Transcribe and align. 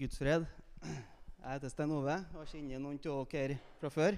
Guds 0.00 0.16
fred. 0.16 0.46
Jeg 0.80 1.44
heter 1.44 1.68
Stein 1.68 1.90
Ove 1.92 2.14
og 2.40 2.46
kjenner 2.48 2.80
noen 2.80 2.96
av 3.10 3.26
dere 3.28 3.58
fra 3.76 3.90
før. 3.92 4.16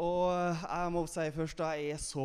Og 0.00 0.30
jeg 0.62 0.94
må 0.94 1.02
si 1.12 1.26
først 1.34 1.60
at 1.60 1.76
jeg 1.76 1.92
er 1.92 2.00
så 2.00 2.24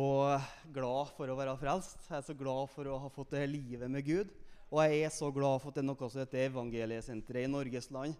glad 0.72 1.12
for 1.18 1.28
å 1.28 1.36
være 1.36 1.58
frelst. 1.60 2.06
Jeg 2.08 2.16
er 2.16 2.24
så 2.24 2.38
glad 2.38 2.72
for 2.72 2.88
å 2.88 2.96
ha 3.02 3.12
fått 3.12 3.36
det 3.36 3.44
livet 3.52 3.92
med 3.92 4.08
Gud. 4.08 4.32
Og 4.70 4.80
jeg 4.86 5.04
er 5.04 5.12
så 5.12 5.28
glad 5.28 5.60
for 5.60 5.68
at 5.68 5.76
det 5.76 5.84
er 5.84 5.88
noe 5.90 6.08
som 6.08 6.22
heter 6.22 6.46
Evangeliesenteret 6.46 7.50
i 7.50 7.52
Norges 7.52 7.92
land, 7.92 8.16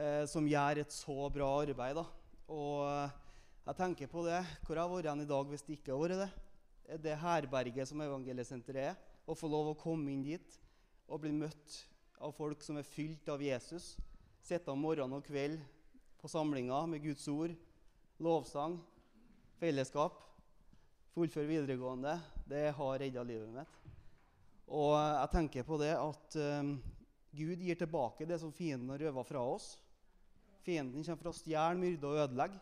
eh, 0.00 0.24
som 0.24 0.48
gjør 0.48 0.80
et 0.86 0.96
så 0.96 1.28
bra 1.36 1.52
arbeid. 1.60 2.00
da. 2.00 2.08
Og 2.48 2.88
jeg 3.68 3.82
tenker 3.84 4.14
på 4.16 4.24
det. 4.24 4.40
Hvor 4.64 4.80
har 4.80 4.88
vært 4.88 5.12
vært 5.12 5.28
i 5.28 5.32
dag 5.36 5.52
hvis 5.52 5.68
det 5.68 5.76
ikke 5.76 5.92
har 5.92 6.06
vært 6.06 6.22
det? 6.24 7.00
Det 7.04 7.20
herberget 7.20 7.92
som 7.92 8.00
Evangeliesenteret 8.00 8.94
er. 8.94 9.02
Å 9.28 9.36
få 9.36 9.52
lov 9.52 9.74
å 9.74 9.80
komme 9.82 10.08
inn 10.08 10.24
dit 10.24 10.62
og 11.04 11.20
bli 11.20 11.36
møtt 11.36 11.84
av 12.18 12.34
folk 12.36 12.62
som 12.62 12.78
er 12.78 12.86
fylt 12.86 13.28
av 13.28 13.42
Jesus. 13.42 13.94
Sitte 14.44 14.72
om 14.72 14.82
morgen 14.84 15.14
og 15.16 15.24
kveld 15.26 15.60
på 16.20 16.30
samlinger 16.30 16.86
med 16.88 17.02
Guds 17.04 17.26
ord, 17.28 17.54
lovsang, 18.22 18.78
fellesskap. 19.60 20.20
Fullføre 21.14 21.48
videregående. 21.48 22.18
Det 22.48 22.66
har 22.74 22.98
redda 23.00 23.22
livet 23.26 23.50
mitt. 23.54 23.80
Og 24.74 24.94
jeg 24.96 25.30
tenker 25.34 25.66
på 25.66 25.78
det 25.78 25.92
at 25.94 26.36
um, 26.58 26.76
Gud 27.34 27.60
gir 27.62 27.78
tilbake 27.78 28.26
det 28.26 28.40
som 28.42 28.52
fienden 28.54 28.90
har 28.94 29.02
røva 29.04 29.24
fra 29.26 29.42
oss. 29.54 29.74
Fienden 30.64 31.04
kommer 31.04 31.20
for 31.20 31.32
å 31.32 31.36
stjele, 31.36 31.78
myrde 31.80 32.08
og 32.08 32.22
ødelegge. 32.24 32.60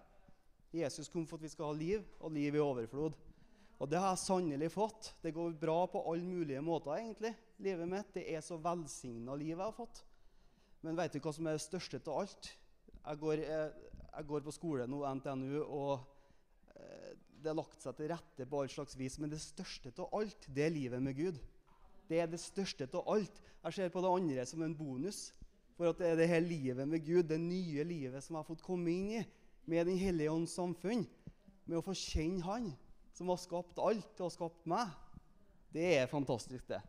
Jesus 0.73 1.11
kom 1.13 1.27
for 1.29 1.37
at 1.39 1.45
vi 1.45 1.53
skal 1.53 1.69
ha 1.69 1.77
liv, 1.77 2.05
og 2.19 2.33
liv 2.33 2.57
i 2.57 2.63
overflod. 2.63 3.17
Og 3.83 3.91
det 3.91 4.01
har 4.01 4.15
jeg 4.15 4.25
sannelig 4.25 4.71
fått. 4.73 5.13
Det 5.23 5.35
går 5.35 5.55
bra 5.61 5.85
på 5.91 6.01
alle 6.11 6.25
mulige 6.25 6.63
måter, 6.65 6.97
egentlig. 6.97 7.33
Livet 7.63 7.87
mitt. 7.87 8.11
Det 8.15 8.25
er 8.27 8.43
så 8.43 8.57
velsigna 8.59 9.37
liv 9.39 9.53
jeg 9.53 9.63
har 9.63 9.75
fått. 9.77 10.03
Men 10.83 10.99
vet 10.99 11.15
du 11.15 11.21
hva 11.23 11.31
som 11.35 11.47
er 11.47 11.59
det 11.59 11.63
største 11.63 12.01
av 12.03 12.25
alt? 12.25 12.49
Jeg 13.03 13.19
går, 13.23 13.43
jeg, 13.45 13.67
eh, 13.71 14.09
jeg 14.09 14.29
går 14.31 14.43
på 14.47 14.55
skole 14.55 14.87
nå, 14.91 15.03
NTNU, 15.19 15.61
og 15.63 15.93
eh, 16.75 17.13
det 17.39 17.51
har 17.53 17.59
lagt 17.59 17.83
seg 17.83 17.95
til 17.99 18.11
rette 18.11 18.47
på 18.51 18.63
all 18.63 18.71
slags 18.73 18.99
vis. 18.99 19.21
Men 19.23 19.31
det 19.31 19.39
største 19.43 19.95
av 19.95 20.11
alt, 20.19 20.49
det 20.51 20.67
er 20.67 20.75
livet 20.75 21.03
med 21.03 21.15
Gud. 21.19 21.39
Det 22.11 22.19
er 22.19 22.31
det 22.31 22.43
største 22.43 22.89
av 22.99 23.07
alt. 23.15 23.39
Jeg 23.63 23.79
ser 23.79 23.95
på 23.95 24.03
det 24.03 24.11
andre 24.11 24.47
som 24.51 24.67
en 24.67 24.75
bonus. 24.75 25.29
For 25.79 25.93
at 25.93 26.03
det 26.03 26.11
er 26.11 26.19
det 26.19 26.31
her 26.33 26.43
livet 26.43 26.89
med 26.89 27.07
Gud, 27.07 27.29
det 27.31 27.39
nye 27.41 27.87
livet 27.87 28.25
som 28.25 28.35
jeg 28.35 28.43
har 28.43 28.51
fått 28.51 28.65
komme 28.67 28.91
inn 28.91 29.21
i, 29.21 29.23
med 29.71 29.87
Den 29.87 29.99
hellige 29.99 30.35
ånds 30.35 30.57
samfunn, 30.59 31.07
med 31.71 31.79
å 31.79 31.85
få 31.87 31.95
kjenne 31.95 32.43
Han 32.43 32.73
som 33.15 33.31
har 33.31 33.39
skapt 33.39 33.79
alt 33.79 34.19
og 34.19 34.27
har 34.27 34.35
skapt 34.35 34.67
meg. 34.69 34.91
Det 35.73 35.87
er 36.01 36.11
fantastisk, 36.11 36.67
det. 36.69 36.83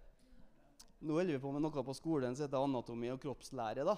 Nå 1.03 1.17
holder 1.17 1.35
vi 1.35 1.39
på 1.43 1.51
med 1.51 1.65
noe 1.65 1.83
på 1.83 1.93
skolen 1.97 2.35
som 2.35 2.45
heter 2.45 2.63
anatomi 2.63 3.09
og 3.11 3.19
kroppslære. 3.19 3.83
da. 3.83 3.97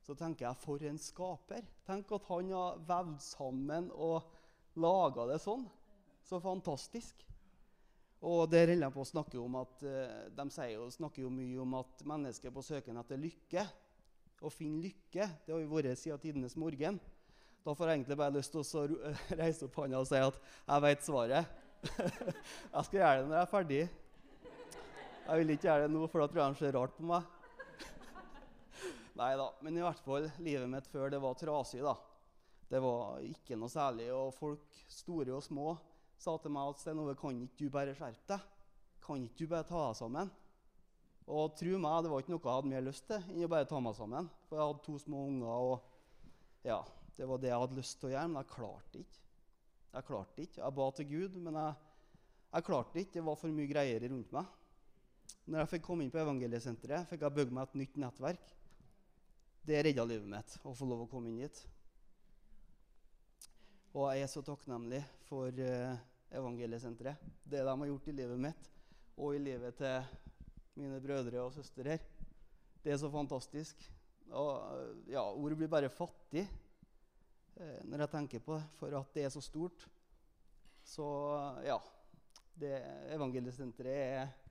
Så 0.00 0.14
tenker 0.16 0.46
jeg, 0.46 0.56
for 0.62 0.84
en 0.88 0.96
skaper. 0.96 1.66
Tenk 1.84 2.14
at 2.16 2.28
han 2.30 2.52
har 2.56 2.78
vevd 2.88 3.18
sammen 3.20 3.90
og 3.92 4.30
laga 4.80 5.26
det 5.28 5.36
sånn. 5.44 5.66
Så 6.24 6.40
fantastisk. 6.40 7.20
Og 8.24 8.48
der 8.48 8.72
holder 8.72 8.88
jeg 8.88 8.96
på 8.96 9.04
å 9.04 9.10
snakke 9.12 9.38
om 9.42 9.60
at 9.60 9.84
uh, 9.84 10.24
De 10.40 10.72
jo, 10.72 10.88
snakker 10.90 11.22
jo 11.22 11.30
mye 11.30 11.60
om 11.60 11.76
at 11.82 12.02
mennesket 12.08 12.56
på 12.56 12.64
søken 12.64 12.96
etter 12.96 13.20
lykke. 13.20 13.68
Å 14.40 14.54
finne 14.54 14.88
lykke. 14.88 15.28
Det 15.44 15.52
har 15.52 15.60
jo 15.60 15.70
vært 15.76 16.00
siden 16.00 16.24
tidenes 16.24 16.56
morgen. 16.56 16.96
Da 17.60 17.76
får 17.76 17.90
jeg 17.90 18.00
egentlig 18.00 18.22
bare 18.24 18.38
lyst 18.40 18.56
til 18.56 18.64
å 18.64 19.06
reise 19.44 19.68
opp 19.68 19.76
hånda 19.82 20.00
og 20.00 20.08
si 20.08 20.24
at 20.24 20.40
jeg 20.64 20.88
vet 20.88 21.08
svaret. 21.12 21.56
jeg 22.72 22.88
skal 22.88 23.02
gjøre 23.02 23.16
det 23.20 23.28
når 23.28 23.36
jeg 23.36 23.44
er 23.44 23.56
ferdig. 23.58 23.86
Jeg 25.28 25.42
vil 25.42 25.52
ikke 25.52 25.66
gjøre 25.66 25.84
det 25.84 25.92
nå, 25.92 26.06
for 26.08 26.22
da 26.22 26.26
tror 26.30 26.40
jeg 26.40 26.48
han 26.48 26.54
ser 26.56 26.72
rart 26.72 26.94
på 26.96 27.04
meg. 27.04 27.24
Nei 29.20 29.32
da. 29.36 29.48
Men 29.60 29.76
i 29.76 29.82
hvert 29.84 30.00
fall, 30.00 30.28
livet 30.40 30.70
mitt 30.72 30.86
før 30.88 31.10
det 31.12 31.18
var 31.20 31.34
trasig. 31.36 31.82
da. 31.84 31.92
Det 32.70 32.80
var 32.80 33.20
ikke 33.26 33.58
noe 33.60 33.68
særlig. 33.68 34.06
Og 34.16 34.30
folk, 34.38 34.78
store 34.88 35.34
og 35.36 35.44
små, 35.44 35.74
sa 36.16 36.38
til 36.40 36.54
meg 36.54 36.70
at 36.72 36.80
Stein 36.80 37.02
Ove, 37.02 37.12
kan 37.20 37.42
ikke 37.44 37.60
du 37.60 37.74
bare 37.74 37.96
skjerpe 37.98 38.24
deg? 38.32 38.46
Kan 39.04 39.26
ikke 39.26 39.42
du 39.42 39.50
bare 39.52 39.68
ta 39.68 39.82
deg 39.82 39.98
sammen? 40.00 40.30
Og 41.28 41.52
tro 41.60 41.76
meg, 41.76 41.98
det 42.06 42.12
var 42.14 42.24
ikke 42.24 42.32
noe 42.32 42.40
jeg 42.40 42.54
hadde 42.54 42.72
mer 42.72 42.86
lyst 42.86 43.04
til 43.10 43.26
enn 43.28 43.44
å 43.44 43.52
bare 43.52 43.68
ta 43.68 43.80
meg 43.84 43.98
sammen. 43.98 44.30
For 44.48 44.56
jeg 44.56 44.70
hadde 44.70 44.84
to 44.86 44.96
små 45.02 45.26
unger. 45.28 45.50
og 45.74 46.70
ja, 46.70 46.78
det 47.18 47.28
var 47.28 47.42
det 47.42 47.52
jeg 47.52 47.66
hadde 47.66 47.82
lyst 47.82 48.00
til 48.00 48.08
å 48.08 48.14
gjøre, 48.14 48.30
men 48.32 48.40
jeg 48.40 48.54
klarte 48.54 49.04
ikke. 49.04 49.20
Jeg 49.92 50.08
klarte 50.08 50.46
ikke. 50.46 50.62
Jeg 50.62 50.76
ba 50.80 50.88
til 50.96 51.10
Gud, 51.12 51.36
men 51.36 51.60
jeg, 51.60 51.76
jeg 52.54 52.66
klarte 52.70 53.02
ikke. 53.04 53.18
Det 53.18 53.26
var 53.28 53.42
for 53.42 53.60
mye 53.60 53.68
greier 53.74 54.08
rundt 54.08 54.32
meg. 54.38 54.54
Når 55.48 55.62
jeg 55.62 55.70
fikk 55.72 55.84
komme 55.86 56.04
inn 56.04 56.12
på 56.12 56.20
Evangeliesenteret, 56.20 57.08
fikk 57.08 57.24
jeg 57.24 57.36
bygd 57.38 57.54
meg 57.56 57.66
et 57.66 57.78
nytt 57.80 57.98
nettverk. 58.02 58.52
Det 59.68 59.80
redda 59.84 60.04
livet 60.08 60.28
mitt 60.28 60.54
å 60.62 60.74
få 60.76 60.88
lov 60.88 61.06
å 61.06 61.08
komme 61.10 61.32
inn 61.32 61.40
dit. 61.40 61.62
Og 63.96 64.10
jeg 64.12 64.26
er 64.26 64.30
så 64.30 64.44
takknemlig 64.44 65.00
for 65.26 65.48
uh, 65.48 65.96
Evangeliesenteret. 66.36 67.24
Det 67.48 67.64
de 67.64 67.74
har 67.80 67.90
gjort 67.90 68.08
i 68.12 68.16
livet 68.20 68.44
mitt 68.48 68.70
og 69.18 69.34
i 69.34 69.42
livet 69.42 69.80
til 69.80 70.12
mine 70.78 71.00
brødre 71.02 71.42
og 71.42 71.56
søstre 71.56 71.96
her. 71.96 72.06
Det 72.84 72.92
er 72.94 73.00
så 73.00 73.10
fantastisk. 73.10 73.80
Og, 74.28 74.52
uh, 74.52 75.04
ja, 75.10 75.24
ordet 75.24 75.58
blir 75.58 75.72
bare 75.72 75.90
fattig 75.92 76.44
Eh, 77.58 77.78
når 77.90 78.04
jeg 78.04 78.12
tenker 78.12 78.42
på 78.44 78.54
det, 78.54 78.66
for 78.78 78.94
at 78.94 79.14
det 79.14 79.24
er 79.26 79.32
så 79.34 79.40
stort. 79.42 79.86
Så 80.86 81.06
ja 81.66 81.78
det 82.58 82.78
Evangeliesenteret 83.14 84.46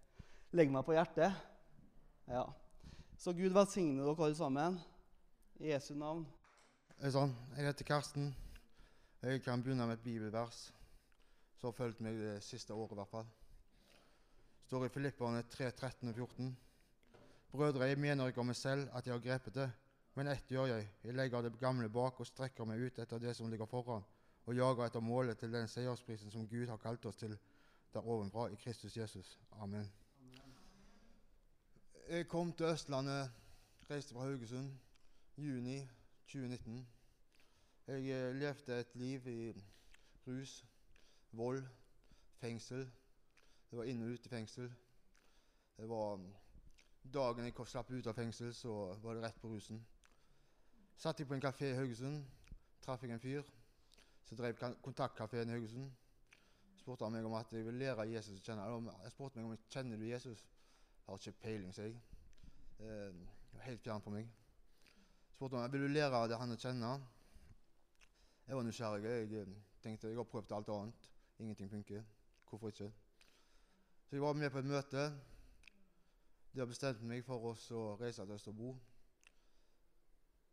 legger 0.52 0.74
meg 0.74 0.86
på 0.88 0.96
hjertet. 0.96 1.34
Ja. 2.28 2.44
Så 3.18 3.34
Gud 3.34 3.56
velsigne 3.56 4.04
dere 4.04 4.28
alle 4.28 4.38
sammen. 4.38 4.80
I 5.60 5.72
Jesu 5.72 5.96
navn. 5.98 6.26
Sann. 7.12 7.34
Jeg 7.56 7.66
heter 7.66 7.86
Karsten. 7.86 8.36
Jeg 9.22 9.42
kan 9.44 9.64
begynne 9.64 9.88
med 9.88 9.98
et 9.98 10.04
bibelvers 10.04 10.68
som 11.58 11.72
har 11.72 11.74
fulgt 11.74 12.02
meg 12.06 12.20
det 12.22 12.38
siste 12.46 12.74
året. 12.74 12.92
i 12.92 13.00
hvert 13.02 13.10
fall. 13.10 13.28
Står 14.68 14.86
i 14.86 14.90
Filipperne 14.90 15.44
3, 15.50 15.72
13 15.72 16.10
og 16.10 16.16
14. 16.16 16.58
Brødre, 17.52 17.88
jeg 17.88 17.98
mener 17.98 18.28
ikke 18.28 18.42
om 18.42 18.52
meg 18.52 18.56
selv 18.56 18.90
at 18.94 19.06
jeg 19.08 19.14
har 19.14 19.24
grepet 19.24 19.56
det. 19.56 19.70
Men 20.16 20.28
ett 20.28 20.50
gjør 20.52 20.66
jeg. 20.66 20.90
Jeg 21.04 21.14
legger 21.14 21.42
det 21.42 21.60
gamle 21.60 21.90
bak 21.90 22.20
og 22.20 22.28
strekker 22.28 22.66
meg 22.66 22.82
ut 22.82 23.00
etter 23.00 23.20
det 23.22 23.36
som 23.36 23.50
ligger 23.50 23.66
foran, 23.66 24.06
og 24.46 24.56
jager 24.56 24.86
etter 24.86 25.00
målet 25.00 25.38
til 25.38 25.54
den 25.54 25.68
seiersprisen 25.68 26.32
som 26.32 26.48
Gud 26.48 26.68
har 26.68 26.78
kalt 26.78 27.06
oss 27.06 27.16
til 27.16 27.38
der 27.94 28.08
ovenfra, 28.08 28.48
i 28.50 28.56
Kristus 28.56 28.98
Jesus. 28.98 29.40
Amen. 29.52 30.07
Jeg 32.10 32.28
kom 32.28 32.54
til 32.54 32.66
Østlandet, 32.66 33.32
reiste 33.90 34.14
fra 34.14 34.22
Haugesund, 34.24 34.72
juni 35.38 35.80
2019. 36.28 36.88
Jeg 37.88 37.98
eh, 37.98 38.36
levde 38.36 38.80
et 38.80 38.96
liv 38.96 39.28
i 39.28 39.64
rus, 40.28 40.66
vold, 41.32 41.68
fengsel. 42.40 42.86
Det 43.72 43.78
var 43.78 43.84
inn 43.84 44.06
og 44.06 44.14
ute 44.16 44.30
fengsel. 44.30 44.72
Det 45.78 45.90
var 45.90 46.24
Dagen 47.14 47.46
jeg 47.46 47.68
slapp 47.68 47.92
ut 47.92 48.08
av 48.08 48.16
fengsel, 48.16 48.54
så 48.54 48.96
var 49.04 49.14
det 49.14 49.24
rett 49.28 49.42
på 49.42 49.52
rusen. 49.52 49.86
Satt 50.98 51.20
jeg 51.20 51.28
på 51.28 51.36
en 51.36 51.44
kafé 51.44 51.74
i 51.74 51.76
Haugesund, 51.76 52.24
traff 52.82 53.04
jeg 53.04 53.12
en 53.12 53.20
fyr 53.20 53.44
som 54.24 54.38
drev 54.38 54.56
Kontaktkafeen 54.82 55.50
i 55.50 55.60
Haugesund. 55.60 55.92
Spurte 56.80 57.04
han 57.04 57.12
meg 57.12 57.28
om 57.28 57.36
at 57.36 57.52
jeg 57.52 57.66
ville 57.66 57.84
lære 57.84 58.14
Jesus 58.14 58.40
å 58.40 58.46
kjenne. 58.46 58.94
Jeg 59.04 59.12
spurte 59.12 59.36
meg 59.36 59.50
om 59.50 59.58
jeg 59.58 59.68
kjenner 59.76 60.00
du 60.00 60.08
Jesus. 60.08 60.48
Har 61.08 61.20
ikke 61.22 61.40
peiling, 61.42 61.74
sier 61.76 61.86
jeg. 61.88 62.02
Eh, 62.80 63.62
helt 63.64 63.82
fjern 63.82 64.04
for 64.04 64.12
meg. 64.12 64.28
Spurte 65.32 65.56
om 65.56 65.64
jeg 65.64 65.72
ville 65.72 65.94
lære 65.94 66.26
det 66.28 66.40
han 66.40 66.52
å 66.52 66.60
kjenne. 66.60 66.92
Jeg 68.48 68.56
var 68.56 68.68
nysgjerrig. 68.68 69.04
Jeg 69.08 69.42
eh, 69.42 69.56
tenkte 69.84 70.12
jeg 70.12 70.20
har 70.20 70.28
prøvd 70.28 70.52
alt 70.58 70.70
annet. 70.76 71.10
Ingenting 71.40 71.72
funker. 71.72 72.04
Hvorfor 72.50 72.74
ikke? 72.74 72.92
Så 74.08 74.16
jeg 74.16 74.22
var 74.22 74.34
med 74.34 74.52
på 74.52 74.60
et 74.60 74.70
møte. 74.70 75.08
De 76.54 76.60
har 76.60 76.68
bestemt 76.68 77.02
meg 77.04 77.26
for 77.26 77.52
å 77.52 77.82
reise 78.00 78.24
til 78.24 78.36
Østerbo. 78.36 78.76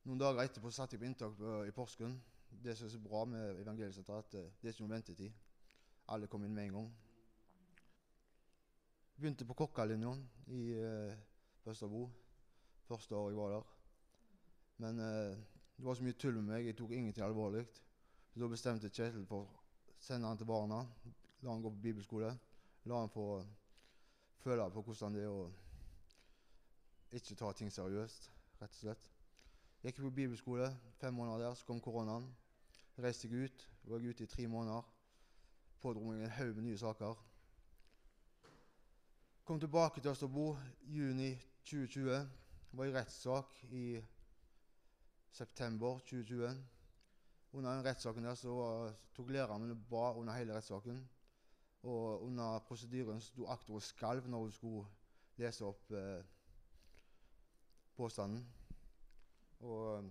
Noen 0.05 0.21
dager 0.21 0.43
etterpå 0.43 0.71
satt 0.75 0.93
jeg 0.93 1.01
på 1.01 1.07
inntak 1.09 1.39
i 1.65 1.73
Porsgrunn. 1.75 2.19
Det 2.65 2.77
som 2.77 2.87
er 2.87 2.93
så 2.93 3.01
bra 3.03 3.25
med 3.25 3.61
evangeliesenteret, 3.63 4.27
at 4.27 4.39
eh, 4.39 4.51
det 4.61 4.69
er 4.69 4.75
ikke 4.75 4.85
noen 4.85 4.97
ventetid. 4.99 5.43
Alle 6.15 6.29
kom 6.31 6.45
inn 6.45 6.55
med 6.55 6.69
en 6.69 6.79
gang. 6.79 6.91
Begynte 9.17 9.47
på 9.47 9.55
kokkelinja 9.55 10.13
i 10.47 10.63
uh, 10.75 11.69
Østerbo. 11.71 12.11
Første 12.89 13.15
året 13.17 13.33
jeg 13.33 13.39
var 13.39 13.51
der. 13.55 13.75
Men 14.77 14.99
uh, 14.99 15.37
det 15.77 15.85
var 15.87 15.95
så 15.95 16.05
mye 16.05 16.19
tull 16.19 16.35
med 16.35 16.49
meg. 16.49 16.67
Jeg 16.67 16.77
tok 16.77 16.91
ingenting 16.91 17.25
alvorlig. 17.25 17.67
Så 18.33 18.41
da 18.41 18.49
bestemte 18.51 18.91
Kjetil 18.91 19.27
for 19.27 19.47
å 19.47 19.93
sende 20.03 20.27
han 20.27 20.39
til 20.39 20.51
barna. 20.51 20.83
La 21.43 21.53
han 21.53 21.63
gå 21.63 21.71
på 21.71 21.83
bibelskole. 21.85 22.33
La 22.91 22.99
han 23.01 23.13
få 23.13 23.29
føle 24.43 24.67
på 24.71 24.83
hvordan 24.83 25.15
det 25.15 25.23
er 25.25 25.31
å 25.33 25.45
ikke 27.15 27.37
ta 27.39 27.53
ting 27.55 27.71
seriøst, 27.71 28.27
rett 28.59 28.75
og 28.75 28.81
slett. 28.81 29.11
Jeg 29.85 29.93
Gikk 29.93 30.01
på 30.03 30.11
bibelskole, 30.17 30.67
fem 30.99 31.15
måneder 31.15 31.45
der, 31.45 31.55
så 31.55 31.67
kom 31.69 31.81
koronaen. 31.81 32.27
Reiste 32.99 33.29
jeg 33.29 33.47
ut. 33.47 33.69
Var 33.85 34.01
jeg 34.01 34.17
ute 34.17 34.25
i 34.25 34.27
tre 34.27 34.47
måneder. 34.49 34.83
Pådro 35.81 36.03
meg 36.09 36.25
en 36.25 36.35
haug 36.41 36.57
med 36.57 36.65
nye 36.67 36.79
saker. 36.81 37.21
Kom 39.45 39.61
tilbake 39.61 40.01
til 40.01 40.09
Østerbo 40.11 40.57
juni 40.89 41.35
2020. 41.65 42.29
var 42.73 42.85
i 42.85 42.93
rettssak 42.93 43.65
i 43.71 44.03
september 45.31 45.99
2020. 45.99 46.49
Under 47.53 47.75
den 47.75 47.85
rettssaken 47.85 48.25
der 48.25 48.35
så 48.35 48.55
tok 49.15 49.29
læreren 49.31 49.63
min 49.63 49.71
og 49.71 49.83
ba 49.91 50.13
under 50.13 50.33
hele 50.33 50.55
rettssaken. 50.57 51.11
Og 51.83 52.23
under 52.23 52.59
prosedyren 52.59 53.21
sto 53.21 53.47
aktor 53.47 53.75
og 53.75 53.83
skalv 53.83 54.29
når 54.29 54.39
hun 54.39 54.53
skulle 54.53 54.87
lese 55.37 55.65
opp 55.65 55.91
eh, 55.91 56.25
påstanden. 57.97 58.47
Og 59.61 59.99
eh, 59.99 60.09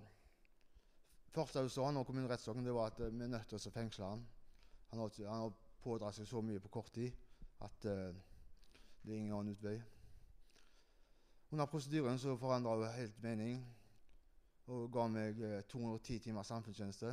første 1.29 1.59
hun 1.59 1.69
sa 1.69 1.81
når 1.81 2.03
hun 2.03 2.05
kom 2.05 2.17
inn 2.21 2.27
i 2.29 2.33
rettssaken, 2.33 2.65
det 2.65 2.73
var 2.73 2.91
at 2.93 2.99
eh, 2.99 3.09
vi 3.17 3.23
er 3.23 3.33
nødt 3.33 3.49
til 3.49 3.57
å 3.57 3.73
fengsle 3.79 4.11
ham. 4.11 4.21
Han 4.91 4.99
har, 4.99 5.17
han 5.25 5.47
har 5.47 5.57
pådratt 5.81 6.21
seg 6.21 6.29
så 6.29 6.41
mye 6.41 6.61
på 6.61 6.73
kort 6.77 6.93
tid 6.93 7.17
at 7.65 7.89
eh, 7.89 8.21
det 9.03 9.13
er 9.13 9.17
ingen 9.19 9.35
annen 9.35 9.55
utvei. 9.55 9.77
Under 11.51 11.65
prosedyren 11.65 12.19
så 12.19 12.37
forandra 12.37 12.75
hun 12.75 12.95
helt 12.95 13.21
mening 13.21 13.59
og 14.71 14.87
ga 14.95 15.07
meg 15.11 15.41
eh, 15.43 15.59
210 15.67 16.19
timer 16.23 16.47
samfunnstjeneste. 16.47 17.11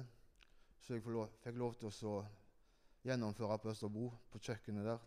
Så 0.80 0.94
jeg 0.94 1.02
fikk 1.02 1.58
lov 1.58 1.74
til 1.80 1.90
å 2.08 2.14
gjennomføre 3.04 3.58
på 3.58 3.72
Østerbro, 3.72 4.06
på 4.30 4.38
kjøkkenet 4.38 4.86
der. 4.86 5.02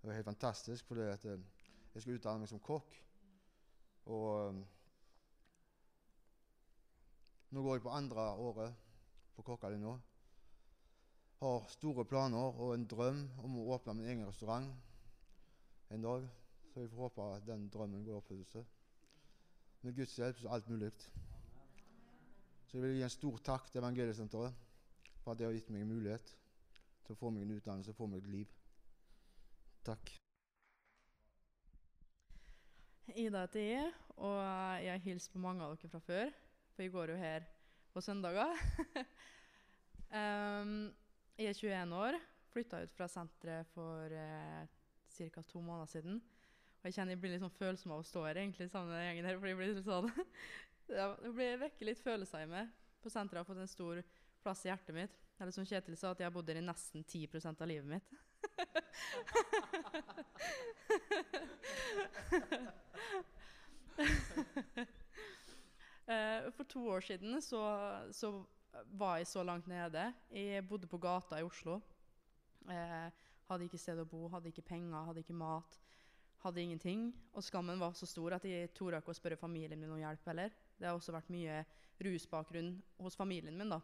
Det 0.00 0.08
var 0.10 0.18
helt 0.18 0.28
fantastisk, 0.28 0.86
fordi 0.86 1.08
eh, 1.08 1.42
jeg 1.94 2.02
skulle 2.02 2.20
utdanne 2.20 2.44
meg 2.44 2.52
som 2.52 2.60
kokk. 2.60 2.94
Og 4.12 4.30
eh, 4.38 4.62
nå 7.50 7.62
går 7.64 7.78
jeg 7.78 7.86
på 7.86 7.96
andre 7.96 8.30
året 8.44 8.82
på 9.34 9.42
kokkelinja. 9.46 9.96
Har 11.40 11.70
store 11.72 12.04
planer 12.04 12.60
og 12.60 12.74
en 12.74 12.86
drøm 12.88 13.24
om 13.42 13.56
å 13.58 13.70
åpne 13.74 13.96
min 13.96 14.12
egen 14.12 14.28
restaurant 14.28 14.68
en 15.94 16.06
dag. 16.06 16.26
Så 16.72 16.82
vi 16.82 16.88
får 16.90 17.06
håpe 17.06 17.28
at 17.36 17.46
den 17.46 17.68
drømmen 17.70 18.04
går 18.04 18.16
i 18.16 18.18
oppfyllelse. 18.18 18.64
Med 19.84 19.96
Guds 19.96 20.16
hjelp 20.18 20.38
så 20.40 20.48
er 20.48 20.56
alt 20.56 20.68
mulig. 20.68 20.90
Så 22.66 22.78
jeg 22.78 22.82
vil 22.82 22.96
gi 22.96 23.04
en 23.06 23.12
stor 23.12 23.38
takk 23.46 23.70
til 23.70 23.82
Evangeliesenteret 23.82 24.62
for 25.22 25.32
at 25.32 25.38
de 25.38 25.46
har 25.46 25.54
gitt 25.56 25.70
meg 25.70 25.84
en 25.84 25.92
mulighet 25.94 26.34
til 27.04 27.14
å 27.14 27.18
få 27.20 27.30
meg 27.30 27.44
en 27.44 27.54
utdannelse 27.56 27.92
og 27.92 27.98
få 27.98 28.08
meg 28.10 28.24
et 28.24 28.30
liv. 28.32 28.54
Takk. 29.84 30.14
Ida 33.14 33.44
heter 33.44 33.60
jeg, 33.60 33.92
og 34.16 34.40
jeg 34.82 35.02
hilser 35.04 35.34
på 35.34 35.42
mange 35.44 35.64
av 35.64 35.76
dere 35.76 35.92
fra 35.92 36.00
før. 36.02 36.32
For 36.74 36.82
jeg 36.82 36.94
går 36.94 37.12
jo 37.12 37.18
her 37.20 37.46
på 37.94 38.02
søndager. 38.02 38.56
um, 40.18 40.78
jeg 41.38 41.52
er 41.52 41.60
21 41.60 41.94
år, 42.00 42.18
flytta 42.50 42.80
ut 42.82 42.96
fra 42.96 43.08
senteret 43.10 43.68
for 43.76 44.10
uh, 44.10 44.64
ca. 45.16 45.42
to 45.48 45.62
måneder 45.62 45.90
siden. 45.90 46.20
Og 46.80 46.88
jeg 46.88 46.96
kjenner 46.98 47.14
jeg 47.14 47.20
blir 47.22 47.32
litt 47.32 47.44
sånn 47.44 47.58
følsom 47.58 47.94
av 47.94 48.02
å 48.02 48.06
stå 48.06 48.24
her 48.26 48.40
egentlig 48.42 48.68
sammen 48.72 48.92
med 48.92 49.06
gjengen 49.06 49.28
her. 49.30 49.38
For 49.40 49.48
jeg 49.48 49.58
blir 49.60 49.72
litt 49.72 49.86
sånn, 49.86 50.10
det 51.38 51.50
vekker 51.62 51.88
litt 51.88 52.02
følelser 52.04 52.44
i 52.44 52.50
meg. 52.50 52.72
På 53.00 53.12
senteret 53.12 53.40
har 53.40 53.44
jeg 53.44 53.50
fått 53.52 53.62
en 53.64 53.72
stor 53.72 54.02
plass 54.44 54.64
i 54.66 54.70
hjertet 54.70 54.96
mitt. 54.96 55.16
Eller 55.40 55.54
som 55.54 55.66
Kjetil 55.66 55.96
sa, 55.98 56.12
at 56.12 56.20
jeg 56.20 56.28
har 56.28 56.34
bodd 56.34 56.50
her 56.52 56.60
i 56.60 56.64
nesten 56.64 57.04
10% 57.04 57.64
av 57.64 57.70
livet 57.70 57.88
mitt. 57.96 58.08
Eh, 66.04 66.50
For 66.52 66.68
to 66.68 66.82
år 66.92 67.00
siden 67.00 67.40
så, 67.40 67.60
så 68.12 68.28
var 68.92 69.16
jeg 69.16 69.26
så 69.30 69.42
langt 69.42 69.66
nede. 69.66 70.10
Jeg 70.28 70.66
bodde 70.68 70.86
på 70.90 70.98
gata 71.00 71.38
i 71.40 71.46
Oslo. 71.46 71.78
Eh, 72.68 73.08
hadde 73.48 73.66
ikke 73.66 73.80
sted 73.80 74.00
å 74.00 74.06
bo, 74.08 74.26
hadde 74.32 74.50
ikke 74.50 74.64
penger, 74.66 75.08
hadde 75.08 75.24
ikke 75.24 75.36
mat. 75.36 75.78
Hadde 76.44 76.62
ingenting. 76.62 77.08
Og 77.32 77.44
skammen 77.44 77.80
var 77.80 77.96
så 77.96 78.08
stor 78.08 78.36
at 78.36 78.46
jeg 78.48 78.72
torde 78.76 79.00
ikke 79.00 79.12
å 79.14 79.16
spørre 79.16 79.40
familien 79.40 79.80
min 79.80 79.92
om 79.94 80.00
hjelp 80.00 80.26
heller. 80.30 80.54
Det 80.78 80.88
har 80.88 80.96
også 80.96 81.14
vært 81.14 81.32
mye 81.32 81.62
rusbakgrunn 82.04 82.74
hos 83.04 83.16
familien 83.16 83.56
min, 83.56 83.72
da. 83.72 83.80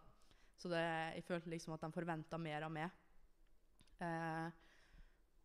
Så 0.61 0.69
det, 0.69 0.83
jeg 1.17 1.25
følte 1.25 1.53
liksom 1.53 1.73
at 1.77 1.85
de 1.87 1.93
forventa 1.95 2.41
mer 2.41 2.67
av 2.67 2.75
meg. 2.75 2.99
Eh, 4.05 4.59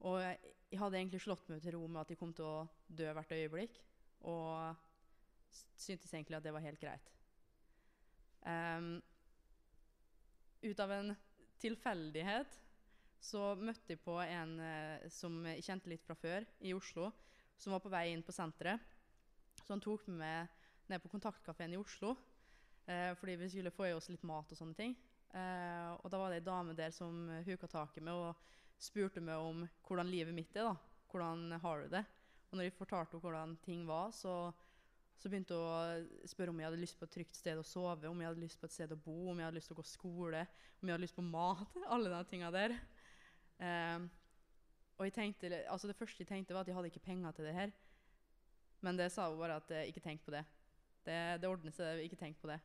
og 0.07 0.19
jeg, 0.19 0.55
hadde 0.75 0.99
egentlig 0.99 1.21
slått 1.23 1.47
meg 1.47 1.61
til 1.63 1.77
ro 1.77 1.85
med 1.87 2.01
at 2.01 2.11
jeg 2.11 2.19
kom 2.19 2.33
til 2.35 2.47
å 2.47 2.65
dø 2.87 3.07
hvert 3.15 3.31
øyeblikk. 3.31 3.77
Og 4.27 4.75
syntes 5.79 6.11
egentlig 6.11 6.39
at 6.39 6.43
det 6.43 6.53
var 6.55 6.65
helt 6.65 6.81
greit. 6.81 7.11
Um, 8.45 8.99
ut 10.61 10.81
av 10.83 10.91
en 10.93 11.15
tilfeldighet 11.61 12.59
så 13.21 13.53
møtte 13.57 13.95
jeg 13.95 14.01
på 14.03 14.17
en 14.21 14.59
eh, 14.61 15.07
som 15.11 15.37
jeg 15.49 15.63
kjente 15.65 15.91
litt 15.91 16.05
fra 16.05 16.17
før, 16.19 16.45
i 16.59 16.73
Oslo, 16.75 17.09
som 17.57 17.73
var 17.75 17.83
på 17.83 17.91
vei 17.93 18.09
inn 18.11 18.23
på 18.25 18.35
senteret. 18.35 18.81
Så 19.61 19.71
han 19.73 19.83
tok 19.83 20.07
med 20.11 20.19
meg 20.19 20.91
ned 20.91 21.01
på 21.01 21.09
Kontaktkafeen 21.09 21.73
i 21.73 21.79
Oslo, 21.81 22.13
eh, 22.85 23.13
fordi 23.17 23.37
vi 23.41 23.49
skulle 23.49 23.73
få 23.73 23.89
i 23.89 23.95
oss 23.95 24.11
litt 24.11 24.25
mat 24.27 24.51
og 24.51 24.59
sånne 24.59 24.77
ting. 24.77 24.93
Eh, 25.35 25.93
og 25.97 26.11
da 26.11 26.19
var 26.21 26.31
det 26.31 26.41
ei 26.41 26.45
dame 26.45 26.75
der 26.77 26.93
som 26.95 27.25
huka 27.47 27.67
tak 27.71 27.97
i 27.97 28.03
meg 28.05 28.15
og 28.15 28.51
spurte 28.81 29.23
meg 29.23 29.41
om 29.41 29.65
hvordan 29.87 30.11
livet 30.11 30.35
mitt 30.35 30.55
er. 30.55 30.69
da. 30.69 30.75
Hvordan 31.11 31.59
har 31.63 31.81
du 31.81 31.89
det? 31.95 32.03
Og 32.51 32.57
når 32.57 32.67
jeg 32.67 32.77
fortalte 32.77 33.15
henne 33.15 33.23
hvordan 33.23 33.57
ting 33.65 33.85
var, 33.87 34.11
så, 34.15 34.51
så 35.17 35.31
begynte 35.31 35.57
hun 35.57 35.65
å 35.65 36.27
spørre 36.29 36.53
om 36.53 36.59
jeg 36.61 36.69
hadde 36.69 36.81
lyst 36.81 36.99
på 36.99 37.07
et 37.07 37.15
trygt 37.17 37.39
sted 37.39 37.59
å 37.59 37.65
sove, 37.65 38.07
om 38.09 38.21
jeg 38.21 38.29
hadde 38.29 38.43
lyst 38.43 38.59
på 38.61 38.69
et 38.69 38.75
sted 38.75 38.93
å 38.93 38.99
bo, 38.99 39.31
om 39.31 39.39
jeg 39.39 39.47
hadde 39.47 39.57
lyst 39.57 39.71
til 39.71 39.77
å 39.77 39.81
gå 39.81 39.87
skole, 39.89 40.45
om 40.79 40.87
jeg 40.87 40.95
hadde 40.95 41.05
lyst 41.07 41.17
på 41.17 41.25
mat. 41.25 41.79
Alle 41.93 42.11
de 42.13 42.21
tinga 42.29 42.51
der. 42.55 42.77
Eh, 43.59 44.05
og 44.95 45.11
tenkte, 45.11 45.51
altså 45.67 45.87
det 45.87 45.95
første 45.95 46.23
jeg 46.23 46.27
tenkte, 46.27 46.53
var 46.53 46.63
at 46.63 46.67
jeg 46.67 46.75
hadde 46.75 46.91
ikke 46.91 47.03
penger 47.03 47.31
til 47.31 47.45
det 47.45 47.53
her. 47.53 47.73
Men 48.81 48.97
det 48.97 49.11
sa 49.11 49.29
hun 49.29 49.39
bare 49.39 49.59
at 49.59 49.71
eh, 49.71 49.87
ikke 49.89 50.03
tenk 50.03 50.23
på 50.25 50.31
det. 50.31 50.45
Det, 51.05 51.41
det 51.41 51.49
ordner 51.49 51.73
seg, 51.75 52.01
ikke 52.05 52.19
tenk 52.19 52.39
på 52.41 52.49
det. 52.49 52.59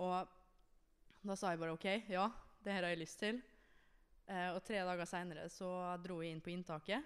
Og 0.00 0.28
da 1.22 1.36
sa 1.36 1.52
jeg 1.52 1.60
bare 1.60 1.76
OK, 1.76 1.86
ja, 2.08 2.26
det 2.64 2.74
her 2.74 2.84
har 2.86 2.94
jeg 2.94 3.02
lyst 3.02 3.20
til. 3.22 3.40
Eh, 4.30 4.50
og 4.54 4.62
tre 4.64 4.82
dager 4.86 5.08
seinere 5.08 5.48
så 5.52 5.70
dro 6.02 6.20
jeg 6.22 6.34
inn 6.34 6.42
på 6.44 6.52
inntaket. 6.54 7.04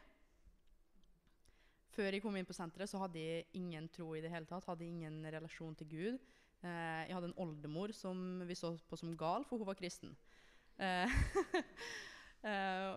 Før 1.95 2.11
jeg 2.11 2.25
kom 2.25 2.37
inn 2.37 2.49
på 2.49 2.57
senteret, 2.57 2.91
så 2.91 2.99
hadde 3.05 3.21
jeg 3.23 3.47
ingen 3.55 3.87
tro 3.95 4.09
i 4.17 4.23
det 4.25 4.33
hele 4.33 4.49
tatt. 4.51 4.67
Hadde 4.67 4.87
ingen 4.87 5.21
relasjon 5.31 5.77
til 5.79 5.91
Gud. 5.91 6.33
Eh, 6.65 7.03
jeg 7.07 7.15
hadde 7.15 7.31
en 7.31 7.41
oldemor 7.45 7.93
som 7.95 8.43
vi 8.49 8.57
så 8.59 8.73
på 8.89 8.99
som 8.99 9.15
gal, 9.19 9.47
for 9.47 9.61
hun 9.61 9.69
var 9.69 9.79
kristen. 9.79 10.17
Eh, 10.79 11.11
eh, 12.45 12.95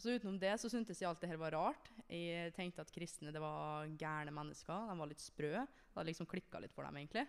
så 0.00 0.10
utenom 0.10 0.36
det 0.40 0.52
så 0.60 0.68
syntes 0.70 1.00
jeg 1.00 1.08
alt 1.08 1.22
det 1.22 1.30
her 1.30 1.40
var 1.40 1.54
rart. 1.54 1.88
Jeg 2.10 2.52
tenkte 2.56 2.82
at 2.82 2.92
kristne 2.92 3.32
det 3.32 3.42
var 3.42 3.88
gærne 4.00 4.34
mennesker. 4.34 4.88
De 4.90 4.96
var 4.98 5.10
litt 5.10 5.22
sprø. 5.22 5.52
Det 5.54 5.94
hadde 5.94 6.10
liksom 6.10 6.28
klikka 6.28 6.60
litt 6.62 6.74
for 6.74 6.86
dem, 6.86 6.98
egentlig. 6.98 7.24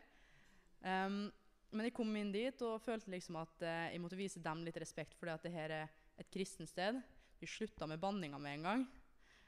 Um, 0.81 1.27
men 1.75 1.87
jeg 1.87 1.95
kom 1.97 2.11
inn 2.17 2.33
dit 2.33 2.61
og 2.65 2.81
følte 2.83 3.13
liksom 3.13 3.37
at 3.41 3.63
uh, 3.63 3.87
jeg 3.93 4.01
måtte 4.01 4.19
vise 4.19 4.41
dem 4.43 4.65
litt 4.65 4.79
respekt, 4.81 5.15
fordi 5.19 5.35
at 5.35 5.45
det 5.45 5.53
her 5.53 5.75
er 5.77 5.93
et 6.19 6.31
kristent 6.33 6.71
sted. 6.71 6.99
Vi 7.39 7.49
slutta 7.49 7.87
med 7.89 8.01
banninga 8.01 8.39
med 8.41 8.59
en 8.59 8.67
gang. 8.69 8.87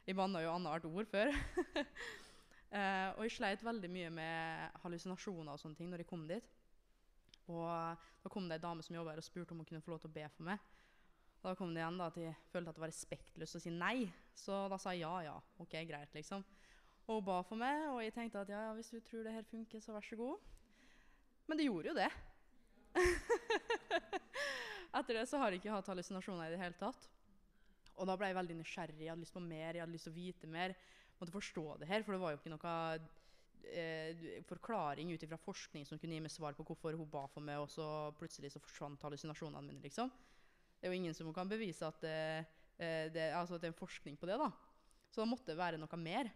Jeg 0.08 0.18
banna 0.18 0.44
jo 0.44 0.54
annethvert 0.54 0.88
ord 0.88 1.10
før. 1.10 1.34
uh, 1.34 3.10
og 3.18 3.26
jeg 3.26 3.36
sleit 3.40 3.66
veldig 3.66 3.92
mye 3.92 4.14
med 4.14 4.80
hallusinasjoner 4.86 5.56
og 5.56 5.62
sånne 5.62 5.82
ting 5.82 5.90
når 5.92 6.06
jeg 6.06 6.12
kom 6.14 6.30
dit. 6.30 6.54
Og 7.48 7.66
da 8.24 8.32
kom 8.32 8.48
det 8.48 8.60
ei 8.60 8.64
dame 8.64 8.84
som 8.86 8.96
jobba 8.96 9.16
her 9.16 9.24
og 9.24 9.26
spurte 9.26 9.56
om 9.56 9.64
hun 9.64 9.68
kunne 9.68 9.84
få 9.84 9.94
lov 9.96 10.04
til 10.04 10.12
å 10.12 10.18
be 10.20 10.28
for 10.36 10.48
meg. 10.48 10.64
Da 11.44 11.54
kom 11.56 11.74
det 11.74 11.84
igjen 11.84 12.00
da 12.00 12.10
at 12.12 12.20
jeg 12.20 12.36
følte 12.52 12.72
at 12.72 12.78
det 12.78 12.84
var 12.84 12.92
respektløst 12.92 13.60
å 13.60 13.62
si 13.62 13.74
nei. 13.74 14.08
Så 14.38 14.64
da 14.72 14.80
sa 14.82 14.94
jeg 14.96 15.06
ja, 15.06 15.14
ja, 15.30 15.36
ok, 15.64 15.76
greit, 15.90 16.16
liksom. 16.18 16.46
Og 17.08 17.20
hun 17.20 17.28
ba 17.28 17.42
for 17.48 17.60
meg, 17.60 17.86
og 17.94 18.02
jeg 18.04 18.16
tenkte 18.16 18.42
at 18.42 18.50
ja, 18.52 18.66
ja, 18.68 18.72
hvis 18.76 18.90
du 18.92 19.00
tror 19.06 19.24
det 19.24 19.36
her 19.36 19.46
funker, 19.48 19.84
så 19.84 19.96
vær 19.96 20.04
så 20.04 20.18
god. 20.20 20.42
Men 21.48 21.60
det 21.60 21.68
gjorde 21.70 21.94
jo 21.94 21.96
det. 21.96 22.10
Etter 24.98 25.20
det 25.20 25.28
så 25.30 25.40
har 25.40 25.54
jeg 25.54 25.62
ikke 25.62 25.76
hatt 25.76 25.92
hallusinasjoner 25.92 26.50
i 26.50 26.56
det 26.56 26.60
hele 26.60 26.76
tatt. 26.80 27.08
Og 27.98 28.10
da 28.10 28.18
ble 28.20 28.30
jeg 28.30 28.38
veldig 28.38 28.58
nysgjerrig, 28.60 29.00
jeg 29.00 29.14
hadde 29.14 29.24
lyst 29.24 29.38
på 29.38 29.44
mer, 29.44 29.72
jeg 29.72 29.84
hadde 29.84 29.96
lyst 29.96 30.10
til 30.10 30.14
å 30.14 30.18
vite 30.18 30.50
mer. 30.52 30.76
Jeg 30.76 31.22
Måtte 31.22 31.34
forstå 31.34 31.64
det 31.82 31.88
her, 31.90 32.04
for 32.06 32.14
det 32.14 32.22
var 32.22 32.34
jo 32.34 32.40
ikke 32.42 32.54
noe 32.54 32.74
eh, 33.72 34.26
forklaring 34.46 35.16
ut 35.16 35.24
ifra 35.26 35.40
forskning 35.42 35.88
som 35.88 36.02
kunne 36.02 36.18
gi 36.18 36.26
meg 36.28 36.34
svar 36.34 36.58
på 36.58 36.66
hvorfor 36.68 36.98
hun 37.00 37.10
ba 37.10 37.24
for 37.32 37.46
meg, 37.46 37.64
og 37.64 37.72
så 37.74 37.88
plutselig 38.20 38.52
så 38.54 38.62
forsvant 38.62 39.08
hallusinasjonene 39.08 39.66
mine, 39.66 39.82
liksom. 39.86 40.12
Det 40.78 40.88
er 40.88 40.94
jo 40.94 41.00
ingen 41.00 41.16
som 41.18 41.30
kan 41.34 41.50
bevise 41.50 41.88
at, 41.88 42.04
eh, 42.06 42.46
eh, 42.78 43.08
det, 43.14 43.32
altså 43.34 43.58
at 43.58 43.64
det 43.64 43.72
er 43.72 43.80
forskning 43.80 44.18
på 44.18 44.30
det, 44.30 44.38
da. 44.38 44.52
Så 45.10 45.24
da 45.24 45.30
måtte 45.30 45.50
det 45.52 45.58
være 45.58 45.80
noe 45.82 46.00
mer. 46.00 46.30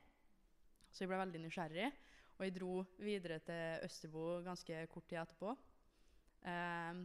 Så 0.92 1.04
jeg 1.04 1.12
ble 1.12 1.22
veldig 1.22 1.44
nysgjerrig, 1.44 1.92
og 2.38 2.46
jeg 2.46 2.56
dro 2.56 2.74
videre 3.00 3.38
til 3.46 3.86
Østerbo 3.86 4.42
ganske 4.44 4.86
kort 4.92 5.08
tid 5.08 5.22
etterpå. 5.22 5.54
Um, 6.42 7.04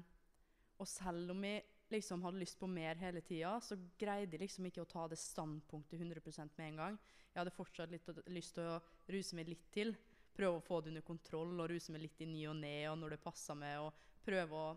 og 0.80 0.88
selv 0.88 1.34
om 1.34 1.44
jeg 1.44 1.62
liksom 1.92 2.24
hadde 2.24 2.40
lyst 2.40 2.58
på 2.58 2.68
mer 2.70 2.98
hele 2.98 3.20
tida, 3.22 3.52
så 3.62 3.76
greide 4.00 4.34
jeg 4.34 4.42
liksom 4.42 4.66
ikke 4.66 4.82
å 4.82 4.90
ta 4.90 5.04
det 5.12 5.20
standpunktet 5.20 6.00
100% 6.00 6.56
med 6.58 6.72
en 6.72 6.82
gang. 6.82 6.98
Jeg 7.30 7.40
hadde 7.42 7.54
fortsatt 7.54 7.92
litt, 7.92 8.08
lyst 8.32 8.56
til 8.56 8.72
å 8.72 8.80
ruse 9.12 9.38
meg 9.38 9.52
litt 9.52 9.68
til. 9.74 9.94
Prøve 10.36 10.58
å 10.58 10.64
få 10.64 10.80
det 10.80 10.94
under 10.94 11.04
kontroll 11.06 11.54
og 11.60 11.70
ruse 11.70 11.92
meg 11.94 12.08
litt 12.08 12.24
i 12.24 12.28
ny 12.28 12.42
og 12.50 12.58
ne 12.58 12.76
og 12.90 12.98
når 13.00 13.14
det 13.14 13.24
passa 13.24 13.54
meg. 13.56 13.78
Og 13.84 14.24
prøve 14.26 14.62
å 14.62 14.70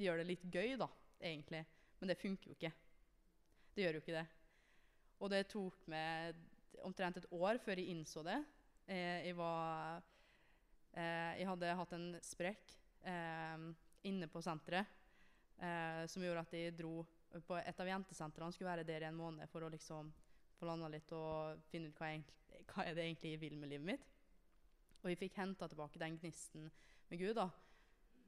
gjøre 0.00 0.22
det 0.22 0.30
litt 0.30 0.46
gøy, 0.46 0.78
da, 0.80 0.88
egentlig. 1.24 1.64
Men 2.00 2.10
det 2.10 2.20
funker 2.20 2.50
jo 2.50 2.56
ikke. 2.56 2.72
Det 3.74 3.84
gjør 3.84 3.98
jo 3.98 4.02
ikke 4.04 4.18
det. 4.18 4.26
Og 5.22 5.30
det 5.32 5.46
tok 5.50 5.86
meg 5.90 6.42
omtrent 6.84 7.20
et 7.20 7.30
år 7.32 7.58
før 7.62 7.80
jeg 7.80 7.94
innså 7.94 8.24
det. 8.26 8.36
Jeg, 8.86 9.30
jeg 9.30 9.36
var 9.38 10.02
eh, 10.92 11.32
Jeg 11.40 11.48
hadde 11.48 11.76
hatt 11.78 11.94
en 11.96 12.10
sprekk 12.22 12.74
eh, 13.08 13.68
inne 14.04 14.28
på 14.28 14.42
senteret 14.44 14.90
eh, 15.58 16.04
som 16.10 16.24
gjorde 16.24 16.44
at 16.44 16.56
jeg 16.58 16.76
dro 16.76 16.98
på 17.46 17.58
et 17.58 17.80
av 17.80 17.90
jentesentrene. 17.90 18.52
Skulle 18.52 18.70
være 18.70 18.86
der 18.86 19.06
i 19.06 19.10
en 19.10 19.18
måned 19.18 19.50
for 19.50 19.64
å 19.64 19.72
liksom 19.72 20.12
få 20.58 20.68
landa 20.68 20.90
litt 20.92 21.10
og 21.16 21.64
finne 21.70 21.90
ut 21.90 21.98
hva, 21.98 22.12
jeg, 22.12 22.24
hva 22.70 22.84
er 22.84 22.94
det 22.96 23.06
egentlig 23.08 23.34
jeg 23.34 23.42
vil 23.42 23.58
med 23.58 23.72
livet 23.72 23.88
mitt. 23.94 24.10
Og 25.02 25.10
jeg 25.10 25.20
fikk 25.20 25.40
henta 25.40 25.68
tilbake 25.68 26.00
den 26.00 26.18
gnisten 26.20 26.70
med 27.10 27.20
Gud. 27.20 27.34
da. 27.36 27.48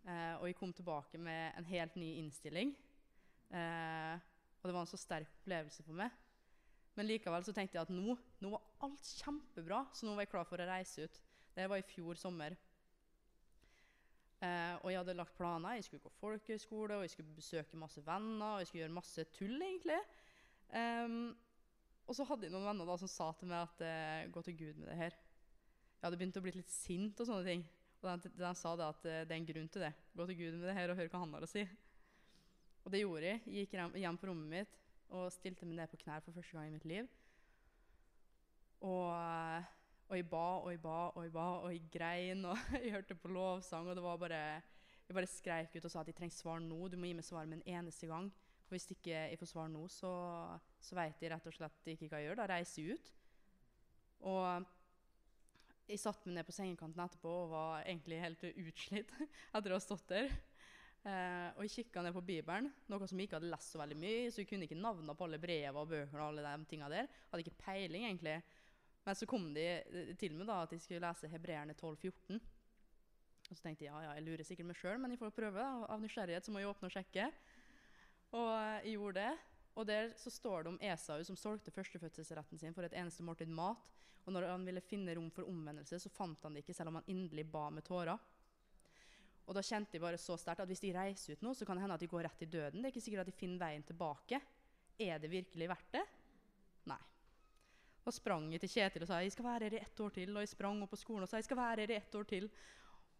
Eh, 0.06 0.34
og 0.40 0.46
jeg 0.48 0.58
kom 0.58 0.72
tilbake 0.76 1.18
med 1.18 1.56
en 1.58 1.68
helt 1.70 1.96
ny 1.96 2.16
innstilling. 2.20 2.74
Eh, 3.54 4.14
og 4.60 4.68
det 4.68 4.74
var 4.74 4.82
en 4.82 4.90
så 4.90 5.00
sterk 5.00 5.30
opplevelse 5.40 5.84
for 5.86 5.98
meg. 5.98 6.14
Men 6.96 7.08
likevel 7.10 7.44
så 7.44 7.52
tenkte 7.54 7.76
jeg 7.76 7.86
at 7.86 7.92
nå, 7.92 8.16
nå 8.40 8.52
var 8.52 8.64
alt 8.86 9.10
kjempebra, 9.20 9.82
så 9.92 10.06
nå 10.06 10.14
var 10.16 10.24
jeg 10.24 10.32
klar 10.32 10.48
for 10.48 10.62
å 10.62 10.68
reise 10.68 11.06
ut. 11.06 11.20
Det 11.56 11.68
var 11.70 11.80
i 11.80 11.86
fjor 11.86 12.18
sommer. 12.20 12.56
Eh, 14.44 14.74
og 14.82 14.90
jeg 14.90 15.00
hadde 15.00 15.16
lagt 15.16 15.36
planer. 15.36 15.76
Jeg 15.76 15.86
skulle 15.86 16.04
gå 16.04 16.12
folkehøyskole, 16.20 16.98
og 16.98 17.06
jeg 17.06 17.14
skulle 17.14 17.36
besøke 17.36 17.80
masse 17.80 18.02
venner, 18.04 18.56
og 18.56 18.62
jeg 18.62 18.70
skulle 18.70 18.84
gjøre 18.84 18.96
masse 18.96 19.26
tull, 19.36 19.56
egentlig. 19.60 20.00
Um, 20.72 21.30
og 22.06 22.14
så 22.14 22.26
hadde 22.26 22.46
jeg 22.46 22.54
noen 22.54 22.66
venner 22.66 22.88
da 22.88 22.96
som 23.00 23.10
sa 23.10 23.30
til 23.38 23.50
meg 23.50 23.64
at 23.64 23.82
eh, 23.86 24.28
gå 24.30 24.42
til 24.46 24.56
Gud 24.58 24.78
med 24.78 24.90
det 24.92 24.98
her. 25.00 25.16
Jeg 25.96 26.04
hadde 26.04 26.18
begynt 26.20 26.38
å 26.38 26.42
bli 26.44 26.52
litt 26.54 26.70
sint 26.70 27.22
og 27.22 27.28
sånne 27.28 27.46
ting. 27.46 27.64
Og 28.02 28.26
de, 28.26 28.50
sa 28.54 28.74
det 28.78 28.86
at 28.86 29.08
eh, 29.08 29.24
det 29.26 29.34
er 29.34 29.40
en 29.40 29.48
grunn 29.48 29.70
til 29.72 29.82
det. 29.86 29.92
Gå 30.14 30.26
til 30.28 30.38
Gud 30.38 30.58
med 30.60 30.68
det 30.70 30.76
her 30.78 30.92
og 30.92 31.00
hør 31.00 31.10
hva 31.10 31.22
han 31.24 31.34
har 31.34 31.46
å 31.46 31.50
si. 31.50 31.64
Og 32.86 32.92
det 32.94 33.02
gjorde 33.02 33.26
jeg. 33.26 33.40
Jeg 33.50 33.66
gikk 33.66 33.72
hjem, 33.98 34.18
på 34.20 34.28
rommet 34.30 34.52
mitt 34.52 34.82
og 35.16 35.30
stilte 35.34 35.66
meg 35.66 35.80
ned 35.80 35.90
på 35.90 35.98
knær 36.04 36.22
for 36.22 36.34
første 36.34 36.54
gang 36.54 36.68
i 36.70 36.74
mitt 36.74 36.86
liv. 36.86 37.08
Og, 38.86 39.10
og 40.06 40.14
jeg 40.14 40.26
ba 40.30 40.46
og 40.60 40.70
jeg 40.70 40.80
ba 40.82 40.96
og 41.08 41.24
jeg 41.24 41.32
ba, 41.34 41.46
og 41.64 41.72
jeg 41.74 41.82
grein, 41.90 42.44
og 42.46 42.58
jeg 42.78 42.94
hørte 42.94 43.18
på 43.18 43.30
lovsang, 43.34 43.90
og 43.90 43.98
det 43.98 44.04
var 44.06 44.22
bare 44.22 44.42
Jeg 45.06 45.14
bare 45.14 45.30
skreik 45.30 45.74
ut 45.76 45.84
og 45.84 45.90
sa 45.90 46.00
at 46.00 46.08
jeg 46.10 46.16
trenger 46.18 46.34
svar 46.34 46.58
nå. 46.58 46.88
Du 46.90 46.96
må 46.98 47.06
gi 47.06 47.14
meg 47.14 47.24
svar 47.24 47.46
med 47.46 47.60
en 47.60 47.76
eneste 47.78 48.08
gang. 48.10 48.30
For 48.66 48.74
hvis 48.74 48.90
ikke 48.90 49.12
jeg 49.14 49.38
får 49.38 49.52
svar 49.52 49.68
nå, 49.70 49.84
så, 49.86 50.10
så 50.82 50.96
vet 50.98 51.22
jeg 51.22 51.30
rett 51.30 51.46
og 51.46 51.54
slett 51.54 51.90
ikke 51.92 52.08
hva 52.10 52.18
jeg 52.18 52.26
gjør. 52.26 52.40
Da 52.40 52.46
reiser 52.50 52.82
jeg 52.82 52.96
ut. 52.96 53.12
Og 54.26 54.66
jeg 55.86 56.02
satte 56.02 56.26
meg 56.26 56.40
ned 56.40 56.48
på 56.48 56.56
sengekanten 56.56 57.04
etterpå 57.04 57.36
og 57.44 57.52
var 57.52 57.84
egentlig 57.84 58.18
helt 58.18 58.42
utslitt 58.50 59.14
etter 59.54 59.70
å 59.70 59.78
ha 59.78 59.84
stått 59.84 60.10
der. 60.10 60.34
Eh, 61.06 61.50
og 61.54 61.62
jeg 61.62 61.84
kikka 61.84 62.02
ned 62.02 62.14
på 62.16 62.24
Bibelen, 62.26 62.66
noe 62.90 63.06
som 63.06 63.20
jeg 63.20 63.28
ikke 63.28 63.38
hadde 63.38 63.50
lest 63.52 63.74
så 63.74 63.78
veldig 63.78 63.98
mye. 64.00 64.30
Så 64.34 64.42
jeg 64.42 64.48
kunne 64.50 64.66
ikke 64.66 64.78
navnene 64.78 65.14
på 65.14 65.26
alle 65.28 65.38
brevene 65.42 65.82
og 65.82 65.90
bøkene 65.92 66.22
og 66.22 66.28
alle 66.32 66.46
de 66.46 66.70
tinga 66.70 66.90
der. 66.90 67.10
Hadde 67.30 67.44
ikke 67.44 67.60
peiling, 67.62 68.08
egentlig. 68.08 68.40
Men 69.06 69.18
så 69.18 69.28
kom 69.30 69.52
de 69.54 69.66
eh, 69.78 70.14
til 70.18 70.34
meg 70.34 70.50
da 70.50 70.60
at 70.64 70.74
jeg 70.74 70.82
skulle 70.82 71.04
lese 71.06 71.30
Hebreerne 71.30 71.76
12,14. 71.78 72.40
Og 73.46 73.52
så 73.52 73.62
tenkte 73.62 73.86
jeg 73.86 73.92
ja, 73.92 74.00
ja, 74.02 74.14
jeg 74.18 74.26
lurer 74.26 74.48
sikkert 74.48 74.66
meg 74.72 74.80
sjøl, 74.80 74.98
men 74.98 75.14
jeg 75.14 75.20
får 75.20 75.36
prøve. 75.36 75.62
da. 75.62 75.86
Av 75.94 76.02
nysgjerrighet 76.02 76.48
så 76.48 76.54
må 76.54 76.62
jeg 76.62 76.72
åpne 76.72 76.90
og 76.90 76.96
sjekke. 76.96 77.28
Og 78.34 78.48
eh, 78.56 78.80
jeg 78.88 78.96
gjorde 78.96 79.22
det. 79.22 79.34
Og 79.76 79.86
der 79.86 80.10
så 80.18 80.32
står 80.32 80.64
det 80.64 80.72
om 80.72 80.80
Esau 80.90 81.20
som 81.28 81.38
solgte 81.38 81.70
førstefødselsretten 81.70 82.58
sin 82.58 82.74
for 82.74 82.86
et 82.86 82.96
eneste 82.96 83.22
måltid 83.22 83.52
mat. 83.52 83.94
Og 84.26 84.34
når 84.34 84.48
han 84.50 84.64
ville 84.66 84.82
finne 84.82 85.14
rom 85.14 85.28
for 85.30 85.46
omvendelse, 85.46 86.00
så 86.02 86.10
fant 86.10 86.42
han 86.42 86.56
det 86.56 86.64
ikke, 86.64 86.74
selv 86.74 86.90
om 86.90 86.98
han 86.98 87.10
inderlig 87.12 87.44
ba 87.52 87.68
med 87.70 87.86
tårer. 87.86 88.18
Og 89.46 89.54
da 89.54 89.62
kjente 89.62 89.94
jeg 89.94 90.02
bare 90.02 90.18
så 90.18 90.34
sterkt 90.40 90.64
at 90.64 90.70
hvis 90.70 90.82
de 90.82 90.92
reiser 90.94 91.36
ut 91.36 91.42
nå, 91.46 91.52
så 91.54 91.66
kan 91.66 91.78
det 91.78 91.84
hende 91.84 91.96
at 91.96 92.02
de 92.02 92.10
går 92.10 92.26
rett 92.26 92.40
i 92.42 92.48
døden. 92.50 92.80
Det 92.80 92.88
er 92.88 92.94
ikke 92.94 93.04
sikkert 93.04 93.22
at 93.22 93.30
de 93.30 93.36
finner 93.38 93.62
veien 93.62 93.84
tilbake. 93.86 94.40
Er 94.98 95.20
det 95.22 95.30
virkelig 95.30 95.68
verdt 95.70 95.92
det? 95.94 96.02
Nei. 96.90 96.98
Da 98.06 98.14
sprang 98.14 98.48
jeg 98.54 98.62
til 98.64 98.72
Kjetil 98.74 99.04
og 99.06 99.10
sa 99.10 99.20
jeg 99.22 99.34
skal 99.34 99.46
være 99.46 99.68
her 99.68 99.76
i 99.78 99.84
ett 99.84 100.02
år 100.02 100.16
til. 100.18 100.32
Og 100.34 100.42
jeg 100.42 100.50
sprang 100.50 100.82
opp 100.82 100.90
på 100.94 100.98
skolen 100.98 101.26
og 101.26 101.30
sa 101.30 101.38
jeg 101.38 101.46
skal 101.46 101.60
være 101.60 101.84
her 101.84 101.94
i 101.94 102.00
ett 102.00 102.18
år 102.18 102.26
til. 102.32 102.50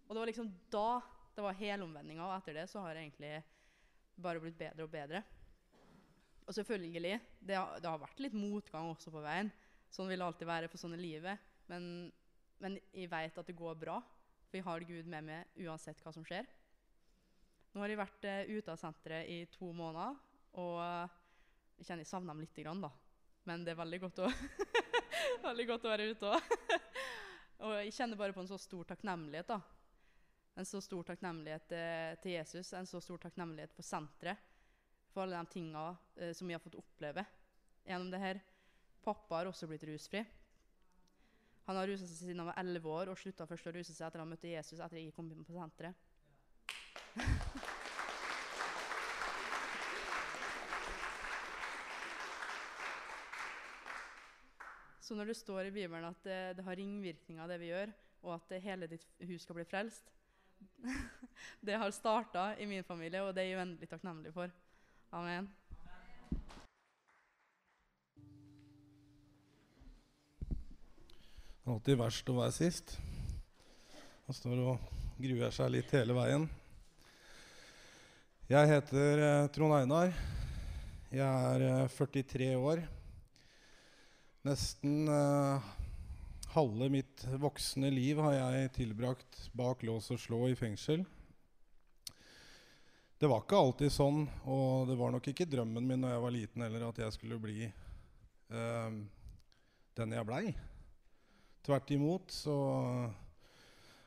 Og 0.07 0.15
det 0.15 0.23
var 0.23 0.31
liksom 0.33 0.51
da 0.75 0.89
det 1.37 1.45
var 1.45 1.57
helomvendinga, 1.59 2.25
og 2.25 2.39
etter 2.39 2.57
det 2.57 2.69
så 2.73 2.81
har 2.81 2.97
jeg 2.97 3.11
egentlig 3.11 3.33
bare 4.25 4.41
blitt 4.41 4.57
bedre 4.57 4.87
og 4.87 4.93
bedre. 4.93 5.21
Og 6.47 6.55
selvfølgelig, 6.57 7.19
det 7.45 7.59
har, 7.59 7.75
det 7.83 7.91
har 7.91 8.01
vært 8.01 8.23
litt 8.25 8.37
motgang 8.39 8.89
også 8.89 9.13
på 9.13 9.21
veien. 9.21 9.51
Sånn 9.93 10.09
vil 10.09 10.23
det 10.23 10.27
alltid 10.27 10.49
være 10.49 10.71
for 10.73 10.81
sånn 10.81 10.97
i 10.97 11.01
livet. 11.03 11.43
Men, 11.69 12.07
men 12.63 12.79
jeg 12.95 13.11
vet 13.13 13.37
at 13.37 13.51
det 13.51 13.59
går 13.59 13.77
bra, 13.83 13.99
for 14.47 14.59
jeg 14.59 14.67
har 14.67 14.87
Gud 14.87 15.11
med 15.11 15.27
meg 15.27 15.61
uansett 15.67 16.01
hva 16.05 16.13
som 16.15 16.25
skjer. 16.27 16.47
Nå 17.77 17.83
har 17.83 17.93
jeg 17.93 18.01
vært 18.01 18.25
eh, 18.25 18.51
ute 18.57 18.73
av 18.73 18.81
senteret 18.81 19.29
i 19.29 19.43
to 19.53 19.69
måneder, 19.77 20.15
og 20.63 20.79
eh, 20.81 21.17
jeg 21.77 21.89
kjenner 21.89 22.07
jeg 22.07 22.09
savner 22.09 22.33
dem 22.33 22.45
lite 22.47 22.63
grann, 22.65 22.81
da. 22.81 22.89
Men 23.47 23.67
det 23.67 23.75
er 23.75 23.81
veldig 23.83 23.99
godt 24.07 24.23
å, 24.25 24.31
veldig 25.49 25.67
godt 25.69 25.85
å 25.85 25.93
være 25.93 26.07
ute 26.09 26.31
òg. 26.31 26.55
og 27.67 27.75
jeg 27.83 27.93
kjenner 27.99 28.21
bare 28.23 28.33
på 28.33 28.41
en 28.41 28.49
så 28.49 28.57
stor 28.63 28.89
takknemlighet, 28.95 29.53
da. 29.53 29.61
En 30.57 30.69
så 30.69 30.81
stor 30.81 31.05
takknemlighet 31.11 31.77
eh, 31.77 32.15
til 32.23 32.39
Jesus, 32.39 32.73
en 32.73 32.89
så 32.89 33.03
stor 33.05 33.21
takknemlighet 33.27 33.77
for 33.77 33.85
senteret. 33.85 34.41
For 35.13 35.27
alle 35.27 35.37
de 35.41 35.53
tinga 35.53 35.85
som 36.37 36.49
vi 36.49 36.53
har 36.53 36.61
fått 36.61 36.75
oppleve 36.77 37.23
gjennom 37.89 38.11
det 38.13 38.19
her. 38.21 38.41
Pappa 39.05 39.39
har 39.39 39.49
også 39.49 39.69
blitt 39.71 39.87
rusfri. 39.89 40.21
Han 41.67 41.77
har 41.81 41.89
rusa 41.91 42.07
seg 42.07 42.17
siden 42.21 42.41
han 42.43 42.51
var 42.51 42.61
11 42.63 42.93
år 42.95 43.11
og 43.11 43.19
slutta 43.19 43.47
først 43.51 43.67
å 43.67 43.75
ruse 43.75 43.95
seg 43.95 44.07
etter 44.07 44.23
han 44.23 44.31
møtte 44.31 44.53
Jesus 44.53 44.79
etter 44.79 45.01
jeg 45.01 45.15
kom 45.17 45.31
inn 45.33 45.47
på 45.47 45.57
senteret. 45.57 45.95
Så 55.07 55.15
når 55.15 55.31
det 55.31 55.37
står 55.39 55.69
i 55.69 55.71
Bibelen 55.71 56.05
at 56.09 56.25
det, 56.27 56.57
det 56.59 56.65
har 56.67 56.75
ringvirkninger, 56.79 57.47
det 57.47 57.61
vi 57.63 57.69
gjør, 57.71 57.93
og 58.27 58.33
at 58.35 58.57
hele 58.63 58.89
ditt 58.91 59.07
hus 59.29 59.45
skal 59.47 59.61
bli 59.61 59.67
frelst 59.69 60.11
Det 61.67 61.77
har 61.79 61.91
starta 61.95 62.49
i 62.59 62.67
min 62.67 62.85
familie, 62.85 63.23
og 63.23 63.35
det 63.35 63.45
er 63.45 63.51
jeg 63.53 63.59
uendelig 63.61 63.89
takknemlig 63.91 64.33
for. 64.35 64.51
Amen. 65.15 65.47
Det 71.67 71.73
er 71.73 71.79
alltid 71.81 71.97
verst 71.99 72.29
å 72.31 72.35
være 72.37 72.55
sist. 72.55 72.93
Han 74.29 74.37
står 74.37 74.59
og 74.63 74.91
gruer 75.19 75.51
seg 75.51 75.73
litt 75.75 75.91
hele 75.97 76.15
veien. 76.15 76.45
Jeg 78.47 78.71
heter 78.71 79.23
eh, 79.25 79.47
Trond 79.51 79.75
Einar. 79.75 80.13
Jeg 81.11 81.27
er 81.27 81.65
eh, 81.67 81.97
43 81.97 82.53
år. 82.55 82.85
Nesten 84.47 85.11
eh, 85.11 85.67
halve 86.55 86.87
mitt 86.95 87.27
voksne 87.35 87.91
liv 87.91 88.23
har 88.23 88.37
jeg 88.37 88.71
tilbrakt 88.79 89.43
bak 89.59 89.83
lås 89.91 90.13
og 90.15 90.23
slå 90.23 90.45
i 90.53 90.55
fengsel. 90.55 91.03
Det 93.19 93.27
var 93.27 93.43
ikke 93.43 93.65
alltid 93.65 93.97
sånn, 93.97 94.23
og 94.47 94.87
det 94.93 95.01
var 95.03 95.19
nok 95.19 95.33
ikke 95.35 95.51
drømmen 95.51 95.91
min 95.91 96.07
da 96.07 96.15
jeg 96.15 96.25
var 96.29 96.39
liten 96.39 96.67
heller, 96.69 96.87
at 96.93 97.03
jeg 97.09 97.19
skulle 97.19 97.43
bli 97.43 97.67
eh, 97.67 99.05
den 99.99 100.19
jeg 100.21 100.31
blei. 100.31 100.47
Tvert 101.67 101.91
imot 101.91 102.31
så 102.31 102.53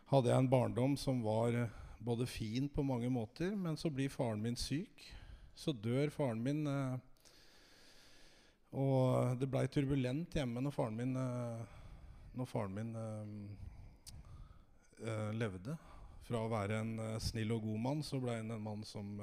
hadde 0.07 0.29
jeg 0.31 0.39
en 0.39 0.47
barndom 0.47 0.93
som 0.95 1.17
var 1.25 1.57
både 1.99 2.23
fin 2.23 2.69
på 2.71 2.85
mange 2.87 3.09
måter, 3.11 3.51
men 3.51 3.75
så 3.75 3.89
blir 3.91 4.07
faren 4.13 4.39
min 4.39 4.55
syk. 4.55 5.03
Så 5.59 5.73
dør 5.75 6.07
faren 6.13 6.39
min. 6.39 6.67
Eh, 6.71 6.97
og 8.79 9.35
det 9.41 9.49
blei 9.51 9.65
turbulent 9.67 10.35
hjemme 10.39 10.63
når 10.63 10.71
faren 10.71 10.95
min, 11.01 11.11
eh, 11.19 11.59
når 12.39 12.47
faren 12.47 12.75
min 12.77 12.95
eh, 15.03 15.31
levde. 15.35 15.75
Fra 16.29 16.45
å 16.45 16.51
være 16.53 16.79
en 16.79 16.95
snill 17.19 17.51
og 17.57 17.67
god 17.67 17.79
mann, 17.89 18.03
så 18.07 18.23
ble 18.23 18.39
han 18.39 18.55
en 18.55 18.63
mann 18.63 18.87
som 18.87 19.19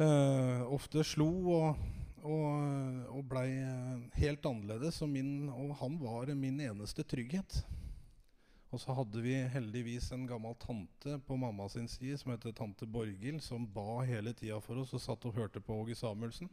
eh, 0.00 0.62
ofte 0.64 1.04
slo 1.04 1.28
og, 1.58 1.76
og, 2.24 3.08
og 3.12 3.24
blei 3.28 3.48
eh, 3.60 4.04
helt 4.16 4.46
annerledes. 4.48 5.02
Og, 5.04 5.10
min, 5.12 5.48
og 5.52 5.74
han 5.82 5.98
var 6.00 6.32
min 6.38 6.60
eneste 6.64 7.04
trygghet. 7.04 7.60
Og 8.74 8.80
så 8.82 8.94
hadde 8.96 9.20
vi 9.22 9.36
heldigvis 9.54 10.08
en 10.16 10.24
gammel 10.26 10.56
tante 10.58 11.18
på 11.28 11.36
mamma 11.38 11.68
sin 11.70 11.86
side 11.88 12.16
som 12.18 12.32
heter 12.32 12.56
tante 12.56 12.88
Borghild, 12.90 13.42
som 13.44 13.68
ba 13.70 14.00
hele 14.08 14.32
tida 14.34 14.58
for 14.64 14.80
oss 14.82 14.96
og 14.96 15.02
satt 15.04 15.26
og 15.28 15.36
hørte 15.36 15.62
på 15.62 15.76
Åge 15.84 15.94
Samuelsen. 15.94 16.50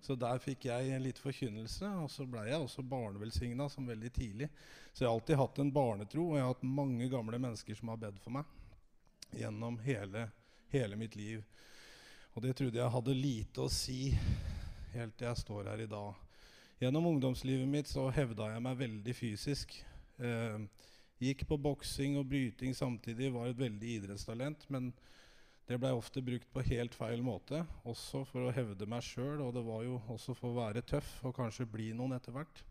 Så 0.00 0.16
der 0.20 0.40
fikk 0.40 0.66
jeg 0.68 1.00
litt 1.00 1.20
forkynnelse, 1.20 1.88
og 2.00 2.10
så 2.12 2.26
blei 2.28 2.46
jeg 2.50 2.60
også 2.60 2.84
barnevelsigna 2.84 3.68
som 3.72 3.86
veldig 3.88 4.10
tidlig. 4.12 4.48
Så 4.92 5.04
jeg 5.04 5.08
har 5.08 5.18
alltid 5.18 5.40
hatt 5.40 5.60
en 5.60 5.72
barnetro, 5.72 6.26
og 6.30 6.38
jeg 6.38 6.44
har 6.44 6.52
hatt 6.54 6.66
mange 6.80 7.08
gamle 7.12 7.40
mennesker 7.40 7.76
som 7.76 7.92
har 7.92 8.00
bedt 8.02 8.20
for 8.24 8.36
meg 8.36 9.36
gjennom 9.36 9.78
hele, 9.84 10.26
hele 10.72 10.96
mitt 11.00 11.16
liv. 11.16 11.40
Og 12.34 12.44
det 12.44 12.56
trodde 12.56 12.80
jeg 12.80 12.94
hadde 12.96 13.16
lite 13.16 13.64
å 13.64 13.72
si 13.72 14.12
helt 14.98 15.16
til 15.18 15.28
jeg 15.28 15.40
står 15.40 15.70
her 15.72 15.82
i 15.84 15.90
dag. 15.90 16.14
Gjennom 16.82 17.06
ungdomslivet 17.12 17.68
mitt 17.70 17.88
så 17.90 18.08
hevda 18.12 18.50
jeg 18.52 18.62
meg 18.64 18.80
veldig 18.80 19.14
fysisk. 19.16 19.74
Eh, 20.18 20.64
gikk 21.22 21.46
på 21.48 21.58
boksing 21.60 22.18
og 22.20 22.28
bryting 22.30 22.74
samtidig, 22.76 23.32
var 23.32 23.50
et 23.50 23.60
veldig 23.60 23.96
idrettstalent. 23.98 24.66
Men 24.74 24.90
det 25.68 25.78
blei 25.80 25.94
ofte 25.96 26.22
brukt 26.24 26.50
på 26.52 26.64
helt 26.68 26.94
feil 26.96 27.22
måte, 27.24 27.62
også 27.88 28.24
for 28.28 28.44
å 28.44 28.52
hevde 28.52 28.88
meg 28.90 29.06
sjøl. 29.06 29.40
Og 29.46 29.54
det 29.56 29.64
var 29.64 29.84
jo 29.86 30.00
også 30.12 30.36
for 30.36 30.50
å 30.50 30.58
være 30.58 30.84
tøff 30.84 31.16
og 31.24 31.36
kanskje 31.38 31.68
bli 31.70 31.92
noen 31.96 32.18
etter 32.18 32.34
hvert. 32.36 32.64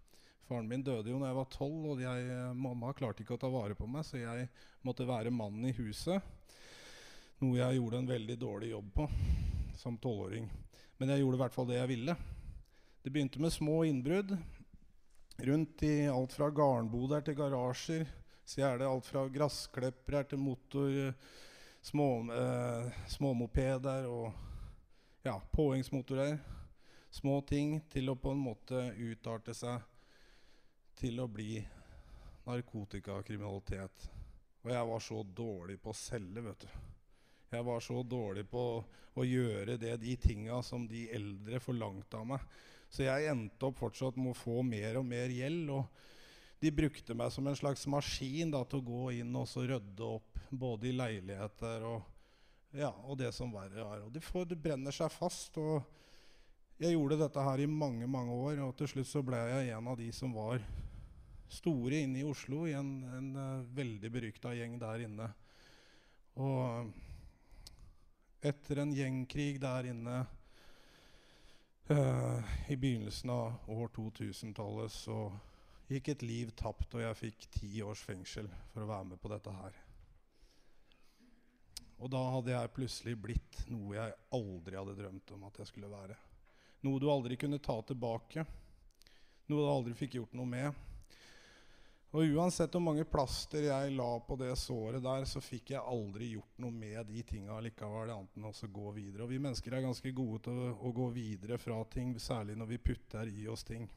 Faren 0.44 0.68
min 0.68 0.84
døde 0.84 1.10
jo 1.10 1.22
da 1.22 1.32
jeg 1.32 1.40
var 1.40 1.50
tolv, 1.54 1.88
og 1.94 2.04
jeg, 2.04 2.40
mamma 2.60 2.92
klarte 2.94 3.24
ikke 3.24 3.38
å 3.38 3.42
ta 3.42 3.50
vare 3.52 3.78
på 3.80 3.88
meg, 3.88 4.04
så 4.06 4.20
jeg 4.20 4.50
måtte 4.84 5.08
være 5.08 5.32
mannen 5.32 5.70
i 5.72 5.76
huset. 5.78 6.20
Noe 7.40 7.58
jeg 7.58 7.80
gjorde 7.80 8.04
en 8.04 8.12
veldig 8.12 8.38
dårlig 8.40 8.74
jobb 8.76 8.92
på 9.00 9.08
som 9.80 9.98
tolvåring. 9.98 10.46
Men 11.04 11.10
jeg 11.12 11.20
gjorde 11.20 11.36
i 11.36 11.40
hvert 11.42 11.56
fall 11.58 11.66
det 11.68 11.76
jeg 11.76 11.88
ville. 11.90 12.14
Det 13.04 13.12
begynte 13.12 13.40
med 13.44 13.52
små 13.52 13.82
innbrudd. 13.84 14.30
Rundt 15.50 15.82
i 15.84 16.06
alt 16.08 16.32
fra 16.32 16.48
garnboder 16.48 17.26
til 17.28 17.36
garasjer. 17.36 18.06
Så 18.48 18.64
er 18.64 18.80
det 18.80 18.88
alt 18.88 19.10
fra 19.10 19.26
gressklippere 19.28 20.22
til 20.32 20.40
motor, 20.40 21.12
små, 21.84 22.08
eh, 22.32 22.88
småmopeder 23.12 24.08
og 24.08 24.32
ja, 25.28 25.36
påhengsmotorer. 25.52 26.40
Små 27.12 27.42
ting 27.52 27.82
til 27.92 28.08
å 28.08 28.16
på 28.16 28.32
en 28.32 28.40
måte 28.46 28.86
utarte 28.96 29.52
seg 29.60 29.84
til 31.04 31.20
å 31.20 31.28
bli 31.28 31.60
narkotikakriminalitet. 32.48 34.08
Og 34.64 34.72
jeg 34.72 34.92
var 34.96 35.08
så 35.12 35.22
dårlig 35.36 35.82
på 35.84 35.92
å 35.92 36.02
selge, 36.06 36.48
vet 36.48 36.64
du. 36.64 36.93
Jeg 37.54 37.66
var 37.68 37.84
så 37.86 38.04
dårlig 38.04 38.48
på 38.50 38.64
å 39.14 39.26
gjøre 39.28 39.78
det, 39.78 39.96
de 40.02 40.16
tinga 40.18 40.62
som 40.66 40.88
de 40.90 41.06
eldre 41.14 41.60
forlangte 41.62 42.18
av 42.18 42.30
meg. 42.34 42.48
Så 42.90 43.06
jeg 43.06 43.30
endte 43.30 43.70
opp 43.70 43.80
fortsatt 43.82 44.18
med 44.18 44.34
å 44.34 44.38
få 44.38 44.62
mer 44.66 45.00
og 45.00 45.06
mer 45.06 45.32
gjeld. 45.34 45.70
Og 45.74 46.62
de 46.64 46.72
brukte 46.74 47.16
meg 47.18 47.34
som 47.34 47.48
en 47.50 47.58
slags 47.58 47.86
maskin 47.90 48.54
da, 48.54 48.64
til 48.66 48.82
å 48.82 48.88
gå 48.88 49.04
inn 49.20 49.34
og 49.38 49.50
rydde 49.58 50.08
opp 50.08 50.40
både 50.50 50.90
i 50.90 50.96
leiligheter 50.96 51.86
og, 51.90 52.10
ja, 52.78 52.92
og 53.06 53.18
det 53.22 53.34
som 53.36 53.54
verre 53.54 53.86
er. 53.86 54.06
Og 54.06 54.14
de, 54.14 54.22
får, 54.22 54.48
de 54.50 54.58
brenner 54.58 54.94
seg 54.96 55.14
fast. 55.14 55.58
og 55.62 55.84
jeg 56.82 56.96
gjorde 56.96 57.20
dette 57.22 57.44
her 57.46 57.62
i 57.62 57.70
mange 57.70 58.08
mange 58.10 58.34
år, 58.34 58.60
og 58.66 58.74
til 58.80 58.90
slutt 58.90 59.10
så 59.10 59.22
ble 59.26 59.38
jeg 59.38 59.74
en 59.76 59.92
av 59.92 60.00
de 60.00 60.10
som 60.16 60.34
var 60.34 60.64
store 61.54 62.02
inne 62.02 62.24
i 62.24 62.26
Oslo, 62.26 62.64
i 62.66 62.74
en, 62.74 62.90
en 63.14 63.28
uh, 63.38 63.66
veldig 63.78 64.10
berykta 64.12 64.56
gjeng 64.58 64.80
der 64.82 65.06
inne. 65.06 65.28
Og 66.42 66.90
etter 68.44 68.82
en 68.82 68.92
gjengkrig 68.94 69.62
der 69.64 69.88
inne 69.88 70.18
uh, 71.90 72.54
i 72.68 72.76
begynnelsen 72.76 73.32
av 73.32 73.70
år 73.72 73.92
2000-tallet, 73.96 74.92
så 74.92 75.18
gikk 75.88 76.12
et 76.14 76.26
liv 76.28 76.52
tapt, 76.60 76.92
og 76.96 77.04
jeg 77.06 77.20
fikk 77.20 77.48
ti 77.56 77.72
års 77.86 78.04
fengsel 78.04 78.50
for 78.74 78.84
å 78.84 78.90
være 78.90 79.10
med 79.14 79.22
på 79.24 79.32
dette 79.32 79.56
her. 79.56 79.80
Og 82.04 82.12
da 82.12 82.22
hadde 82.34 82.52
jeg 82.52 82.74
plutselig 82.76 83.16
blitt 83.24 83.62
noe 83.72 83.96
jeg 83.96 84.16
aldri 84.36 84.76
hadde 84.76 84.98
drømt 84.98 85.36
om 85.38 85.46
at 85.48 85.62
jeg 85.62 85.70
skulle 85.72 85.92
være. 85.92 86.18
Noe 86.84 87.00
du 87.00 87.08
aldri 87.08 87.38
kunne 87.40 87.62
ta 87.64 87.78
tilbake. 87.88 88.44
Noe 89.48 89.62
du 89.64 89.70
aldri 89.72 89.96
fikk 89.96 90.18
gjort 90.20 90.36
noe 90.36 90.50
med. 90.50 90.82
Og 92.14 92.36
uansett 92.38 92.76
hvor 92.76 92.84
mange 92.86 93.08
plaster 93.10 93.64
jeg 93.66 93.94
la 93.98 94.12
på 94.22 94.36
det 94.38 94.52
såret 94.62 95.02
der, 95.02 95.24
så 95.26 95.42
fikk 95.42 95.72
jeg 95.74 95.82
aldri 95.82 96.28
gjort 96.36 96.60
noe 96.62 96.76
med 96.76 97.08
de 97.10 97.24
tinga 97.26 97.58
likevel, 97.66 98.12
annet 98.14 98.38
enn 98.38 98.46
å 98.46 98.70
gå 98.76 98.92
videre. 98.94 99.26
Og 99.26 99.32
vi 99.32 99.40
mennesker 99.42 99.74
er 99.74 99.82
ganske 99.82 100.14
gode 100.14 100.44
til 100.46 100.60
å, 100.62 100.68
å, 100.78 100.92
gå 100.94 101.08
videre 101.16 101.58
fra 101.58 101.80
ting, 101.90 102.14
særlig 102.22 102.60
når 102.60 102.70
vi 102.70 102.82
putter 102.86 103.34
i 103.34 103.48
oss 103.50 103.66
ting. 103.66 103.90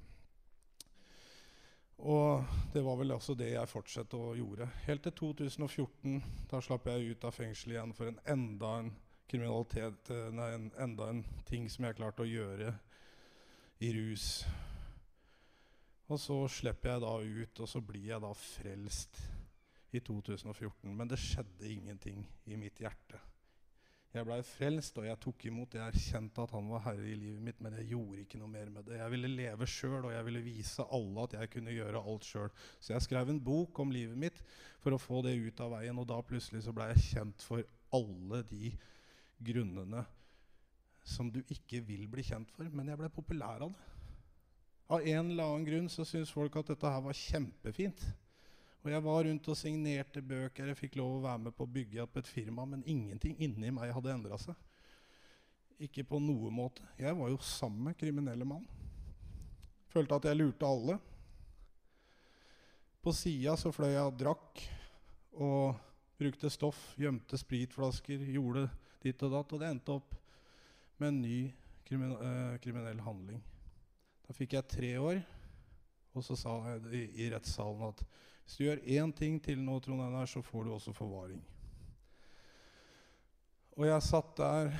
Og 2.08 2.48
det 2.72 2.80
var 2.84 2.96
vel 2.96 3.12
også 3.12 3.36
det 3.36 3.50
jeg 3.52 3.68
fortsatte 3.68 4.16
å 4.16 4.32
gjøre. 4.36 4.70
Helt 4.88 5.04
til 5.04 5.16
2014. 5.36 6.16
Da 6.48 6.64
slapp 6.64 6.88
jeg 6.88 7.12
ut 7.12 7.28
av 7.28 7.36
fengsel 7.36 7.76
igjen 7.76 7.92
for 7.96 8.08
en 8.08 8.20
enda 8.32 8.78
en 8.80 8.94
kriminalitet, 9.28 10.08
eh, 10.14 10.28
nei, 10.32 10.54
en, 10.56 10.70
enda 10.80 11.10
en 11.12 11.24
ting 11.48 11.68
som 11.68 11.84
jeg 11.84 11.98
klarte 12.00 12.24
å 12.24 12.30
gjøre 12.30 12.72
i 13.84 13.92
rus. 13.92 14.46
Og 16.06 16.20
så 16.22 16.36
slipper 16.60 16.92
jeg 16.92 17.02
da 17.02 17.14
ut, 17.18 17.62
og 17.62 17.68
så 17.70 17.82
blir 17.82 18.12
jeg 18.12 18.22
da 18.22 18.30
frelst 18.38 19.18
i 19.96 20.02
2014. 20.04 20.92
Men 20.94 21.08
det 21.10 21.18
skjedde 21.18 21.70
ingenting 21.72 22.22
i 22.46 22.58
mitt 22.60 22.78
hjerte. 22.82 23.18
Jeg 24.16 24.24
blei 24.24 24.38
frelst, 24.46 24.96
og 24.96 25.04
jeg 25.04 25.18
tok 25.20 25.44
imot. 25.50 25.74
Jeg 25.76 25.92
erkjente 25.92 26.44
at 26.46 26.52
han 26.56 26.68
var 26.70 26.84
herre 26.86 27.08
i 27.10 27.16
livet 27.18 27.42
mitt, 27.44 27.58
men 27.60 27.74
jeg 27.76 27.90
gjorde 27.90 28.22
ikke 28.22 28.38
noe 28.40 28.48
mer 28.48 28.70
med 28.72 28.86
det. 28.88 29.00
Jeg 29.00 29.12
ville 29.12 29.32
leve 29.32 29.68
sjøl, 29.68 30.06
og 30.06 30.14
jeg 30.14 30.28
ville 30.28 30.44
vise 30.46 30.86
alle 30.96 31.26
at 31.26 31.34
jeg 31.36 31.50
kunne 31.52 31.74
gjøre 31.74 32.04
alt 32.12 32.28
sjøl. 32.28 32.54
Så 32.80 32.94
jeg 32.94 33.04
skrev 33.04 33.32
en 33.32 33.42
bok 33.50 33.82
om 33.82 33.92
livet 33.92 34.16
mitt 34.16 34.40
for 34.80 34.96
å 34.96 35.00
få 35.02 35.20
det 35.26 35.34
ut 35.36 35.60
av 35.66 35.74
veien, 35.74 35.98
og 36.00 36.08
da 36.08 36.22
plutselig 36.24 36.62
så 36.64 36.72
blei 36.76 36.92
jeg 36.94 37.04
kjent 37.10 37.44
for 37.44 37.66
alle 37.98 38.40
de 38.48 38.70
grunnene 39.50 40.06
som 41.06 41.28
du 41.30 41.42
ikke 41.42 41.82
vil 41.84 42.08
bli 42.10 42.24
kjent 42.24 42.48
for. 42.54 42.70
Men 42.72 42.88
jeg 42.94 43.02
ble 43.02 43.12
populær 43.12 43.66
av 43.66 43.74
det. 43.74 43.95
Av 44.86 45.02
en 45.02 45.30
eller 45.30 45.44
annen 45.44 45.66
grunn 45.66 45.88
så 45.90 46.04
syntes 46.06 46.30
folk 46.30 46.56
at 46.60 46.70
dette 46.70 46.90
her 46.90 47.02
var 47.02 47.18
kjempefint. 47.18 48.04
Og 48.86 48.92
jeg 48.92 49.02
var 49.02 49.24
rundt 49.26 49.48
og 49.50 49.58
signerte 49.58 50.22
bøker, 50.22 50.68
jeg 50.70 50.78
fikk 50.78 51.00
lov 51.00 51.16
å 51.16 51.22
være 51.24 51.42
med 51.48 51.56
på 51.56 51.66
å 51.66 51.72
bygge 51.74 52.04
opp 52.04 52.20
et 52.20 52.28
firma, 52.30 52.62
men 52.70 52.84
ingenting 52.86 53.34
inni 53.42 53.72
meg 53.74 53.90
hadde 53.90 54.12
endra 54.14 54.38
seg. 54.38 54.54
Ikke 55.82 56.04
på 56.06 56.20
noen 56.22 56.54
måte. 56.54 56.86
Jeg 57.00 57.16
var 57.18 57.32
jo 57.32 57.40
samme 57.42 57.96
kriminelle 57.98 58.46
mann. 58.46 58.62
Følte 59.90 60.20
at 60.20 60.28
jeg 60.30 60.38
lurte 60.38 60.70
alle. 60.70 61.00
På 63.02 63.10
sida 63.14 63.56
så 63.58 63.74
fløy 63.74 63.90
jeg 63.90 64.06
og 64.06 64.22
drakk 64.22 64.62
og 65.34 65.82
brukte 66.16 66.50
stoff, 66.50 66.78
gjemte 66.96 67.38
spritflasker, 67.42 68.22
gjorde 68.38 68.68
ditt 69.02 69.26
og 69.26 69.34
datt, 69.34 69.52
og 69.52 69.60
det 69.60 69.68
endte 69.74 69.98
opp 69.98 70.14
med 71.02 71.10
en 71.10 71.20
ny 71.26 71.36
øh, 71.90 72.56
kriminell 72.62 73.02
handling. 73.02 73.42
Da 74.26 74.34
fikk 74.34 74.56
jeg 74.56 74.68
tre 74.70 74.92
år, 74.98 75.20
og 76.16 76.24
så 76.26 76.36
sa 76.38 76.54
jeg 76.72 76.86
i, 76.90 77.02
i 77.24 77.28
rettssalen 77.30 77.88
at 77.88 78.02
hvis 78.46 78.58
du 78.58 78.64
gjør 78.64 78.82
én 78.98 79.12
ting 79.14 79.40
til 79.42 79.58
nå, 79.62 79.78
Trond 79.82 80.02
Einar, 80.02 80.28
så 80.30 80.42
får 80.42 80.66
du 80.66 80.72
også 80.74 80.94
forvaring. 80.94 81.40
Og 83.76 83.88
jeg 83.88 84.06
satt 84.06 84.36
der 84.38 84.70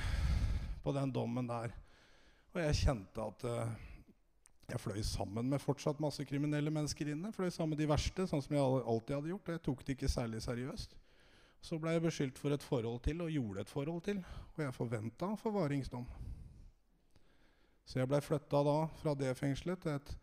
på 0.83 0.93
den 0.95 1.11
dommen 1.13 1.49
der, 1.49 1.75
og 2.53 2.61
jeg 2.63 2.79
kjente 2.79 3.25
at 3.27 3.43
uh, 3.45 3.73
jeg 4.67 4.81
fløy 4.83 5.01
sammen 5.05 5.51
med 5.51 5.61
fortsatt 5.63 5.99
masse 6.03 6.23
kriminelle 6.27 6.71
mennesker 6.73 7.13
inne. 7.13 7.31
Fløy 7.35 7.51
sammen 7.53 7.75
med 7.75 7.79
de 7.83 7.87
verste, 7.87 8.25
sånn 8.27 8.41
som 8.43 8.55
jeg 8.55 8.63
alltid 8.63 9.13
hadde 9.15 9.29
gjort. 9.31 9.47
Og 9.47 9.55
jeg 9.55 9.63
tok 9.67 9.83
det 9.85 9.95
ikke 9.95 10.09
særlig 10.11 10.41
seriøst. 10.43 10.95
Så 11.63 11.79
ble 11.79 11.93
jeg 11.95 12.03
beskyldt 12.03 12.41
for 12.41 12.55
et 12.55 12.65
forhold 12.65 12.99
til, 13.05 13.21
og 13.23 13.31
gjorde 13.31 13.63
et 13.63 13.71
forhold 13.71 14.01
til. 14.09 14.19
Og 14.55 14.63
jeg 14.65 14.75
forventa 14.75 15.29
forvaringsdom. 15.39 16.03
Så 17.87 18.01
jeg 18.01 18.09
blei 18.11 18.19
flytta 18.23 18.63
da 18.67 18.79
fra 18.99 19.13
det 19.15 19.31
fengselet 19.39 19.79
til 19.83 19.95
et 19.95 20.15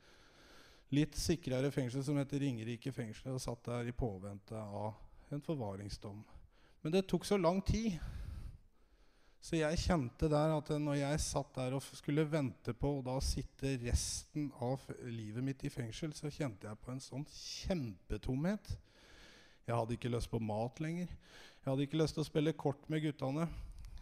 litt 0.95 1.17
sikrere 1.19 1.71
fengsel 1.73 2.05
som 2.05 2.19
heter 2.21 2.43
Ringerike 2.43 2.93
fengsel, 2.95 3.33
og 3.35 3.43
satt 3.43 3.65
der 3.71 3.89
i 3.89 3.97
påvente 3.97 4.59
av 4.59 5.33
en 5.33 5.43
forvaringsdom. 5.43 6.21
Men 6.85 6.93
det 6.93 7.07
tok 7.09 7.25
så 7.25 7.39
lang 7.41 7.63
tid. 7.65 7.97
Så 9.45 9.59
jeg 9.59 9.81
kjente 9.81 10.29
der 10.33 10.55
at 10.55 10.71
når 10.81 10.99
jeg 11.03 11.21
satt 11.25 11.57
der 11.57 11.75
og 11.77 11.85
skulle 11.85 12.25
vente 12.29 12.73
på 12.77 12.95
å 12.99 13.03
da 13.05 13.19
sitte 13.25 13.75
resten 13.83 14.51
av 14.65 14.85
livet 15.05 15.45
mitt 15.45 15.65
i 15.65 15.73
fengsel, 15.73 16.15
så 16.17 16.33
kjente 16.33 16.69
jeg 16.69 16.81
på 16.81 16.93
en 16.93 17.03
sånn 17.05 17.27
kjempetomhet. 17.33 18.73
Jeg 19.65 19.77
hadde 19.77 19.97
ikke 19.97 20.13
lyst 20.13 20.33
på 20.33 20.41
mat 20.41 20.81
lenger. 20.85 21.09
Jeg 21.09 21.69
hadde 21.71 21.85
ikke 21.87 22.01
lyst 22.01 22.17
til 22.17 22.25
å 22.25 22.29
spille 22.29 22.57
kort 22.57 22.89
med 22.93 23.05
guttene. 23.05 23.49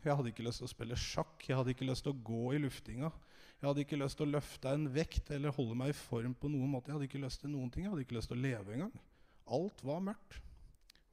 Jeg 0.03 0.14
hadde 0.18 0.31
ikke 0.31 0.46
lyst 0.46 0.62
til 0.62 0.66
å 0.66 0.75
spille 0.75 0.98
sjakk. 0.98 1.42
Jeg 1.46 1.59
hadde 1.59 1.75
ikke 1.75 1.87
lyst 1.87 2.07
til 2.07 2.14
å 2.14 2.22
gå 2.27 2.55
i 2.55 2.62
luftinga. 2.62 3.11
Jeg 3.62 3.68
hadde 3.68 3.83
ikke 3.85 3.96
lyst 4.01 4.18
til 4.18 4.27
å 4.27 4.33
løfte 4.35 4.70
en 4.75 4.88
vekt 4.90 5.29
eller 5.31 5.55
holde 5.55 5.77
meg 5.79 5.92
i 5.92 5.94
form 5.94 6.33
på 6.35 6.48
noen 6.51 6.72
måte. 6.72 6.90
Jeg 6.90 6.96
hadde 6.96 7.07
ikke 7.07 7.20
lyst 7.22 7.44
til 7.44 7.53
noen 7.53 7.68
ting. 7.70 7.85
Jeg 7.85 7.92
hadde 7.92 8.03
ikke 8.03 8.16
lyst 8.16 8.33
til 8.33 8.40
å 8.40 8.42
leve 8.42 8.75
engang. 8.75 8.96
Alt 9.55 9.85
var 9.87 10.01
mørkt. 10.03 10.40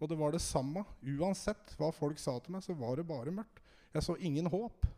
Og 0.01 0.09
det 0.09 0.17
var 0.17 0.33
det 0.33 0.41
samme. 0.41 0.81
Uansett 1.05 1.75
hva 1.77 1.91
folk 1.93 2.17
sa 2.17 2.33
til 2.41 2.55
meg, 2.55 2.65
så 2.65 2.73
var 2.73 2.97
det 2.97 3.05
bare 3.05 3.35
mørkt. 3.35 3.61
Jeg 3.93 4.01
så 4.01 4.17
ingen 4.17 4.49
håp. 4.49 4.89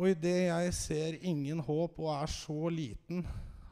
Og 0.00 0.08
idet 0.08 0.46
jeg 0.46 0.74
ser 0.78 1.20
ingen 1.28 1.60
håp 1.60 2.00
og 2.00 2.08
er 2.14 2.32
så 2.32 2.72
liten 2.72 3.26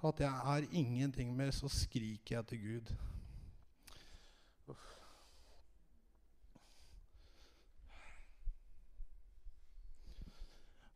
at 0.05 0.21
jeg 0.21 0.57
er 0.59 0.69
ingenting 0.77 1.33
mer, 1.33 1.57
så 1.57 1.73
skriker 1.73 2.37
jeg 2.37 2.51
til 2.53 2.67
Gud. 2.67 2.93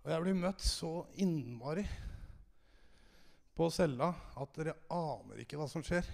Og 0.02 0.10
jeg 0.10 0.22
blir 0.24 0.34
møtt 0.34 0.62
så 0.66 1.04
innmari 1.22 1.84
på 3.54 3.68
cella 3.70 4.08
at 4.40 4.56
dere 4.56 4.74
aner 4.90 5.42
ikke 5.44 5.60
hva 5.60 5.68
som 5.70 5.84
skjer. 5.86 6.06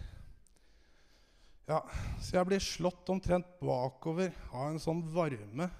Ja, 1.69 1.81
Så 2.21 2.37
jeg 2.37 2.49
blir 2.49 2.65
slått 2.65 3.09
omtrent 3.13 3.49
bakover 3.61 4.33
av 4.53 4.71
en 4.71 4.81
sånn 4.83 5.01
varme. 5.15 5.71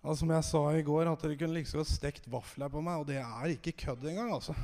Ja, 0.00 0.14
som 0.16 0.30
jeg 0.32 0.46
sa 0.46 0.64
i 0.74 0.84
går, 0.86 1.10
at 1.10 1.22
dere 1.22 1.38
kunne 1.38 1.58
liksom 1.58 1.86
stekt 1.86 2.26
vafler 2.30 2.70
på 2.72 2.82
meg. 2.82 3.02
Og 3.02 3.08
det 3.10 3.20
er 3.22 3.54
ikke 3.54 3.76
kødd 3.84 4.06
engang. 4.10 4.34
altså. 4.34 4.54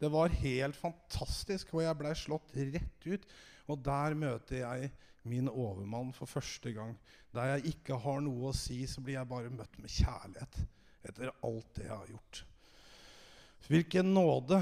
Det 0.00 0.10
var 0.10 0.34
helt 0.42 0.78
fantastisk, 0.78 1.74
og 1.74 1.84
jeg 1.84 1.98
blei 2.00 2.14
slått 2.18 2.54
rett 2.58 3.06
ut. 3.06 3.26
Og 3.70 3.82
der 3.84 4.16
møter 4.18 4.62
jeg 4.64 4.90
min 5.22 5.50
overmann 5.50 6.10
for 6.16 6.30
første 6.30 6.72
gang. 6.74 6.96
Der 7.34 7.54
jeg 7.54 7.76
ikke 7.76 7.98
har 8.02 8.22
noe 8.24 8.50
å 8.50 8.56
si, 8.56 8.82
så 8.90 9.02
blir 9.04 9.20
jeg 9.20 9.30
bare 9.30 9.54
møtt 9.54 9.78
med 9.78 9.92
kjærlighet 9.92 10.64
etter 11.08 11.32
alt 11.44 11.70
det 11.76 11.86
jeg 11.86 11.94
har 11.94 12.10
gjort. 12.10 12.44
Hvilken 13.68 14.14
nåde. 14.14 14.58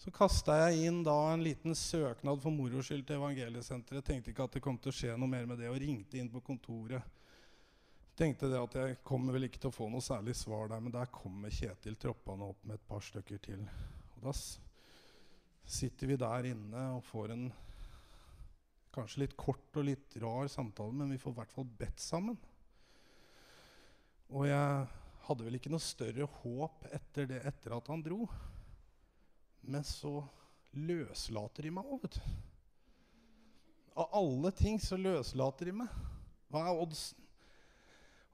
Så 0.00 0.12
kasta 0.14 0.54
jeg 0.60 0.86
inn 0.86 1.02
da 1.04 1.16
en 1.32 1.42
liten 1.42 1.74
søknad 1.74 2.38
for 2.42 2.54
moro 2.54 2.82
skyld 2.84 3.04
til 3.08 3.18
Evangeliesenteret. 3.18 4.04
Tenkte 4.06 4.30
ikke 4.30 4.46
at 4.46 4.56
det 4.56 4.62
kom 4.64 4.78
til 4.78 4.92
å 4.92 4.96
skje 4.96 5.16
noe 5.18 5.32
mer 5.32 5.48
med 5.50 5.58
det, 5.60 5.68
og 5.72 5.80
ringte 5.82 6.20
inn 6.20 6.30
på 6.30 6.44
kontoret. 6.46 7.02
Tenkte 8.16 8.48
det 8.48 8.60
at 8.60 8.76
jeg 8.78 9.00
kommer 9.04 9.34
vel 9.36 9.48
ikke 9.48 9.60
til 9.60 9.68
å 9.68 9.76
få 9.76 9.90
noe 9.92 10.04
særlig 10.04 10.36
svar 10.38 10.70
der, 10.70 10.80
men 10.80 10.94
der 10.94 11.10
kommer 11.12 11.52
Kjetil 11.52 11.98
troppende 12.00 12.48
opp 12.48 12.62
med 12.64 12.78
et 12.78 12.86
par 12.88 13.02
stykker 13.04 13.42
til. 13.44 13.66
Og 14.16 14.24
da 14.24 14.32
sitter 15.66 16.12
vi 16.12 16.20
der 16.22 16.48
inne 16.54 16.86
og 16.94 17.04
får 17.04 17.34
en 17.34 17.48
kanskje 18.96 19.26
litt 19.26 19.36
kort 19.36 19.76
og 19.76 19.84
litt 19.90 20.16
rar 20.22 20.48
samtale, 20.48 20.94
men 20.96 21.12
vi 21.12 21.20
får 21.20 21.34
i 21.34 21.40
hvert 21.42 21.52
fall 21.52 21.68
bedt 21.82 22.00
sammen. 22.00 22.38
Og 24.32 24.48
jeg 24.48 24.86
hadde 25.26 25.46
vel 25.46 25.58
ikke 25.58 25.72
noe 25.72 25.82
større 25.82 26.26
håp 26.40 26.86
etter 26.94 27.28
det 27.30 27.40
etter 27.46 27.76
at 27.76 27.90
han 27.92 28.02
dro. 28.02 28.26
Men 29.66 29.86
så 29.86 30.20
løslater 30.76 31.66
de 31.66 31.72
meg 31.74 31.88
òg, 31.88 32.04
vet 32.04 32.18
du. 32.18 32.26
Av 33.96 34.12
alle 34.18 34.52
ting 34.52 34.78
så 34.82 34.98
løslater 35.00 35.70
de 35.70 35.78
meg. 35.80 35.92
Hva 36.52 36.66
er 36.68 36.82
oddsen? 36.82 37.22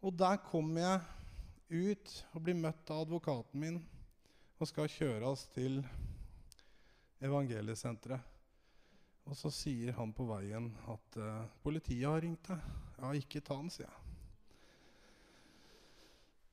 Og 0.03 0.15
der 0.19 0.41
kommer 0.43 0.83
jeg 0.83 1.83
ut 1.93 2.15
og 2.35 2.43
blir 2.45 2.59
møtt 2.59 2.91
av 2.91 3.05
advokaten 3.05 3.63
min 3.63 3.79
og 4.59 4.69
skal 4.69 4.91
kjøres 4.91 5.47
til 5.55 5.79
evangeliesenteret. 7.23 8.31
Og 9.31 9.39
så 9.39 9.53
sier 9.55 9.95
han 9.95 10.11
på 10.15 10.27
veien 10.27 10.67
at 10.91 11.19
uh, 11.23 11.47
politiet 11.63 12.09
har 12.09 12.23
ringt 12.25 12.49
deg. 12.51 12.71
Ja, 12.99 13.13
ikke 13.15 13.43
ta 13.43 13.55
den, 13.61 13.71
sier 13.71 13.87
jeg. 13.87 14.02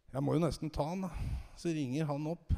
Jeg 0.09 0.25
må 0.25 0.33
jo 0.33 0.41
nesten 0.41 0.71
ta 0.73 0.87
han, 0.89 1.03
da. 1.05 1.09
Så 1.59 1.69
ringer 1.75 2.07
han 2.09 2.23
opp, 2.31 2.53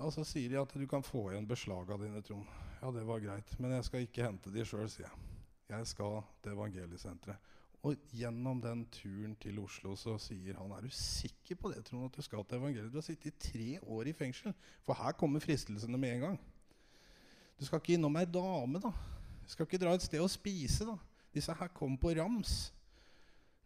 og 0.00 0.12
så 0.14 0.22
sier 0.24 0.48
de 0.48 0.56
at 0.60 0.70
du 0.72 0.86
kan 0.88 1.04
få 1.04 1.26
igjen 1.28 1.48
beslaga 1.48 1.98
dine, 2.00 2.22
Trond. 2.24 2.46
Ja, 2.80 2.88
det 2.92 3.02
var 3.08 3.20
greit, 3.20 3.52
men 3.60 3.74
jeg 3.74 3.84
skal 3.84 4.06
ikke 4.06 4.24
hente 4.24 4.52
de 4.54 4.64
sjøl, 4.64 4.88
sier 4.88 5.04
jeg. 5.04 5.26
Jeg 5.74 5.88
skal 5.90 6.22
til 6.40 6.54
evangeliesenteret. 6.54 7.52
Og 7.86 8.00
gjennom 8.16 8.62
den 8.62 8.86
turen 8.90 9.34
til 9.38 9.58
Oslo 9.62 9.92
så 10.00 10.16
sier 10.18 10.56
han 10.58 10.72
er 10.74 10.86
du 10.86 10.94
sikker 10.94 11.58
på 11.60 11.70
det, 11.70 11.82
Trond, 11.86 12.08
at 12.08 12.16
du 12.16 12.24
skal 12.24 12.46
til 12.48 12.58
evangeliet? 12.62 12.88
Du 12.94 12.98
har 12.98 13.04
sittet 13.06 13.28
i 13.28 13.50
tre 13.50 13.68
år 13.84 14.08
i 14.10 14.14
fengsel. 14.16 14.54
For 14.86 14.96
her 14.96 15.14
kommer 15.20 15.44
fristelsene 15.44 16.00
med 16.00 16.16
en 16.16 16.24
gang. 16.24 16.40
Du 17.60 17.66
skal 17.68 17.82
ikke 17.82 17.98
innom 17.98 18.16
ei 18.18 18.24
dame, 18.24 18.80
da. 18.80 18.94
Du 19.44 19.52
skal 19.52 19.68
ikke 19.68 19.82
dra 19.84 19.92
et 19.94 20.06
sted 20.06 20.24
og 20.24 20.32
spise, 20.32 20.88
da. 20.88 20.96
Disse 21.36 21.54
her 21.60 21.70
kom 21.76 22.00
på 22.00 22.16
rams. 22.16 22.56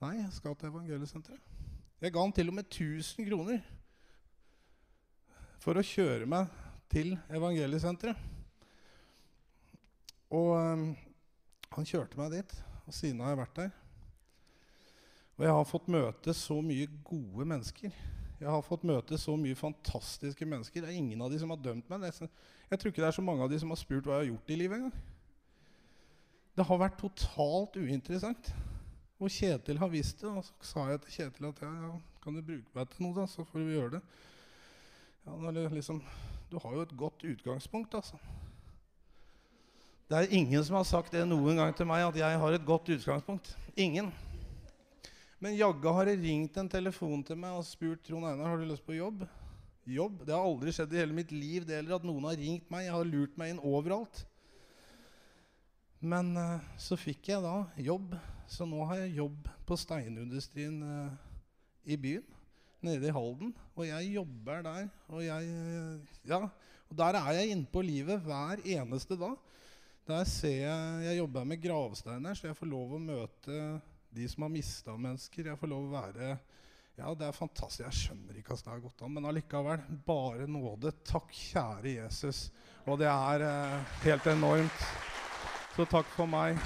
Nei, 0.03 0.17
jeg 0.19 0.35
skal 0.35 0.59
til 0.59 0.75
evangeliesenteret. 0.75 1.50
Jeg 2.01 2.15
ga 2.15 2.23
han 2.25 2.33
til 2.33 2.49
og 2.49 2.57
med 2.57 2.65
1000 2.65 3.27
kroner 3.29 3.61
for 5.61 5.77
å 5.77 5.85
kjøre 5.85 6.29
meg 6.29 6.49
til 6.89 7.13
evangeliesenteret. 7.29 8.17
Og 10.31 10.55
um, 10.57 10.87
han 11.75 11.89
kjørte 11.91 12.17
meg 12.17 12.33
dit, 12.39 12.55
og 12.87 12.97
siden 12.97 13.21
har 13.21 13.35
jeg 13.35 13.41
vært 13.43 13.61
der. 13.61 13.75
Og 15.37 15.45
jeg 15.45 15.57
har 15.57 15.69
fått 15.69 15.93
møte 15.93 16.37
så 16.37 16.57
mye 16.65 16.89
gode 17.05 17.47
mennesker. 17.53 17.93
Jeg 18.41 18.49
har 18.49 18.65
fått 18.65 18.87
møte 18.89 19.19
så 19.21 19.37
mye 19.37 19.59
fantastiske 19.59 20.49
mennesker. 20.49 20.81
Det 20.81 20.95
er 20.95 20.99
ingen 21.03 21.21
av 21.21 21.29
de 21.33 21.39
som 21.43 21.53
har 21.53 21.61
dømt 21.61 21.93
meg. 21.93 22.09
Jeg 22.09 22.81
tror 22.81 22.93
ikke 22.93 23.05
det 23.05 23.11
er 23.11 23.19
så 23.19 23.25
mange 23.25 23.45
av 23.45 23.53
de 23.53 23.61
som 23.61 23.73
har 23.73 23.81
spurt 23.81 24.09
hva 24.09 24.19
jeg 24.19 24.25
har 24.25 24.31
gjort 24.33 24.53
i 24.53 24.59
livet 24.63 24.81
engang. 24.81 24.97
Det 26.57 26.67
har 26.67 26.81
vært 26.81 27.01
totalt 27.01 27.77
uinteressant. 27.77 28.53
Og 29.21 29.29
Kjetil 29.29 29.79
har 29.81 29.93
visst 29.93 30.23
det. 30.23 30.33
Og 30.33 30.45
så 30.47 30.73
sa 30.73 30.87
jeg 30.91 31.03
til 31.05 31.17
Kjetil 31.19 31.51
at 31.51 31.63
ja, 31.65 31.71
ja, 31.85 31.95
kan 32.25 32.37
du 32.37 32.43
bruke 32.45 32.77
meg 32.77 32.93
til 32.93 33.07
noe, 33.07 33.17
da, 33.21 33.27
så 33.29 33.45
får 33.49 33.65
vi 33.67 33.77
gjøre 33.77 33.99
det. 33.99 34.05
Ja, 35.29 35.51
liksom, 35.77 36.01
du 36.51 36.57
har 36.63 36.77
jo 36.77 36.87
et 36.87 36.97
godt 36.97 37.27
utgangspunkt, 37.29 37.95
altså. 37.95 38.17
Det 40.11 40.19
er 40.19 40.33
ingen 40.35 40.65
som 40.67 40.75
har 40.75 40.87
sagt 40.89 41.13
det 41.15 41.23
noen 41.29 41.61
gang 41.61 41.75
til 41.77 41.87
meg, 41.87 42.03
at 42.03 42.17
jeg 42.19 42.39
har 42.43 42.57
et 42.57 42.65
godt 42.67 42.89
utgangspunkt. 42.91 43.53
Ingen. 43.79 44.09
Men 45.41 45.55
jaggu 45.55 45.87
har 45.95 46.09
det 46.09 46.19
ringt 46.21 46.57
en 46.59 46.69
telefon 46.69 47.23
til 47.25 47.39
meg 47.39 47.55
og 47.57 47.63
spurt 47.65 48.03
Trond 48.05 48.27
Einar 48.27 48.51
har 48.51 48.59
du 48.59 48.67
lyst 48.69 48.85
på 48.85 48.97
jobb. 48.97 49.23
Jobb? 49.89 50.25
Det 50.27 50.35
har 50.35 50.43
aldri 50.43 50.75
skjedd 50.75 50.97
i 50.97 50.99
hele 51.01 51.17
mitt 51.17 51.31
liv 51.33 51.65
det 51.69 51.79
heller 51.79 51.97
at 51.97 52.05
noen 52.05 52.27
har 52.29 52.37
ringt 52.37 52.67
meg. 52.73 52.89
Jeg 52.89 52.97
har 52.97 53.09
lurt 53.09 53.39
meg 53.41 53.55
inn 53.55 53.63
overalt. 53.63 54.25
Men 56.01 56.35
uh, 56.37 56.59
så 56.81 56.99
fikk 56.99 57.31
jeg 57.31 57.45
da 57.45 57.55
jobb. 57.79 58.19
Så 58.51 58.67
nå 58.67 58.83
har 58.89 59.05
jeg 59.05 59.19
jobb 59.21 59.47
på 59.67 59.79
steinindustrien 59.79 60.81
uh, 60.83 61.13
i 61.87 61.97
byen. 62.01 62.27
Nede 62.83 63.07
i 63.07 63.15
Halden. 63.15 63.53
Og 63.77 63.85
jeg 63.87 64.15
jobber 64.17 64.65
der. 64.67 64.89
Og, 65.13 65.23
jeg, 65.23 65.53
uh, 65.55 66.17
ja, 66.27 66.41
og 66.91 66.99
der 66.99 67.19
er 67.21 67.37
jeg 67.39 67.55
inne 67.55 67.71
på 67.71 67.85
livet 67.87 68.19
hver 68.27 68.63
eneste 68.65 69.19
dag. 69.21 69.37
Der 70.11 70.25
ser 70.27 70.57
jeg 70.65 71.05
Jeg 71.05 71.19
jobber 71.19 71.45
med 71.45 71.63
gravsteiner, 71.63 72.35
så 72.35 72.49
jeg 72.49 72.57
får 72.59 72.67
lov 72.67 72.97
å 72.97 73.03
møte 73.03 73.59
de 74.11 74.27
som 74.29 74.43
har 74.43 74.51
mista 74.51 74.97
mennesker. 74.99 75.53
Jeg 75.53 75.61
får 75.61 75.71
lov 75.71 75.87
å 75.87 75.95
være 75.95 76.33
Ja, 76.99 77.15
det 77.15 77.29
er 77.29 77.37
fantastisk. 77.37 77.85
Jeg 77.85 77.99
skjønner 78.01 78.41
ikke 78.41 78.57
hvordan 78.57 78.67
det 78.67 78.75
har 78.75 78.83
gått 78.89 79.05
an, 79.07 79.15
men 79.15 79.29
allikevel. 79.31 79.85
Bare 80.09 80.49
nåde. 80.51 80.93
Takk, 81.07 81.31
kjære 81.31 81.95
Jesus. 81.95 82.49
Og 82.85 82.99
det 83.01 83.09
er 83.13 83.47
eh, 83.47 83.95
helt 84.09 84.27
enormt. 84.35 84.85
Så 85.77 85.87
takk 85.89 86.11
for 86.17 86.29
meg. 86.29 86.59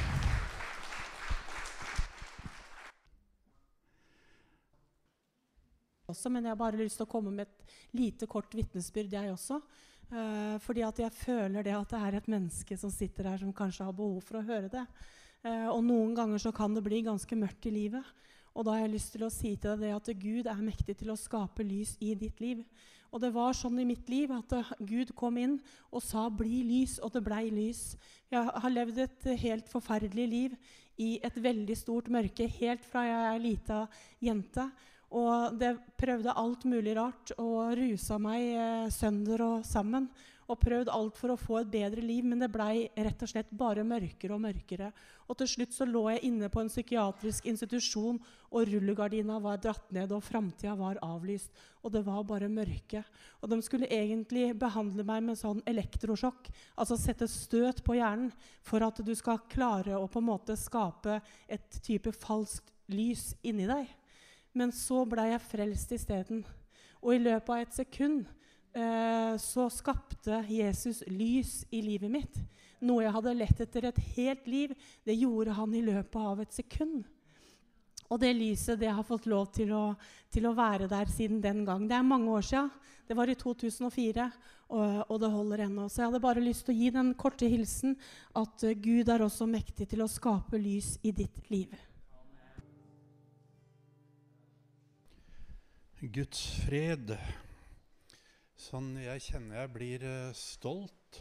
Også, 6.15 6.31
men 6.31 6.47
jeg 6.47 6.55
har 6.55 6.61
bare 6.61 6.79
lyst 6.81 7.01
til 7.01 7.09
å 7.09 7.11
komme 7.11 7.35
med 7.35 7.49
et 7.49 7.75
lite, 7.99 8.31
kort 8.31 8.55
vitnesbyrd, 8.55 9.13
jeg 9.19 9.35
også. 9.35 9.61
Uh, 10.13 10.61
fordi 10.63 10.85
at 10.85 11.01
jeg 11.01 11.17
føler 11.17 11.65
det 11.65 11.75
at 11.75 11.91
det 11.91 12.01
er 12.07 12.17
et 12.19 12.29
menneske 12.31 12.77
som 12.79 12.93
sitter 12.93 13.27
her, 13.31 13.41
som 13.41 13.55
kanskje 13.57 13.87
har 13.89 13.97
behov 13.97 14.21
for 14.23 14.39
å 14.39 14.47
høre 14.47 14.71
det. 14.71 14.85
Uh, 15.45 15.71
og 15.73 15.81
noen 15.87 16.15
ganger 16.17 16.43
så 16.43 16.53
kan 16.55 16.77
det 16.77 16.85
bli 16.87 17.03
ganske 17.07 17.39
mørkt 17.39 17.67
i 17.71 17.75
livet. 17.75 18.15
Og 18.55 18.67
da 18.67 18.77
har 18.77 18.85
jeg 18.85 18.95
lyst 18.95 19.15
til 19.17 19.25
å 19.27 19.33
si 19.33 19.57
til 19.59 19.81
deg 19.81 19.97
at 19.97 20.13
Gud 20.21 20.47
er 20.47 20.63
mektig 20.63 21.01
til 21.01 21.11
å 21.11 21.19
skape 21.19 21.67
lys 21.67 21.97
i 22.05 22.13
ditt 22.19 22.39
liv. 22.45 22.63
Og 23.15 23.23
det 23.23 23.33
var 23.35 23.57
sånn 23.57 23.81
i 23.83 23.89
mitt 23.89 24.09
liv 24.13 24.31
at 24.35 24.55
uh, 24.55 24.73
Gud 24.79 25.15
kom 25.19 25.41
inn 25.41 25.59
og 25.91 26.05
sa 26.05 26.29
'bli 26.29 26.63
lys', 26.69 27.01
og 27.03 27.15
det 27.17 27.25
blei 27.27 27.49
lys. 27.51 27.97
Jeg 28.31 28.45
har 28.45 28.71
levd 28.77 29.03
et 29.09 29.29
helt 29.41 29.71
forferdelig 29.73 30.29
liv 30.31 30.57
i 31.01 31.17
et 31.27 31.37
veldig 31.43 31.77
stort 31.79 32.11
mørke 32.13 32.47
helt 32.61 32.85
fra 32.87 33.03
jeg 33.09 33.23
er 33.33 33.43
lita 33.43 33.79
jente. 34.23 34.69
Og 35.15 35.59
det 35.61 35.77
prøvde 36.01 36.35
alt 36.35 36.65
mulig 36.67 36.97
rart 36.99 37.35
og 37.39 37.77
rusa 37.79 38.19
meg 38.19 38.49
uh, 38.59 38.93
sønder 38.93 39.45
og 39.47 39.67
sammen 39.69 40.09
og 40.51 40.61
prøvd 40.61 40.91
alt 40.93 41.17
for 41.17 41.33
å 41.33 41.39
få 41.41 41.59
et 41.61 41.71
bedre 41.73 42.03
liv, 42.05 42.25
men 42.27 42.43
det 42.43 42.51
blei 42.53 42.89
rett 42.93 43.23
og 43.25 43.31
slett 43.31 43.53
bare 43.57 43.85
mørkere 43.87 44.35
og 44.37 44.43
mørkere. 44.45 44.91
Og 45.25 45.39
til 45.41 45.49
slutt 45.49 45.73
så 45.73 45.87
lå 45.89 46.03
jeg 46.13 46.25
inne 46.29 46.51
på 46.53 46.61
en 46.61 46.69
psykiatrisk 46.69 47.49
institusjon, 47.49 48.19
og 48.53 48.69
rullegardina 48.69 49.39
var 49.43 49.63
dratt 49.63 49.89
ned, 49.95 50.13
og 50.13 50.25
framtida 50.25 50.75
var 50.77 51.01
avlyst. 51.05 51.49
Og 51.81 51.95
det 51.97 52.05
var 52.05 52.21
bare 52.29 52.51
mørke. 52.53 53.01
Og 53.41 53.51
de 53.51 53.61
skulle 53.65 53.89
egentlig 53.89 54.51
behandle 54.61 55.07
meg 55.07 55.25
med 55.31 55.41
sånn 55.41 55.65
elektrosjokk, 55.71 56.53
altså 56.77 57.01
sette 57.01 57.29
støt 57.31 57.81
på 57.87 57.97
hjernen, 57.97 58.33
for 58.65 58.85
at 58.85 59.01
du 59.05 59.15
skal 59.17 59.43
klare 59.49 59.97
å 59.97 60.09
på 60.11 60.21
en 60.21 60.29
måte 60.29 60.61
skape 60.61 61.23
et 61.49 61.83
type 61.85 62.13
falskt 62.21 62.69
lys 62.93 63.33
inni 63.41 63.65
deg. 63.71 63.89
Men 64.55 64.73
så 64.75 65.03
blei 65.09 65.33
jeg 65.33 65.43
frelst 65.45 65.93
isteden. 65.97 66.45
Og 67.03 67.17
i 67.17 67.23
løpet 67.23 67.53
av 67.53 67.63
et 67.65 67.77
sekund 67.77 68.25
Eh, 68.75 69.37
så 69.39 69.71
skapte 69.71 70.45
Jesus 70.49 71.05
lys 71.07 71.63
i 71.71 71.83
livet 71.83 72.11
mitt. 72.11 72.39
Noe 72.83 73.05
jeg 73.05 73.15
hadde 73.15 73.35
lett 73.39 73.61
etter 73.63 73.87
et 73.87 74.01
helt 74.17 74.49
liv. 74.51 74.73
Det 75.07 75.15
gjorde 75.15 75.55
han 75.55 75.77
i 75.79 75.83
løpet 75.85 76.19
av 76.19 76.43
et 76.43 76.57
sekund. 76.57 77.05
Og 78.11 78.19
det 78.21 78.33
lyset 78.37 78.81
det 78.81 78.91
har 78.91 79.07
fått 79.07 79.29
lov 79.31 79.47
til 79.55 79.71
å, 79.73 79.85
til 80.31 80.51
å, 80.51 80.57
være 80.59 80.91
der 80.91 81.07
siden 81.09 81.39
den 81.43 81.63
gang. 81.65 81.87
Det 81.89 81.97
er 81.97 82.07
mange 82.07 82.35
år 82.35 82.45
siden. 82.45 82.75
Det 83.07 83.15
var 83.17 83.31
i 83.31 83.39
2004, 83.39 84.27
og, 84.75 85.01
og 85.07 85.19
det 85.23 85.31
holder 85.31 85.65
ennå. 85.69 85.87
Så 85.89 86.03
jeg 86.03 86.11
hadde 86.11 86.25
bare 86.25 86.43
lyst 86.43 86.67
til 86.67 86.75
å 86.75 86.79
gi 86.79 86.93
den 86.93 87.15
korte 87.21 87.49
hilsen 87.49 87.95
at 88.35 88.65
uh, 88.65 88.75
Gud 88.75 89.11
er 89.13 89.25
også 89.25 89.47
mektig 89.49 89.91
til 89.93 90.03
å 90.03 90.11
skape 90.11 90.59
lys 90.61 90.97
i 91.05 91.13
ditt 91.15 91.43
liv. 91.53 91.73
Guds 96.13 96.41
fred 96.67 97.15
Sånn 98.61 98.91
jeg 99.01 99.23
kjenner 99.25 99.63
jeg 99.63 99.71
blir 99.73 100.03
uh, 100.05 100.35
stolt. 100.37 101.21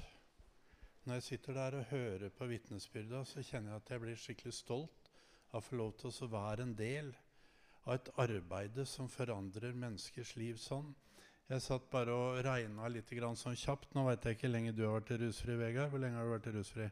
Når 1.08 1.22
jeg 1.22 1.26
sitter 1.28 1.56
der 1.56 1.78
og 1.78 1.86
hører 1.88 2.34
på 2.36 2.48
vitnesbyrda, 2.50 3.22
så 3.24 3.46
kjenner 3.48 3.72
jeg 3.72 3.80
at 3.80 3.92
jeg 3.94 4.02
blir 4.04 4.20
skikkelig 4.20 4.56
stolt 4.58 5.08
av 5.54 5.62
å 5.62 5.64
få 5.64 5.80
lov 5.80 5.94
til 6.02 6.12
å 6.12 6.30
være 6.34 6.66
en 6.68 6.74
del 6.76 7.14
av 7.86 7.94
et 7.96 8.12
arbeid 8.26 8.82
som 8.90 9.08
forandrer 9.12 9.78
menneskers 9.86 10.34
liv 10.42 10.60
sånn. 10.60 10.92
Jeg 11.48 11.64
satt 11.64 11.88
bare 11.94 12.18
og 12.18 12.42
regna 12.44 12.92
litt 12.92 13.16
grann 13.16 13.40
sånn 13.40 13.56
kjapt. 13.60 13.96
Nå 13.96 14.04
veit 14.10 14.28
jeg 14.28 14.36
ikke 14.36 14.50
hvor 14.50 14.56
lenge 14.58 14.76
du 14.76 14.84
har 14.84 15.00
vært 15.00 15.16
rusfri, 15.24 15.58
Vegard. 15.64 15.94
Hvor 15.96 16.04
lenge 16.04 16.20
har 16.20 16.28
du 16.28 16.36
vært 16.36 16.52
rusfri? 16.58 16.92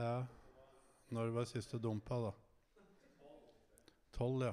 Ja. 0.00 0.16
Når 1.12 1.36
var 1.36 1.52
siste 1.52 1.82
dumpa, 1.82 2.24
da? 2.30 2.34
Tolv, 4.16 4.46
ja. 4.46 4.52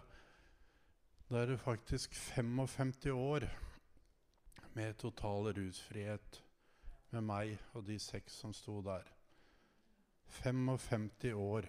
Da 1.30 1.39
er 1.39 1.54
det 1.54 1.60
faktisk 1.60 2.13
55 2.13 3.06
år. 3.12 3.47
med 4.76 4.97
total 4.97 5.54
rusfrihet 5.54 6.43
med 7.12 7.21
meg 7.21 7.60
og 7.73 7.84
de 7.86 7.99
seks 7.99 8.34
som 8.41 8.54
sto 8.54 8.82
der. 8.82 9.06
55 10.41 11.34
år 11.34 11.67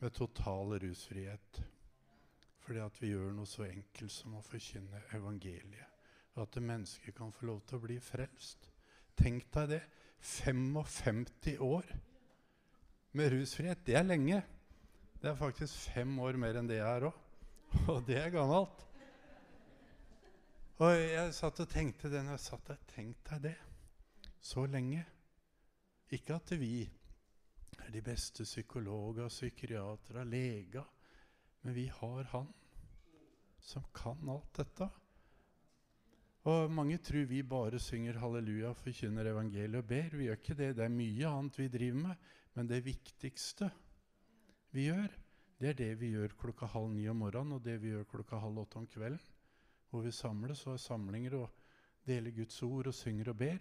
med 0.00 0.10
total 0.10 0.78
rusfrihet. 0.82 1.62
Fordi 2.64 2.78
at 2.78 3.02
vi 3.02 3.10
gjør 3.12 3.32
noe 3.36 3.46
så 3.46 3.66
enkelt 3.66 4.12
som 4.12 4.34
å 4.38 4.42
forkynne 4.42 5.02
evangeliet. 5.12 5.86
Og 6.34 6.42
at 6.42 6.62
mennesket 6.62 7.14
kan 7.14 7.32
få 7.32 7.46
lov 7.46 7.60
til 7.66 7.76
å 7.76 7.84
bli 7.84 7.98
frelst. 8.00 8.70
Tenk 9.16 9.52
deg 9.52 9.68
det. 9.68 9.82
55 10.18 11.58
år 11.60 11.94
med 13.12 13.32
rusfrihet. 13.36 13.86
Det 13.86 13.94
er 14.00 14.08
lenge. 14.08 14.42
Det 15.22 15.30
er 15.30 15.36
faktisk 15.38 15.92
fem 15.94 16.16
år 16.18 16.34
mer 16.34 16.56
enn 16.58 16.66
det 16.66 16.80
jeg 16.80 16.96
er 16.98 17.04
òg. 17.06 17.18
Og 17.92 18.00
det 18.08 18.16
er 18.18 18.32
gammelt. 18.34 18.80
Og 20.82 20.96
jeg 20.98 21.36
satt 21.36 21.60
og 21.62 21.68
tenkte 21.70 22.08
det 22.10 22.24
når 22.26 22.34
jeg 22.34 22.42
satt 22.42 22.64
der. 22.72 22.80
Tenk 22.90 23.20
deg 23.28 23.44
det. 23.44 23.52
Så 24.42 24.64
lenge. 24.66 25.04
Ikke 26.10 26.40
at 26.40 26.50
vi 26.58 26.80
er 26.82 27.92
de 27.94 28.02
beste 28.02 28.42
psykologer, 28.42 29.30
psykiatere, 29.30 30.24
leger. 30.26 30.90
Men 31.62 31.78
vi 31.78 31.86
har 32.00 32.26
Han 32.32 32.50
som 33.62 33.86
kan 33.94 34.26
alt 34.26 34.50
dette. 34.58 34.90
Og 36.50 36.66
Mange 36.74 36.98
tror 36.98 37.30
vi 37.30 37.44
bare 37.46 37.78
synger 37.78 38.18
halleluja, 38.18 38.74
forkynner 38.74 39.30
evangeliet 39.30 39.84
og 39.84 39.86
ber. 39.86 40.18
Vi 40.18 40.26
gjør 40.26 40.42
ikke 40.42 40.58
det. 40.58 40.72
Det 40.80 40.84
er 40.84 40.98
mye 40.98 41.30
annet 41.30 41.62
vi 41.62 41.70
driver 41.70 42.08
med. 42.08 42.28
Men 42.58 42.74
det 42.74 42.82
viktigste 42.90 43.70
vi 44.72 44.86
gjør, 44.88 45.12
det 45.60 45.68
er 45.68 45.78
det 45.78 45.92
vi 46.00 46.08
gjør 46.14 46.32
klokka 46.40 46.66
halv 46.72 46.90
ni 46.90 47.04
om 47.08 47.20
morgenen 47.22 47.58
og 47.58 47.64
det 47.64 47.76
vi 47.82 47.92
gjør 47.92 48.08
klokka 48.08 48.38
halv 48.40 48.64
åtte 48.64 48.80
om 48.80 48.86
kvelden. 48.86 49.20
Hvor 49.90 50.00
vi 50.02 50.10
samles 50.10 50.66
og 50.66 50.72
har 50.72 50.78
samlinger 50.80 51.34
og 51.36 51.50
deler 52.06 52.32
Guds 52.32 52.62
ord 52.62 52.86
og 52.88 52.94
synger 52.94 53.28
og 53.30 53.36
ber. 53.36 53.58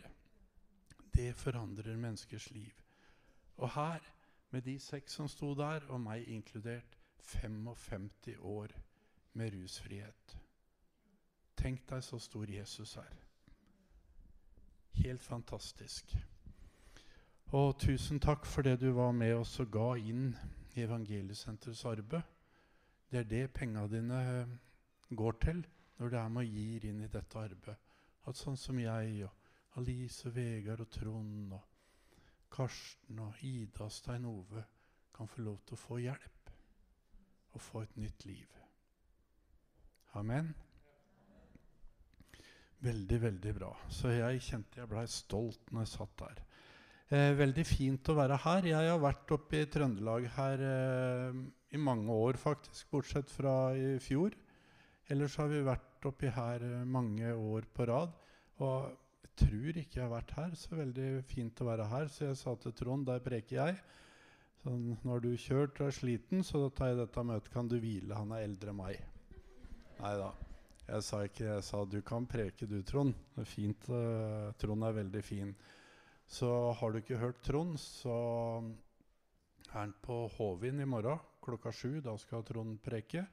Det 1.13 1.36
forandrer 1.36 1.97
menneskers 1.97 2.52
liv. 2.52 2.71
Og 3.58 3.69
her, 3.76 4.00
med 4.50 4.62
de 4.62 4.80
seks 4.80 5.13
som 5.13 5.28
sto 5.28 5.54
der, 5.56 5.84
og 5.89 6.02
meg 6.02 6.28
inkludert, 6.28 6.97
55 7.21 8.38
år 8.39 8.71
med 9.34 9.54
rusfrihet. 9.54 10.38
Tenk 11.58 11.84
deg 11.89 12.04
så 12.04 12.19
stor 12.19 12.50
Jesus 12.50 12.95
er. 12.97 13.13
Helt 15.04 15.24
fantastisk. 15.24 16.15
Og 17.52 17.78
tusen 17.80 18.19
takk 18.19 18.45
for 18.45 18.62
det 18.62 18.80
du 18.82 18.91
var 18.95 19.12
med 19.12 19.36
oss 19.36 19.60
og 19.60 19.71
ga 19.71 19.93
inn 20.00 20.34
i 20.78 20.86
Evangeliesenterets 20.86 21.86
arbeid. 21.86 22.24
Det 23.12 23.20
er 23.20 23.30
det 23.30 23.54
penga 23.54 23.88
dine 23.92 24.20
eh, 24.42 24.54
går 25.16 25.38
til 25.42 25.66
når 25.98 26.10
det 26.10 26.20
er 26.20 26.30
med 26.34 26.46
å 26.46 26.52
gi 26.52 26.90
inn 26.90 27.04
i 27.04 27.10
dette 27.12 27.40
arbeidet. 27.40 27.78
At 28.30 28.38
sånn 28.38 28.58
som 28.58 28.80
jeg 28.80 29.26
og 29.26 29.78
Alice, 29.80 30.28
og 30.28 30.36
Vegard 30.36 30.84
og 30.84 30.90
Trond 30.92 31.54
og 31.56 31.68
Karsten 32.52 33.20
og 33.24 33.44
Ida 33.48 33.86
og 33.86 33.92
Stein 33.92 34.26
Ove 34.28 34.64
kan 35.16 35.30
få 35.30 35.46
lov 35.46 35.62
til 35.66 35.78
å 35.78 35.82
få 35.82 36.00
hjelp 36.04 36.52
og 37.52 37.62
få 37.62 37.84
et 37.86 37.96
nytt 38.00 38.26
liv. 38.26 38.58
Amen. 40.20 40.54
Veldig, 42.82 43.22
veldig 43.22 43.54
bra. 43.56 43.72
Så 43.90 44.12
jeg 44.12 44.42
kjente 44.42 44.82
jeg 44.82 44.90
blei 44.90 45.06
stolt 45.08 45.72
når 45.72 45.86
jeg 45.86 45.94
satt 45.94 46.16
der. 46.24 46.42
Eh, 47.12 47.34
veldig 47.36 47.63
fint 47.67 48.08
å 48.08 48.15
være 48.15 48.38
her. 48.39 48.67
Jeg 48.69 48.88
har 48.88 49.00
vært 49.04 49.32
oppe 49.36 49.60
i 49.60 49.67
Trøndelag 49.67 50.30
her 50.38 50.62
eh, 50.63 51.39
i 51.76 51.80
mange 51.80 52.13
år, 52.15 52.38
faktisk, 52.39 52.88
bortsett 52.93 53.32
fra 53.34 53.74
i 53.76 53.97
fjor. 54.00 54.38
Ellers 55.12 55.36
har 55.41 55.50
vi 55.52 55.60
vært 55.65 56.08
oppi 56.08 56.32
her 56.32 56.63
eh, 56.63 56.86
mange 56.88 57.34
år 57.36 57.67
på 57.76 57.88
rad. 57.89 58.13
Og 58.63 58.93
jeg 59.26 59.34
tror 59.41 59.80
ikke 59.82 60.00
jeg 60.00 60.06
har 60.06 60.13
vært 60.13 60.32
her, 60.38 60.54
så 60.56 60.78
veldig 60.80 61.10
fint 61.28 61.60
å 61.60 61.67
være 61.67 61.89
her. 61.91 62.08
Så 62.13 62.30
jeg 62.30 62.39
sa 62.39 62.56
til 62.63 62.78
Trond, 62.80 63.04
der 63.10 63.19
preker 63.26 63.58
jeg. 63.60 63.76
Så 64.62 64.78
når 65.04 65.26
du 65.26 65.30
kjørt 65.36 65.84
og 65.84 65.89
er 65.89 65.97
sliten, 65.97 66.45
så 66.47 66.63
tar 66.71 66.93
jeg 66.93 67.02
dette 67.02 67.26
møtet, 67.28 67.52
kan 67.52 67.67
du 67.67 67.76
hvile. 67.82 68.15
Han 68.15 68.32
er 68.38 68.45
eldre 68.45 68.71
enn 68.71 68.80
meg. 68.80 69.04
Nei 70.00 70.15
da. 70.21 70.32
Jeg 70.91 71.06
sa 71.08 71.21
ikke 71.28 71.43
Jeg 71.45 71.63
sa 71.63 71.84
du 71.88 72.00
kan 72.08 72.24
preke 72.30 72.71
du, 72.71 72.80
Trond. 72.88 73.12
Det 73.36 73.43
er 73.43 73.52
fint. 73.52 73.91
Uh, 73.91 74.52
Trond 74.62 74.88
er 74.88 75.00
veldig 75.02 75.24
fin. 75.28 75.54
Så 76.32 76.48
har 76.80 76.91
du 76.91 77.02
ikke 77.02 77.17
hørt 77.20 77.41
Trond, 77.44 77.74
så 77.76 78.13
er 79.67 79.74
han 79.74 79.91
på 80.00 80.30
Håvin 80.38 80.80
i 80.80 80.86
morgen 80.88 81.20
klokka 81.44 81.74
sju. 81.76 82.00
Da 82.00 82.13
skal 82.17 82.46
Trond 82.48 82.80
preke. 82.86 83.26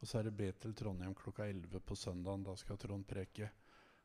Og 0.00 0.08
så 0.08 0.18
er 0.18 0.22
det 0.24 0.38
Betel 0.38 0.72
Trondheim 0.76 1.12
klokka 1.14 1.44
11 1.44 1.80
på 1.84 1.94
søndagen. 2.00 2.46
Da 2.48 2.56
skal 2.56 2.80
Trond 2.80 3.04
preke. 3.08 3.50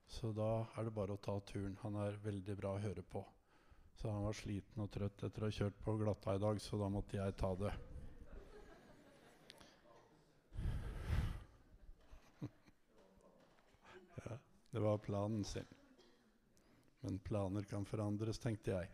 Så 0.03 0.33
da 0.35 0.67
er 0.75 0.83
det 0.83 0.91
bare 0.97 1.15
å 1.15 1.23
ta 1.23 1.39
turen. 1.47 1.79
Han 1.85 1.95
er 2.03 2.19
veldig 2.25 2.55
bra 2.59 2.75
å 2.75 2.83
høre 2.83 3.03
på. 3.07 3.23
Så 3.95 4.11
han 4.11 4.27
var 4.27 4.35
sliten 4.35 4.83
og 4.83 4.91
trøtt 4.91 5.23
etter 5.23 5.43
å 5.43 5.47
ha 5.47 5.55
kjørt 5.55 5.79
på 5.85 5.95
glatta 6.03 6.35
i 6.35 6.43
dag, 6.43 6.59
så 6.59 6.75
da 6.81 6.87
måtte 6.91 7.17
jeg 7.21 7.39
ta 7.39 7.55
det. 7.55 7.71
Det 14.71 14.79
var 14.79 14.97
planen 15.03 15.43
sin. 15.43 15.67
Men 17.01 17.19
planer 17.25 17.65
kan 17.69 17.85
forandres, 17.85 18.39
tenkte 18.41 18.75
jeg. 18.75 18.89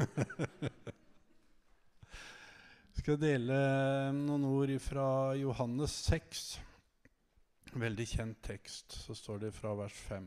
Jeg 2.90 3.04
skal 3.04 3.20
dele 3.22 3.56
noen 4.12 4.42
ord 4.44 4.70
fra 4.84 5.32
Johannes 5.38 5.94
6. 6.04 6.40
Veldig 7.80 8.06
kjent 8.10 8.40
tekst. 8.44 8.92
Så 9.06 9.16
står 9.16 9.46
det 9.46 9.52
fra 9.56 9.72
vers 9.78 9.96
5. 10.10 10.26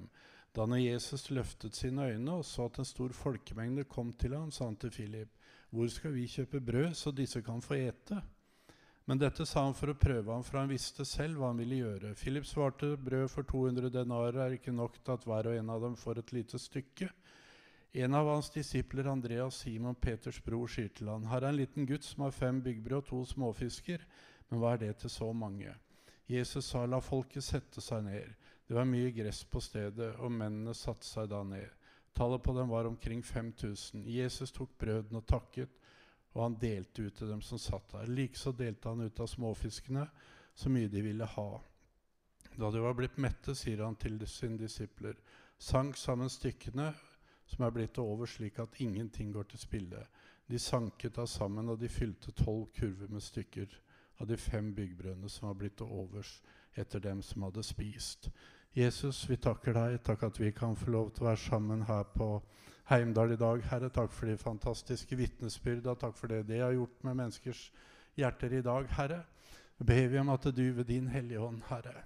Da 0.54 0.66
når 0.70 0.82
Jesus 0.82 1.30
løftet 1.34 1.78
sine 1.78 2.08
øyne 2.12 2.40
og 2.40 2.46
så 2.46 2.66
at 2.70 2.80
en 2.82 2.88
stor 2.88 3.14
folkemengde 3.14 3.86
kom 3.90 4.12
til 4.18 4.34
ham, 4.38 4.52
sa 4.52 4.66
han 4.66 4.78
til 4.82 4.94
Philip, 4.94 5.30
hvor 5.74 5.90
skal 5.90 6.14
vi 6.14 6.28
kjøpe 6.30 6.62
brød 6.62 6.94
så 6.98 7.14
disse 7.14 7.42
kan 7.46 7.62
få 7.62 7.78
ete? 7.78 8.20
Men 9.06 9.20
dette 9.20 9.44
sa 9.46 9.66
han 9.66 9.76
for 9.76 9.92
å 9.92 9.98
prøve 10.00 10.32
ham, 10.32 10.44
for 10.48 10.62
han 10.62 10.70
visste 10.72 11.04
selv 11.06 11.42
hva 11.42 11.50
han 11.52 11.60
ville 11.60 11.82
gjøre. 11.82 12.14
Philip 12.16 12.46
svarte, 12.48 12.94
brød 12.96 13.28
for 13.34 13.48
200 13.50 13.92
denarer 13.92 14.40
er 14.46 14.56
ikke 14.56 14.72
nok 14.72 14.96
til 15.02 15.18
at 15.18 15.26
hver 15.28 15.50
og 15.52 15.58
en 15.60 15.72
av 15.74 15.84
dem 15.84 15.98
får 16.00 16.22
et 16.22 16.32
lite 16.38 16.60
stykke. 16.62 17.10
En 17.94 18.16
av 18.18 18.30
hans 18.32 18.50
disipler, 18.50 19.10
Andreas 19.12 19.60
Simon 19.62 20.00
Peters 20.00 20.40
bror, 20.42 20.72
sier 20.72 20.88
til 20.96 21.12
han, 21.12 21.28
her 21.30 21.44
er 21.44 21.52
en 21.52 21.60
liten 21.60 21.86
gutt 21.90 22.08
som 22.08 22.24
har 22.26 22.34
fem 22.34 22.64
byggbrød 22.64 23.02
og 23.02 23.10
to 23.10 23.20
småfisker, 23.34 24.08
men 24.50 24.64
hva 24.64 24.72
er 24.74 24.86
det 24.86 24.96
til 25.04 25.12
så 25.14 25.28
mange? 25.36 25.76
Jesus 26.32 26.72
sa, 26.72 26.86
la 26.88 27.04
folket 27.04 27.44
sette 27.44 27.84
seg 27.84 28.08
ned. 28.08 28.32
Det 28.66 28.78
var 28.78 28.88
mye 28.88 29.12
gress 29.12 29.44
på 29.44 29.60
stedet, 29.62 30.14
og 30.24 30.32
mennene 30.32 30.74
satte 30.74 31.06
seg 31.06 31.28
da 31.30 31.44
ned. 31.44 31.68
Tallet 32.16 32.44
på 32.46 32.56
dem 32.56 32.72
var 32.72 32.88
omkring 32.88 33.24
5000. 33.26 34.08
Jesus 34.08 34.56
tok 34.56 34.72
brødene 34.80 35.20
og 35.20 35.28
takket, 35.28 35.70
og 36.34 36.42
han 36.44 36.58
delte 36.62 37.06
ut 37.06 37.16
til 37.18 37.30
dem 37.30 37.42
som 37.46 37.62
satt 37.62 37.94
der. 37.94 38.10
Likeså 38.10 38.54
delte 38.58 38.90
han 38.90 39.06
ut 39.06 39.20
av 39.22 39.30
småfiskene 39.30 40.08
så 40.56 40.70
mye 40.70 40.90
de 40.90 41.02
ville 41.06 41.26
ha. 41.26 41.50
Da 42.56 42.70
de 42.72 42.82
var 42.82 42.94
blitt 42.98 43.18
mette, 43.18 43.56
sier 43.58 43.84
han 43.86 43.96
til 43.98 44.20
sine 44.30 44.58
disipler, 44.62 45.18
sank 45.58 45.98
sammen 45.98 46.30
stykkene 46.30 46.92
som 47.50 47.66
er 47.66 47.74
blitt 47.74 47.98
over, 48.02 48.30
slik 48.30 48.60
at 48.60 48.80
ingenting 48.82 49.34
går 49.34 49.50
til 49.50 49.62
spille. 49.62 50.06
De 50.50 50.60
sanket 50.60 51.16
da 51.16 51.26
sammen, 51.30 51.70
og 51.70 51.80
de 51.80 51.90
fylte 51.90 52.34
tolv 52.38 52.68
kurver 52.76 53.10
med 53.10 53.24
stykker 53.24 53.80
av 54.22 54.28
de 54.30 54.38
fem 54.38 54.74
byggbrønnene 54.76 55.30
som 55.30 55.48
var 55.50 55.58
blitt 55.60 55.78
til 55.80 55.90
overs 55.90 56.36
etter 56.78 57.02
dem 57.02 57.22
som 57.22 57.46
hadde 57.48 57.64
spist. 57.66 58.30
Jesus, 58.74 59.24
vi 59.30 59.38
takker 59.38 59.76
deg. 59.78 60.00
Takk 60.06 60.24
at 60.30 60.40
vi 60.42 60.52
kan 60.52 60.76
få 60.76 60.92
lov 60.94 61.12
til 61.14 61.26
å 61.26 61.30
være 61.30 61.42
sammen 61.44 61.86
her 61.86 62.06
på 62.16 62.28
Heimdal 62.90 63.32
i 63.32 63.40
dag. 63.40 63.62
Herre, 63.70 63.88
takk 63.94 64.12
for 64.12 64.28
de 64.28 64.36
fantastiske 64.38 65.16
vitnesbyrda. 65.16 65.96
Takk 66.00 66.18
for 66.20 66.28
det 66.28 66.42
det 66.50 66.60
har 66.60 66.74
gjort 66.76 67.04
med 67.08 67.16
menneskers 67.22 67.70
hjerter 68.20 68.58
i 68.58 68.64
dag, 68.66 68.90
Herre. 68.98 69.24
ber 69.80 70.08
vi 70.08 70.20
om 70.20 70.30
at 70.30 70.44
du 70.56 70.74
ved 70.74 70.86
din 70.86 71.08
Hellige 71.08 71.40
Ånd, 71.40 71.62
Herre, 71.70 72.04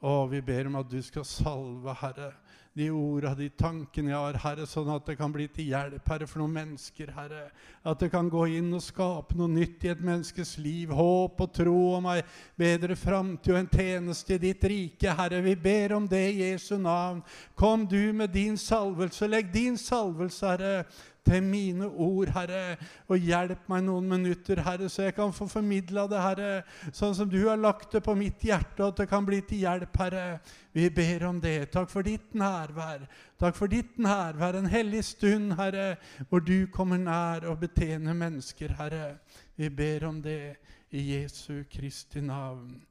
og 0.00 0.30
vi 0.30 0.40
ber 0.40 0.66
om 0.66 0.76
at 0.76 0.90
du 0.90 1.02
skal 1.02 1.24
salve, 1.24 1.94
Herre, 2.00 2.32
de 2.72 2.86
orda, 2.88 3.34
de 3.36 3.50
tankene 3.52 4.14
jeg 4.14 4.16
har, 4.16 4.38
Herre, 4.40 4.64
sånn 4.68 4.88
at 4.94 5.04
det 5.04 5.18
kan 5.18 5.32
bli 5.32 5.44
til 5.52 5.68
hjelp, 5.74 6.06
Herre, 6.08 6.28
for 6.28 6.40
noen 6.40 6.54
mennesker, 6.56 7.10
Herre. 7.12 7.42
At 7.84 8.00
det 8.00 8.08
kan 8.14 8.30
gå 8.32 8.46
inn 8.56 8.70
og 8.72 8.80
skape 8.80 9.36
noe 9.36 9.50
nytt 9.52 9.84
i 9.84 9.90
et 9.92 10.00
menneskes 10.00 10.54
liv. 10.62 10.94
Håp 10.96 11.42
og 11.44 11.52
tro 11.52 11.76
om 11.98 12.08
ei 12.14 12.22
bedre 12.58 12.96
framtid 12.96 13.52
og 13.52 13.60
en 13.60 13.70
tjeneste 13.74 14.38
i 14.38 14.42
ditt 14.46 14.64
rike, 14.72 15.12
Herre. 15.18 15.42
Vi 15.44 15.56
ber 15.60 15.98
om 15.98 16.08
det 16.08 16.24
i 16.30 16.46
Jesu 16.46 16.78
navn. 16.80 17.20
Kom 17.58 17.84
du 17.84 18.14
med 18.16 18.32
din 18.32 18.56
salvelse. 18.56 19.28
Legg 19.28 19.52
din 19.52 19.76
salvelse, 19.76 20.54
Herre 20.54 20.76
til 21.24 21.42
mine 21.42 21.86
ord, 21.86 22.30
Herre. 22.34 22.76
Og 23.08 23.22
hjelp 23.22 23.68
meg 23.70 23.84
noen 23.86 24.08
minutter, 24.10 24.62
Herre, 24.66 24.88
så 24.92 25.06
jeg 25.06 25.16
kan 25.16 25.34
få 25.34 25.46
formidla 25.50 26.06
det, 26.10 26.22
Herre, 26.22 26.50
sånn 26.90 27.14
som 27.16 27.30
du 27.30 27.38
har 27.46 27.60
lagt 27.60 27.94
det 27.94 28.02
på 28.04 28.14
mitt 28.18 28.42
hjerte, 28.44 28.80
og 28.82 28.92
at 28.92 29.02
det 29.02 29.08
kan 29.10 29.26
bli 29.26 29.40
til 29.46 29.64
hjelp, 29.66 29.98
Herre. 30.02 30.26
Vi 30.72 30.88
ber 30.94 31.26
om 31.28 31.40
det. 31.42 31.70
Takk 31.74 31.90
for 31.92 32.06
ditt 32.06 32.34
nærvær. 32.38 33.06
Takk 33.40 33.58
for 33.58 33.70
ditt 33.70 33.98
nærvær, 34.02 34.58
en 34.58 34.70
hellig 34.72 35.04
stund, 35.12 35.54
Herre, 35.58 35.96
hvor 36.28 36.44
du 36.44 36.66
kommer 36.74 37.00
nær 37.00 37.48
og 37.50 37.60
betjener 37.62 38.16
mennesker, 38.16 38.74
Herre. 38.78 39.18
Vi 39.56 39.70
ber 39.70 40.08
om 40.08 40.22
det 40.24 40.56
i 40.92 41.06
Jesu 41.14 41.62
Kristi 41.70 42.20
navn. 42.20 42.82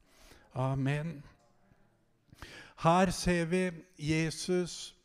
Amen. 0.56 1.22
Her 2.82 3.12
ser 3.12 3.46
vi 3.46 3.72
Jesus 3.98 4.96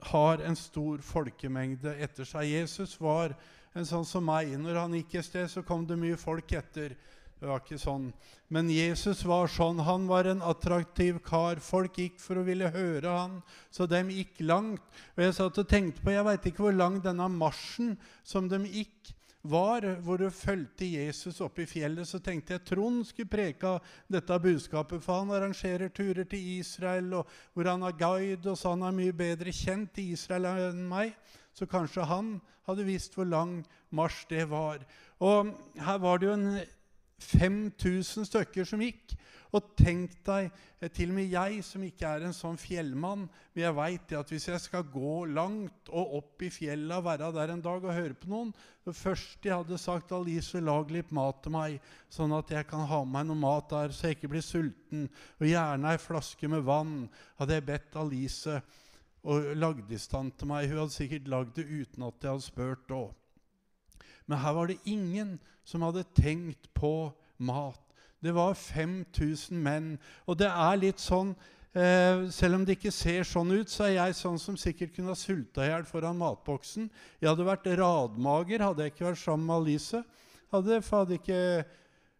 har 0.00 0.42
en 0.46 0.56
stor 0.56 1.02
folkemengde 1.02 1.94
etter 1.98 2.26
seg. 2.28 2.50
Jesus 2.52 2.96
var 3.00 3.34
en 3.74 3.86
sånn 3.86 4.06
som 4.06 4.24
meg. 4.26 4.52
Når 4.58 4.82
han 4.82 4.96
gikk 4.98 5.18
et 5.18 5.26
sted, 5.26 5.48
så 5.50 5.64
kom 5.66 5.86
det 5.86 5.98
mye 6.00 6.18
folk 6.20 6.52
etter. 6.56 6.94
Det 7.38 7.46
var 7.46 7.60
ikke 7.62 7.78
sånn. 7.78 8.08
Men 8.50 8.70
Jesus 8.72 9.20
var 9.28 9.50
sånn. 9.52 9.78
Han 9.86 10.08
var 10.10 10.26
en 10.26 10.42
attraktiv 10.42 11.20
kar. 11.26 11.60
Folk 11.62 12.00
gikk 12.00 12.18
for 12.22 12.40
å 12.40 12.46
ville 12.46 12.70
høre 12.74 13.12
han, 13.14 13.36
så 13.70 13.86
de 13.86 14.00
gikk 14.10 14.42
langt. 14.42 14.82
Og 15.14 15.22
jeg 15.22 15.36
satt 15.36 15.60
og 15.62 15.70
tenkte 15.70 16.02
på, 16.02 16.14
jeg 16.14 16.26
veit 16.26 16.50
ikke 16.50 16.66
hvor 16.66 16.74
lang 16.74 16.98
denne 17.04 17.28
marsjen 17.30 17.94
som 18.26 18.50
de 18.50 18.62
gikk, 18.66 19.14
var, 19.42 19.84
hvor 20.02 20.18
du 20.18 20.30
fulgte 20.34 20.86
Jesus 20.86 21.40
opp 21.44 21.60
i 21.62 21.66
fjellet. 21.68 22.08
Så 22.08 22.20
tenkte 22.22 22.56
jeg 22.56 22.64
Trond 22.66 23.04
skulle 23.06 23.30
preke 23.30 23.76
dette 24.10 24.38
budskapet, 24.42 25.02
for 25.04 25.22
han 25.22 25.34
arrangerer 25.34 25.92
turer 25.94 26.26
til 26.28 26.58
Israel, 26.58 27.12
og 27.20 27.30
hvor 27.54 27.70
han 27.70 27.84
har 27.86 27.98
guide, 27.98 28.50
og 28.50 28.58
så 28.58 28.74
han 28.74 28.86
er 28.88 28.96
mye 28.96 29.16
bedre 29.16 29.54
kjent 29.54 30.00
i 30.02 30.10
Israel 30.16 30.48
enn 30.50 30.86
meg. 30.90 31.14
Så 31.54 31.66
kanskje 31.70 32.06
han 32.06 32.36
hadde 32.68 32.86
visst 32.86 33.16
hvor 33.16 33.28
lang 33.28 33.60
marsj 33.94 34.26
det 34.30 34.44
var. 34.50 34.82
Og 35.24 35.54
her 35.80 36.02
var 36.02 36.18
det 36.18 36.28
jo 36.28 36.36
en 36.36 36.50
5000 37.18 38.28
stykker 38.28 38.66
som 38.68 38.82
gikk. 38.82 39.16
Og 39.56 39.70
tenk 39.78 40.12
deg, 40.26 40.50
eh, 40.80 40.90
til 40.92 41.12
og 41.12 41.16
med 41.16 41.30
jeg 41.32 41.62
som 41.64 41.84
ikke 41.84 42.08
er 42.08 42.26
en 42.26 42.36
sånn 42.36 42.58
fjellmann, 42.60 43.26
men 43.54 43.62
jeg 43.62 43.76
veit 43.78 44.12
at 44.18 44.32
hvis 44.32 44.48
jeg 44.50 44.60
skal 44.60 44.84
gå 44.92 45.24
langt 45.32 45.88
og 45.88 46.18
opp 46.20 46.44
i 46.44 46.50
fjella, 46.52 47.00
være 47.04 47.30
der 47.32 47.54
en 47.54 47.64
dag 47.64 47.84
og 47.84 47.94
høre 47.94 48.16
på 48.18 48.28
noen 48.28 48.52
Det 48.84 48.96
første 48.96 49.48
jeg 49.48 49.56
hadde 49.56 49.78
sagt, 49.80 50.12
Alice, 50.16 50.60
lag 50.60 50.90
litt 50.90 51.10
mat 51.12 51.42
til 51.44 51.52
meg, 51.52 51.80
sånn 52.08 52.32
at 52.32 52.48
jeg 52.48 52.64
kan 52.70 52.86
ha 52.88 53.02
med 53.04 53.12
meg 53.18 53.26
noe 53.28 53.40
mat 53.40 53.68
der, 53.68 53.92
så 53.92 54.08
jeg 54.08 54.16
ikke 54.16 54.30
blir 54.32 54.44
sulten. 54.44 55.08
Og 55.40 55.48
gjerne 55.48 55.92
ei 55.92 56.00
flaske 56.00 56.48
med 56.48 56.64
vann, 56.64 57.08
hadde 57.36 57.58
jeg 57.58 57.66
bedt 57.68 57.98
Alice 58.00 58.60
og 59.28 59.50
lagde 59.58 59.92
i 59.92 60.00
stand 60.00 60.38
til 60.38 60.48
meg. 60.48 60.70
Hun 60.70 60.84
hadde 60.84 60.94
sikkert 60.94 61.28
lagd 61.28 61.56
det 61.58 61.66
uten 61.68 62.06
at 62.06 62.22
jeg 62.22 62.32
hadde 62.32 62.46
spurt 62.46 62.94
òg. 62.96 63.10
Men 64.28 64.40
her 64.40 64.56
var 64.56 64.68
det 64.68 64.78
ingen 64.84 65.36
som 65.68 65.84
hadde 65.84 66.06
tenkt 66.16 66.70
på 66.76 67.10
mat. 67.38 67.87
Det 68.24 68.34
var 68.34 68.56
5000 68.58 69.58
menn. 69.62 69.92
Og 70.26 70.38
det 70.40 70.48
er 70.50 70.80
litt 70.80 71.02
sånn 71.02 71.34
eh, 71.72 72.26
Selv 72.34 72.58
om 72.58 72.64
det 72.66 72.78
ikke 72.78 72.94
ser 72.94 73.26
sånn 73.28 73.52
ut, 73.54 73.70
så 73.70 73.86
er 73.86 73.94
jeg 73.96 74.18
sånn 74.18 74.40
som 74.42 74.56
sikkert 74.58 74.94
kunne 74.96 75.14
ha 75.14 75.18
sulta 75.18 75.66
i 75.66 75.70
hjel 75.70 75.86
foran 75.86 76.18
matboksen. 76.18 76.88
Jeg 77.20 77.30
hadde 77.30 77.46
vært 77.46 77.68
radmager 77.78 78.66
hadde 78.66 78.86
jeg 78.86 78.96
ikke 78.96 79.10
vært 79.10 79.22
sammen 79.22 79.46
med 79.46 79.60
Alice. 79.60 80.02
Hadde, 80.52 80.80
for 80.82 81.04
hadde 81.04 81.18
ikke 81.20 81.42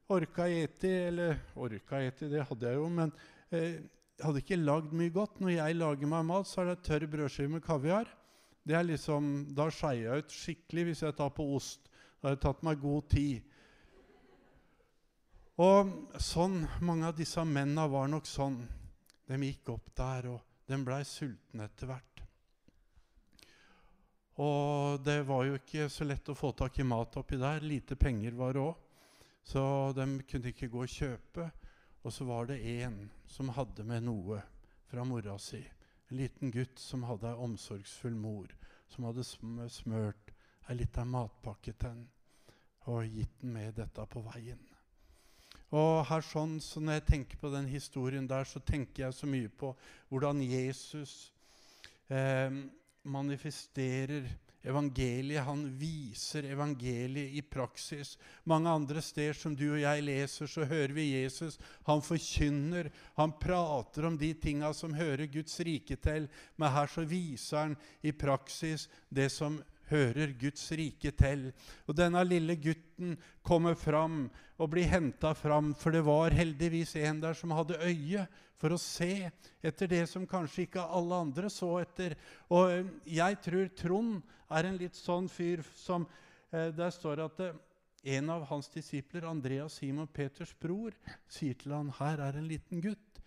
orka 0.08 0.46
eti, 0.48 0.92
eller 1.08 1.38
orka 1.56 2.00
eti, 2.04 2.28
det 2.30 2.46
hadde 2.48 2.70
jeg 2.70 2.78
jo, 2.78 2.88
men 2.92 3.12
eh, 3.52 3.80
hadde 4.22 4.42
ikke 4.42 4.61
lagd 4.61 4.94
mye 4.96 5.12
godt. 5.14 5.42
Når 5.42 5.56
jeg 5.56 5.78
lager 5.80 6.11
meg 6.11 6.26
mat, 6.28 6.48
så 6.48 6.62
er 6.62 6.72
det 6.72 6.84
tørr 6.87 7.06
brødskive 7.11 7.56
med 7.56 7.64
kaviar. 7.64 8.08
Det 8.68 8.76
er 8.76 8.84
liksom, 8.84 9.48
Da 9.56 9.70
skeier 9.72 10.11
jeg 10.12 10.24
ut 10.24 10.34
skikkelig 10.34 10.90
hvis 10.90 11.04
jeg 11.06 11.16
tar 11.16 11.30
på 11.34 11.46
ost. 11.56 11.88
Da 12.18 12.28
har 12.28 12.37
jeg 12.37 12.44
tatt 12.44 12.64
meg 12.66 12.82
god 12.82 13.08
tid. 13.12 13.47
Og 15.58 15.88
sånn, 16.22 16.60
Mange 16.86 17.08
av 17.08 17.16
disse 17.18 17.42
mennene 17.42 17.88
var 17.90 18.06
nok 18.10 18.26
sånn. 18.30 18.60
De 19.26 19.38
gikk 19.42 19.72
opp 19.74 19.88
der, 19.98 20.28
og 20.30 20.68
de 20.70 20.76
blei 20.86 21.00
sultne 21.04 21.66
etter 21.66 21.90
hvert. 21.90 22.22
Og 24.38 25.00
det 25.02 25.24
var 25.26 25.48
jo 25.48 25.56
ikke 25.58 25.88
så 25.90 26.06
lett 26.06 26.30
å 26.30 26.36
få 26.38 26.52
tak 26.54 26.78
i 26.78 26.86
mat 26.86 27.18
oppi 27.18 27.40
der. 27.40 27.64
Lite 27.66 27.98
penger 27.98 28.36
var 28.38 28.54
det 28.54 28.62
òg. 28.62 28.84
Så 29.42 29.62
de 29.96 30.06
kunne 30.28 30.52
ikke 30.52 30.70
gå 30.70 30.84
og 30.84 30.94
kjøpe. 30.94 31.48
Og 32.06 32.14
så 32.14 32.28
var 32.28 32.46
det 32.46 32.60
en 32.78 33.00
som 33.26 33.50
hadde 33.56 33.82
med 33.88 34.06
noe 34.06 34.38
fra 34.86 35.02
mora 35.04 35.34
si. 35.42 35.64
En 36.08 36.22
liten 36.22 36.54
gutt 36.54 36.78
som 36.78 37.02
hadde 37.08 37.32
ei 37.32 37.42
omsorgsfull 37.48 38.14
mor, 38.14 38.54
som 38.88 39.10
hadde 39.10 39.26
smørt 39.26 40.32
ei 40.68 40.78
lita 40.78 41.02
matpakke 41.04 41.74
til 41.74 41.90
henne 41.90 42.14
og 42.88 43.04
gitt 43.04 43.40
den 43.42 43.52
med 43.52 43.74
dette 43.76 44.06
på 44.08 44.22
veien. 44.24 44.67
Og 45.76 46.07
her 46.09 46.24
sånn, 46.24 46.59
så 46.64 46.81
Når 46.81 47.00
jeg 47.00 47.07
tenker 47.12 47.40
på 47.40 47.52
den 47.52 47.66
historien 47.68 48.26
der, 48.26 48.44
så 48.44 48.61
tenker 48.61 49.04
jeg 49.04 49.14
så 49.14 49.26
mye 49.28 49.48
på 49.48 49.74
hvordan 50.09 50.40
Jesus 50.40 51.31
eh, 52.09 52.48
manifesterer 53.04 54.28
evangeliet. 54.64 55.44
Han 55.44 55.66
viser 55.78 56.48
evangeliet 56.48 57.37
i 57.37 57.42
praksis. 57.42 58.16
Mange 58.44 58.70
andre 58.70 59.02
steder 59.04 59.37
som 59.37 59.57
du 59.57 59.66
og 59.70 59.81
jeg 59.83 60.04
leser, 60.04 60.48
så 60.50 60.64
hører 60.68 60.94
vi 60.96 61.11
Jesus. 61.12 61.59
Han 61.87 62.02
forkynner, 62.04 62.90
han 63.16 63.37
prater 63.40 64.09
om 64.09 64.18
de 64.18 64.33
tinga 64.35 64.72
som 64.74 64.96
hører 64.96 65.28
Guds 65.33 65.61
rike 65.61 65.96
til. 65.96 66.28
Men 66.57 66.74
her 66.74 66.88
så 66.92 67.04
viser 67.09 67.66
han 67.66 67.76
i 68.02 68.12
praksis 68.12 68.88
det 69.09 69.31
som 69.33 69.61
Guds 69.88 70.66
rike 70.72 71.12
til. 71.16 71.48
Og 71.87 71.96
denne 71.96 72.22
lille 72.27 72.57
gutten 72.57 73.16
kommer 73.42 73.74
fram 73.74 74.27
og 74.59 74.70
blir 74.70 74.88
henta 74.90 75.35
fram, 75.35 75.74
for 75.74 75.94
det 75.94 76.05
var 76.05 76.35
heldigvis 76.35 76.96
en 76.96 77.20
der 77.20 77.35
som 77.35 77.55
hadde 77.55 77.79
øye 77.79 78.27
for 78.59 78.74
å 78.74 78.81
se 78.81 79.31
etter 79.62 79.87
det 79.90 80.05
som 80.11 80.27
kanskje 80.27 80.66
ikke 80.66 80.83
alle 80.83 81.14
andre 81.14 81.51
så 81.51 81.79
etter. 81.81 82.16
Og 82.51 82.72
eh, 82.72 82.90
jeg 83.18 83.38
tror 83.44 83.70
Trond 83.79 84.18
er 84.51 84.66
en 84.66 84.79
litt 84.81 84.98
sånn 84.98 85.29
fyr 85.31 85.62
som 85.79 86.07
eh, 86.51 86.70
Der 86.74 86.90
står 86.90 87.22
at 87.29 87.40
eh, 87.44 87.55
en 88.18 88.31
av 88.31 88.46
hans 88.51 88.68
disipler, 88.72 89.27
Andreas 89.29 89.79
Simon 89.79 90.07
Peters 90.07 90.55
bror, 90.59 90.94
sier 91.29 91.55
til 91.59 91.74
han, 91.74 91.92
her 91.98 92.22
er 92.24 92.38
en 92.38 92.48
liten 92.48 92.83
gutt. 92.83 93.22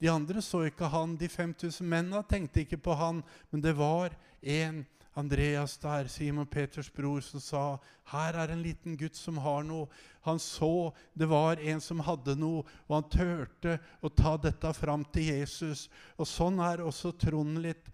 De 0.00 0.08
andre 0.08 0.40
så 0.44 0.62
ikke 0.68 0.88
han, 0.88 1.16
de 1.20 1.28
5000 1.28 1.84
mennene 1.84 2.22
tenkte 2.28 2.62
ikke 2.62 2.80
på 2.80 2.96
han, 2.96 3.20
men 3.50 3.64
det 3.64 3.74
var 3.76 4.14
en 4.40 4.84
Andreas 5.18 5.76
der, 5.82 6.08
Simon 6.08 6.46
Peters 6.46 6.90
bror, 6.92 7.20
som 7.20 7.42
sa 7.42 7.62
her 8.12 8.36
er 8.38 8.52
en 8.52 8.62
liten 8.62 8.96
gutt 8.98 9.18
som 9.18 9.38
har 9.42 9.64
noe. 9.66 9.88
Han 10.26 10.38
så 10.38 10.92
det 11.18 11.26
var 11.30 11.58
en 11.58 11.80
som 11.82 12.02
hadde 12.06 12.36
noe, 12.38 12.62
og 12.86 12.94
han 12.94 13.08
turte 13.10 13.78
å 14.02 14.10
ta 14.14 14.36
dette 14.38 14.72
fram 14.76 15.04
til 15.14 15.32
Jesus. 15.32 15.88
Og 16.18 16.28
Sånn 16.30 16.62
er 16.62 16.84
også 16.84 17.12
Trond 17.18 17.58
litt. 17.62 17.90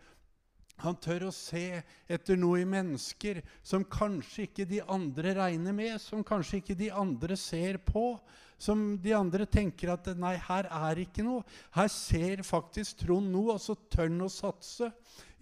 Han 0.85 0.97
tør 1.01 1.31
å 1.31 1.33
se 1.33 1.81
etter 2.05 2.37
noe 2.37 2.61
i 2.61 2.69
mennesker 2.69 3.41
som 3.65 3.85
kanskje 3.89 4.45
ikke 4.45 4.67
de 4.69 4.83
andre 4.85 5.33
regner 5.39 5.73
med, 5.73 5.95
som 6.03 6.25
kanskje 6.25 6.61
ikke 6.61 6.77
de 6.77 6.91
andre 6.93 7.39
ser 7.41 7.81
på. 7.81 8.11
Som 8.59 8.97
de 9.03 9.13
andre 9.13 9.45
tenker 9.45 9.93
at 9.93 10.09
nei, 10.17 10.35
her 10.41 10.69
er 10.73 11.01
ikke 11.03 11.25
noe. 11.25 11.45
Her 11.77 11.91
ser 11.93 12.41
faktisk 12.47 13.03
Trond 13.05 13.29
noe, 13.33 13.57
og 13.57 13.63
så 13.63 13.77
tør 13.93 14.09
han 14.09 14.25
å 14.25 14.33
satse. 14.33 14.91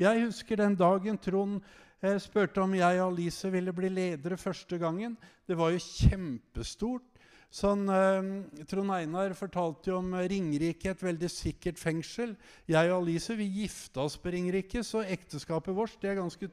Jeg 0.00 0.24
husker 0.24 0.58
den 0.58 0.74
dagen 0.78 1.18
Trond 1.22 1.60
eh, 2.02 2.18
spurte 2.22 2.64
om 2.64 2.74
jeg 2.74 2.98
og 2.98 3.12
Alice 3.12 3.50
ville 3.54 3.74
bli 3.76 3.92
ledere 3.92 4.38
første 4.40 4.80
gangen. 4.82 5.14
Det 5.46 5.58
var 5.58 5.70
jo 5.74 5.82
kjempestort. 5.84 7.06
Sånn, 7.54 7.86
eh, 7.86 8.64
Trond 8.66 8.90
Einar 8.96 9.36
fortalte 9.38 9.92
jo 9.92 10.00
om 10.00 10.10
Ringerike, 10.18 10.90
et 10.90 11.06
veldig 11.06 11.30
sikkert 11.30 11.78
fengsel. 11.78 12.34
Jeg 12.66 12.90
og 12.90 13.04
Alice 13.04 13.38
vi 13.38 13.46
gifta 13.60 14.02
oss 14.08 14.18
på 14.18 14.34
Ringerike, 14.34 14.82
så 14.82 15.04
ekteskapet 15.06 15.76
vårt 15.76 15.94
det 16.02 16.10
er 16.10 16.18
ganske 16.18 16.50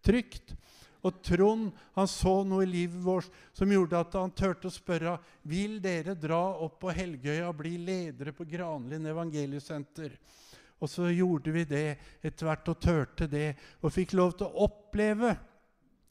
trygt. 0.00 0.56
Og 1.00 1.22
Trond 1.24 1.70
han 1.96 2.08
så 2.10 2.34
noe 2.44 2.66
i 2.66 2.70
livet 2.70 3.00
vårt 3.04 3.30
som 3.56 3.72
gjorde 3.72 4.00
at 4.00 4.16
han 4.18 4.34
turte 4.36 4.68
å 4.68 4.74
spørre 4.74 5.16
vil 5.48 5.78
dere 5.82 6.16
dra 6.18 6.42
opp 6.60 6.80
på 6.82 6.92
Helgøya 6.92 7.48
og 7.48 7.58
bli 7.62 7.76
ledere 7.80 8.34
på 8.36 8.44
Granlin 8.48 9.08
evangeliesenter. 9.08 10.18
Og 10.80 10.88
så 10.88 11.10
gjorde 11.12 11.52
vi 11.52 11.64
det 11.68 11.86
etter 12.24 12.48
hvert 12.48 12.68
og 12.72 12.80
turte 12.80 13.28
det, 13.28 13.54
og 13.84 13.92
fikk 13.92 14.14
lov 14.16 14.36
til 14.36 14.48
å 14.48 14.66
oppleve 14.68 15.34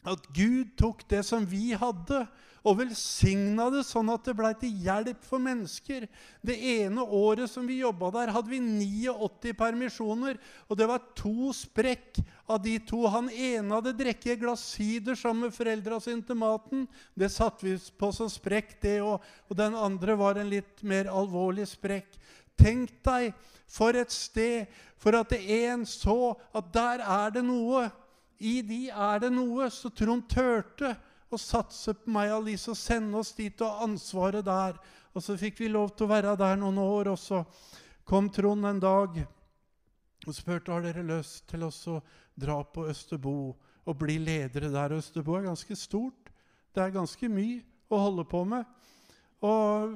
at 0.08 0.30
Gud 0.36 0.76
tok 0.80 1.04
det 1.12 1.24
som 1.28 1.44
vi 1.48 1.74
hadde, 1.78 2.24
og 2.68 2.76
velsigna 2.82 3.70
det 3.72 3.86
sånn 3.88 4.10
at 4.12 4.26
det 4.28 4.34
blei 4.36 4.52
til 4.60 4.82
hjelp 4.84 5.22
for 5.24 5.40
mennesker. 5.42 6.06
Det 6.44 6.58
ene 6.84 7.04
året 7.04 7.48
som 7.52 7.68
vi 7.68 7.80
jobba 7.80 8.10
der, 8.18 8.34
hadde 8.36 8.52
vi 8.52 8.60
89 8.60 9.54
permisjoner. 9.60 10.40
Og 10.68 10.80
det 10.80 10.90
var 10.90 11.06
to 11.18 11.54
sprekk 11.56 12.20
av 12.52 12.60
de 12.66 12.76
to. 12.84 13.06
Han 13.08 13.30
ene 13.32 13.78
hadde 13.78 13.96
drukket 13.96 14.44
et 14.44 15.16
sammen 15.16 15.48
med 15.48 15.56
foreldra 15.56 16.02
sine 16.04 16.26
til 16.28 16.40
maten. 16.40 16.84
Det 17.16 17.32
satte 17.32 17.66
vi 17.66 17.78
på 17.80 18.12
som 18.16 18.28
sprekk, 18.32 18.76
det 18.84 19.00
òg. 19.00 19.24
Og 19.48 19.56
den 19.56 19.80
andre 19.80 20.20
var 20.20 20.36
en 20.36 20.52
litt 20.52 20.84
mer 20.84 21.08
alvorlig 21.08 21.68
sprekk. 21.72 22.20
Tenk 22.60 22.92
deg 23.08 23.32
for 23.70 23.96
et 23.96 24.12
sted 24.12 24.68
for 25.00 25.16
at 25.16 25.32
det 25.32 25.40
en 25.62 25.86
så 25.88 26.36
at 26.52 26.74
der 26.76 27.06
er 27.06 27.32
det 27.32 27.46
noe. 27.48 27.88
I 28.40 28.60
de 28.64 28.88
er 28.90 29.24
det 29.24 29.32
noe. 29.36 29.68
Så 29.72 29.92
Trond 29.92 30.26
turte 30.32 30.94
å 31.30 31.38
satse 31.38 31.94
på 31.94 32.14
meg 32.14 32.32
og 32.32 32.44
Alice 32.44 32.72
og 32.72 32.80
sende 32.80 33.20
oss 33.20 33.34
dit 33.38 33.62
og 33.66 33.84
ansvaret 33.86 34.46
der. 34.46 34.80
Og 35.14 35.24
så 35.26 35.36
fikk 35.40 35.60
vi 35.64 35.72
lov 35.72 35.92
til 35.96 36.08
å 36.08 36.14
være 36.14 36.38
der 36.40 36.60
noen 36.62 36.80
år, 36.82 37.12
og 37.14 37.20
så 37.20 37.44
kom 38.08 38.30
Trond 38.34 38.66
en 38.66 38.82
dag 38.82 39.20
og 40.28 40.36
spurte 40.36 40.74
har 40.74 40.84
dere 40.84 41.06
lyst 41.06 41.46
til 41.50 41.64
å 41.64 41.72
dra 42.40 42.60
på 42.64 42.86
Østerbo 42.90 43.36
og 43.90 43.98
bli 43.98 44.18
ledere 44.22 44.72
der. 44.74 44.98
Østerbo 44.98 45.38
er 45.38 45.48
ganske 45.48 45.76
stort. 45.80 46.32
Det 46.76 46.84
er 46.84 46.96
ganske 46.96 47.30
mye 47.32 47.62
å 47.90 48.02
holde 48.04 48.26
på 48.30 48.44
med. 48.48 48.68
Og, 49.46 49.96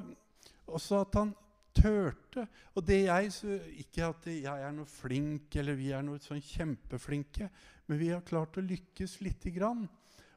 og 0.66 0.80
så 0.80 1.02
at 1.04 1.18
han 1.20 1.34
turte. 1.74 2.46
Og 2.74 2.86
det 2.86 3.04
jeg 3.04 3.58
Ikke 3.82 4.08
at 4.08 4.26
jeg 4.30 4.44
er 4.46 4.72
noe 4.72 4.88
flink, 4.88 5.54
eller 5.56 5.78
vi 5.78 5.90
er 5.92 6.02
noe 6.06 6.22
sånn 6.22 6.42
kjempeflinke, 6.42 7.50
men 7.86 8.00
vi 8.00 8.10
har 8.14 8.24
klart 8.26 8.58
å 8.58 8.64
lykkes 8.64 9.20
lite 9.20 9.52
grann. 9.54 9.84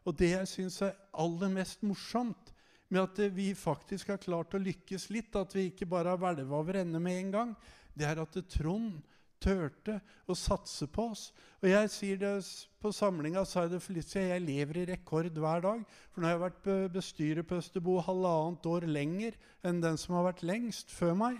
Og 0.07 0.15
det 0.15 0.33
jeg 0.33 0.47
syns 0.47 0.81
er 0.85 0.95
aller 1.19 1.51
mest 1.51 1.83
morsomt 1.83 2.53
med 2.89 3.03
at 3.03 3.19
vi 3.35 3.51
faktisk 3.57 4.13
har 4.13 4.21
klart 4.23 4.55
å 4.55 4.61
lykkes 4.61 5.09
litt, 5.11 5.35
at 5.35 5.55
vi 5.55 5.67
ikke 5.71 5.89
bare 5.89 6.13
har 6.13 6.21
hvelva 6.21 6.61
over 6.61 6.79
ende 6.79 7.01
med 7.03 7.19
en 7.19 7.33
gang, 7.33 7.55
det 7.97 8.07
er 8.07 8.21
at 8.21 8.37
Trond 8.51 9.01
turte 9.43 9.99
å 10.27 10.35
satse 10.37 10.87
på 10.91 11.09
oss. 11.11 11.29
Og 11.61 11.69
jeg 11.71 11.91
sier 11.93 12.19
det 12.21 12.33
På 12.81 12.91
samlinga 12.93 13.41
sa 13.45 13.63
jeg 13.65 13.73
det 13.73 13.81
for 13.81 13.97
litt 13.97 14.07
siden, 14.07 14.29
jeg 14.29 14.45
lever 14.45 14.77
i 14.77 14.85
rekord 14.91 15.33
hver 15.33 15.63
dag. 15.65 15.83
For 16.13 16.21
nå 16.21 16.29
har 16.29 16.35
jeg 16.35 16.43
vært 16.45 16.67
bestyrer 16.93 17.45
på 17.47 17.57
Østerbo 17.57 17.97
halvannet 18.05 18.69
år 18.69 18.85
lenger 18.85 19.37
enn 19.65 19.81
den 19.81 19.97
som 19.97 20.15
har 20.15 20.27
vært 20.29 20.45
lengst 20.45 20.93
før 20.93 21.17
meg. 21.17 21.39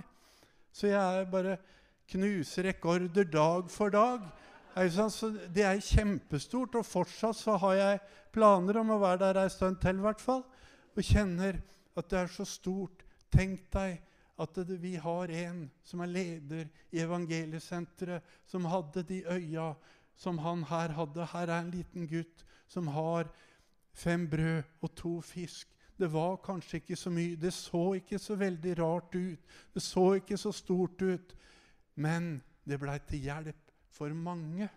Så 0.73 0.89
jeg 0.89 1.29
bare 1.31 1.59
knuser 2.11 2.67
rekorder 2.71 3.29
dag 3.29 3.69
for 3.71 3.93
dag. 3.93 4.25
Det 4.77 5.63
er 5.65 5.79
kjempestort. 5.81 6.75
Og 6.75 6.85
fortsatt 6.85 7.37
så 7.37 7.57
har 7.61 7.77
jeg 7.77 8.03
planer 8.33 8.81
om 8.81 8.93
å 8.93 9.01
være 9.01 9.23
der 9.25 9.43
ei 9.45 9.53
stund 9.53 9.79
til, 9.81 9.97
i 9.97 10.05
hvert 10.05 10.21
fall. 10.21 10.43
Og 10.97 11.05
kjenner 11.05 11.61
at 11.97 12.09
det 12.11 12.19
er 12.19 12.33
så 12.33 12.45
stort. 12.45 13.05
Tenk 13.33 13.65
deg 13.73 13.97
at 14.37 14.57
vi 14.81 14.95
har 15.01 15.31
en 15.33 15.63
som 15.83 16.01
er 16.05 16.11
leder 16.11 16.67
i 16.93 17.01
evangeliesenteret, 17.01 18.23
som 18.45 18.65
hadde 18.69 19.03
de 19.03 19.23
øya 19.25 19.71
som 20.17 20.37
han 20.41 20.63
her 20.69 20.93
hadde. 20.97 21.25
Her 21.33 21.47
er 21.47 21.59
en 21.61 21.71
liten 21.73 22.07
gutt 22.09 22.45
som 22.67 22.87
har 22.93 23.29
fem 23.93 24.27
brød 24.29 24.63
og 24.81 24.95
to 24.95 25.21
fisk. 25.21 25.67
Det 25.97 26.09
var 26.13 26.37
kanskje 26.45 26.77
ikke 26.77 26.95
så 26.95 27.09
mye. 27.09 27.35
Det 27.35 27.53
så 27.53 27.93
ikke 27.97 28.19
så 28.21 28.35
veldig 28.37 28.75
rart 28.77 29.15
ut. 29.15 29.39
Det 29.73 29.81
så 29.81 30.13
ikke 30.19 30.37
så 30.37 30.51
stort 30.51 31.01
ut. 31.01 31.33
Men 31.95 32.37
det 32.65 32.77
blei 32.79 32.99
til 33.09 33.25
hjelp 33.25 33.71
for 33.89 34.13
mange. 34.13 34.69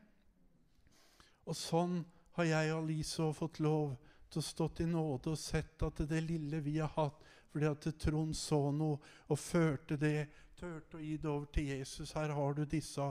Og 1.44 1.56
sånn 1.56 2.00
har 2.38 2.48
jeg 2.48 2.72
og 2.72 2.84
Alice 2.84 3.32
fått 3.36 3.60
lov 3.60 3.96
til 4.30 4.40
å 4.40 4.46
stå 4.46 4.68
i 4.80 4.86
nåde 4.88 5.32
og 5.32 5.38
sett 5.40 5.82
at 5.82 6.02
det 6.08 6.22
lille 6.22 6.60
vi 6.62 6.78
har 6.78 6.92
hatt, 6.94 7.18
fordi 7.50 7.66
at 7.66 7.88
Trond 7.98 8.36
så 8.36 8.60
noe 8.74 8.98
og 9.28 9.38
førte 9.38 9.98
det. 10.00 10.28
Turte 10.58 10.98
å 10.98 11.02
gi 11.02 11.16
det 11.18 11.30
over 11.30 11.48
til 11.54 11.70
Jesus. 11.72 12.14
Her 12.14 12.34
har 12.36 12.56
du 12.56 12.64
disse. 12.64 13.06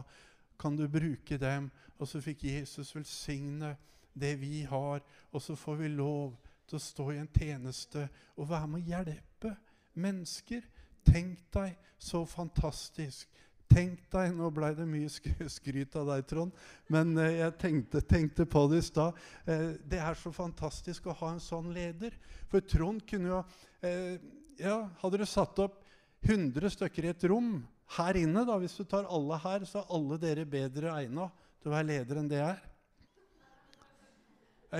Kan 0.60 0.76
du 0.76 0.88
bruke 0.92 1.38
dem? 1.40 1.70
Og 2.00 2.08
så 2.08 2.22
fikk 2.24 2.46
Jesus 2.48 2.94
velsigne 2.96 3.76
det 4.14 4.36
vi 4.40 4.64
har. 4.70 5.04
Og 5.32 5.44
så 5.44 5.56
får 5.56 5.82
vi 5.84 5.92
lov 5.96 6.38
til 6.70 6.78
å 6.78 6.84
stå 6.84 7.10
i 7.14 7.20
en 7.20 7.32
tjeneste 7.34 8.06
og 8.38 8.50
være 8.52 8.70
med 8.70 8.82
å 8.84 8.94
hjelpe 8.94 9.54
mennesker. 10.00 10.66
Tenk 11.10 11.42
deg 11.56 11.76
så 12.00 12.24
fantastisk. 12.30 13.28
Tenk 13.70 14.02
deg, 14.10 14.32
Nå 14.34 14.50
ble 14.54 14.72
det 14.74 14.86
mye 14.90 15.10
skryt 15.12 15.96
av 16.00 16.08
deg, 16.10 16.24
Trond, 16.30 16.54
men 16.90 17.12
eh, 17.22 17.36
jeg 17.44 17.54
tenkte, 17.62 18.02
tenkte, 18.02 18.48
på 18.50 18.64
det 18.72 18.80
i 18.82 18.86
stad. 18.88 19.20
Eh, 19.46 19.76
det 19.92 20.00
er 20.02 20.18
så 20.18 20.32
fantastisk 20.34 21.06
å 21.06 21.18
ha 21.20 21.36
en 21.36 21.44
sånn 21.44 21.70
leder. 21.76 22.16
For 22.50 22.66
Trond 22.66 23.04
kunne 23.10 23.30
jo 23.30 23.44
ja, 23.82 24.90
Hadde 25.00 25.22
du 25.22 25.26
satt 25.26 25.60
opp 25.64 25.84
100 26.22 26.70
stykker 26.74 27.06
i 27.06 27.12
et 27.14 27.28
rom 27.32 27.62
her 27.96 28.18
inne, 28.20 28.44
da, 28.46 28.58
hvis 28.60 28.76
du 28.78 28.84
tar 28.86 29.08
alle 29.10 29.38
her, 29.42 29.64
så 29.66 29.82
er 29.82 29.94
alle 29.96 30.18
dere 30.22 30.46
bedre 30.50 30.92
egna 31.00 31.30
til 31.60 31.72
å 31.72 31.74
være 31.74 31.90
leder 31.90 32.20
enn 32.20 32.30
det 32.30 32.42
er. 32.44 32.60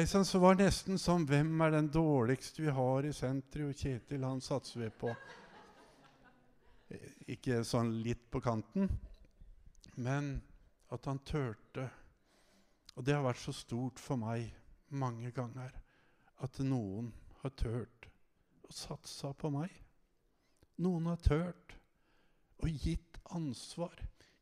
Sånn, 0.06 0.28
så 0.28 0.38
var 0.38 0.54
det 0.54 0.68
nesten 0.68 1.00
sånn 1.02 1.24
Hvem 1.26 1.64
er 1.66 1.72
den 1.74 1.88
dårligste 1.90 2.62
vi 2.62 2.74
har 2.76 3.08
i 3.08 3.14
senteret? 3.16 3.80
Kjetil, 3.80 4.28
han 4.28 4.44
satser 4.44 4.84
vi 4.84 4.90
på. 5.02 5.14
Ikke 7.34 7.64
sånn 7.66 7.96
litt 8.06 8.28
på 8.30 8.42
kanten, 8.44 8.90
men 9.98 10.36
at 10.94 11.10
han 11.10 11.24
turte. 11.26 11.88
Og 12.94 13.06
det 13.06 13.16
har 13.16 13.26
vært 13.26 13.42
så 13.42 13.56
stort 13.56 14.02
for 14.02 14.22
meg 14.22 14.52
mange 14.90 15.32
ganger 15.34 15.74
at 16.46 16.62
noen 16.66 17.10
har 17.42 17.54
turt 17.58 18.09
og 18.70 18.78
satsa 18.78 19.34
på 19.38 19.52
meg. 19.54 19.74
Noen 20.80 21.10
har 21.10 21.20
turt 21.24 21.76
og 22.60 22.70
gitt 22.84 23.18
ansvar, 23.36 23.96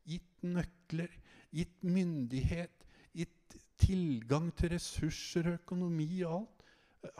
gitt 0.08 0.44
nøkler, 0.44 1.10
gitt 1.54 1.80
myndighet, 1.86 2.84
gitt 3.16 3.56
tilgang 3.80 4.50
til 4.58 4.74
ressurser 4.74 5.48
og 5.48 5.58
økonomi 5.62 6.10
og 6.26 6.40
alt. 6.40 6.54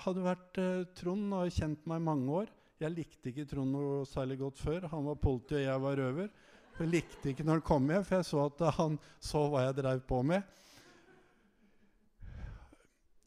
Hadde 0.04 0.24
vært 0.26 0.60
eh, 0.60 0.86
Trond 0.98 1.32
har 1.36 1.50
kjent 1.54 1.86
meg 1.88 2.00
i 2.00 2.06
mange 2.08 2.38
år. 2.42 2.52
Jeg 2.82 2.94
likte 2.94 3.30
ikke 3.30 3.46
Trond 3.50 3.74
noe 3.74 4.04
særlig 4.06 4.38
godt 4.42 4.60
før. 4.60 4.88
Han 4.92 5.06
var 5.06 5.20
politi, 5.22 5.56
og 5.58 5.64
jeg 5.64 5.82
var 5.84 6.00
røver. 6.02 6.30
Jeg 6.78 6.90
likte 6.92 7.32
ikke 7.32 7.46
når 7.46 7.58
han 7.58 7.66
kom 7.66 7.88
hjem, 7.90 8.04
for 8.06 8.18
jeg 8.18 8.28
så 8.28 8.44
at 8.44 8.64
han 8.76 8.98
så 9.22 9.44
hva 9.50 9.64
jeg 9.66 9.78
drev 9.80 10.02
på 10.06 10.20
med. 10.26 10.58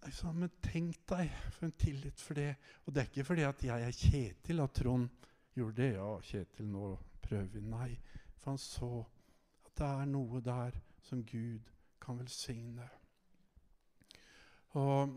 Jeg 0.02 0.16
sa, 0.18 0.32
men 0.34 0.50
tenk 0.66 0.96
deg 1.12 1.30
for 1.54 1.68
en 1.68 1.74
tillit 1.78 2.22
for 2.22 2.38
det. 2.38 2.56
Og 2.86 2.94
det 2.94 3.04
er 3.04 3.10
ikke 3.10 3.26
fordi 3.28 3.44
at 3.46 3.64
jeg 3.64 3.84
er 3.86 3.98
Kjetil 3.98 4.64
at 4.64 4.74
Trond 4.74 5.28
gjorde 5.54 5.78
det. 5.78 5.90
Ja, 5.94 6.08
Kjetil, 6.26 6.72
nå 6.74 6.96
prøver 7.22 7.52
vi. 7.54 7.62
Nei. 7.62 7.92
For 8.42 8.56
han 8.56 8.58
så 8.62 8.90
at 9.68 9.76
det 9.78 9.90
er 9.90 10.10
noe 10.10 10.42
der 10.42 10.80
som 11.06 11.22
Gud 11.26 11.70
kan 12.02 12.18
velsigne. 12.18 12.88
Og 14.74 15.14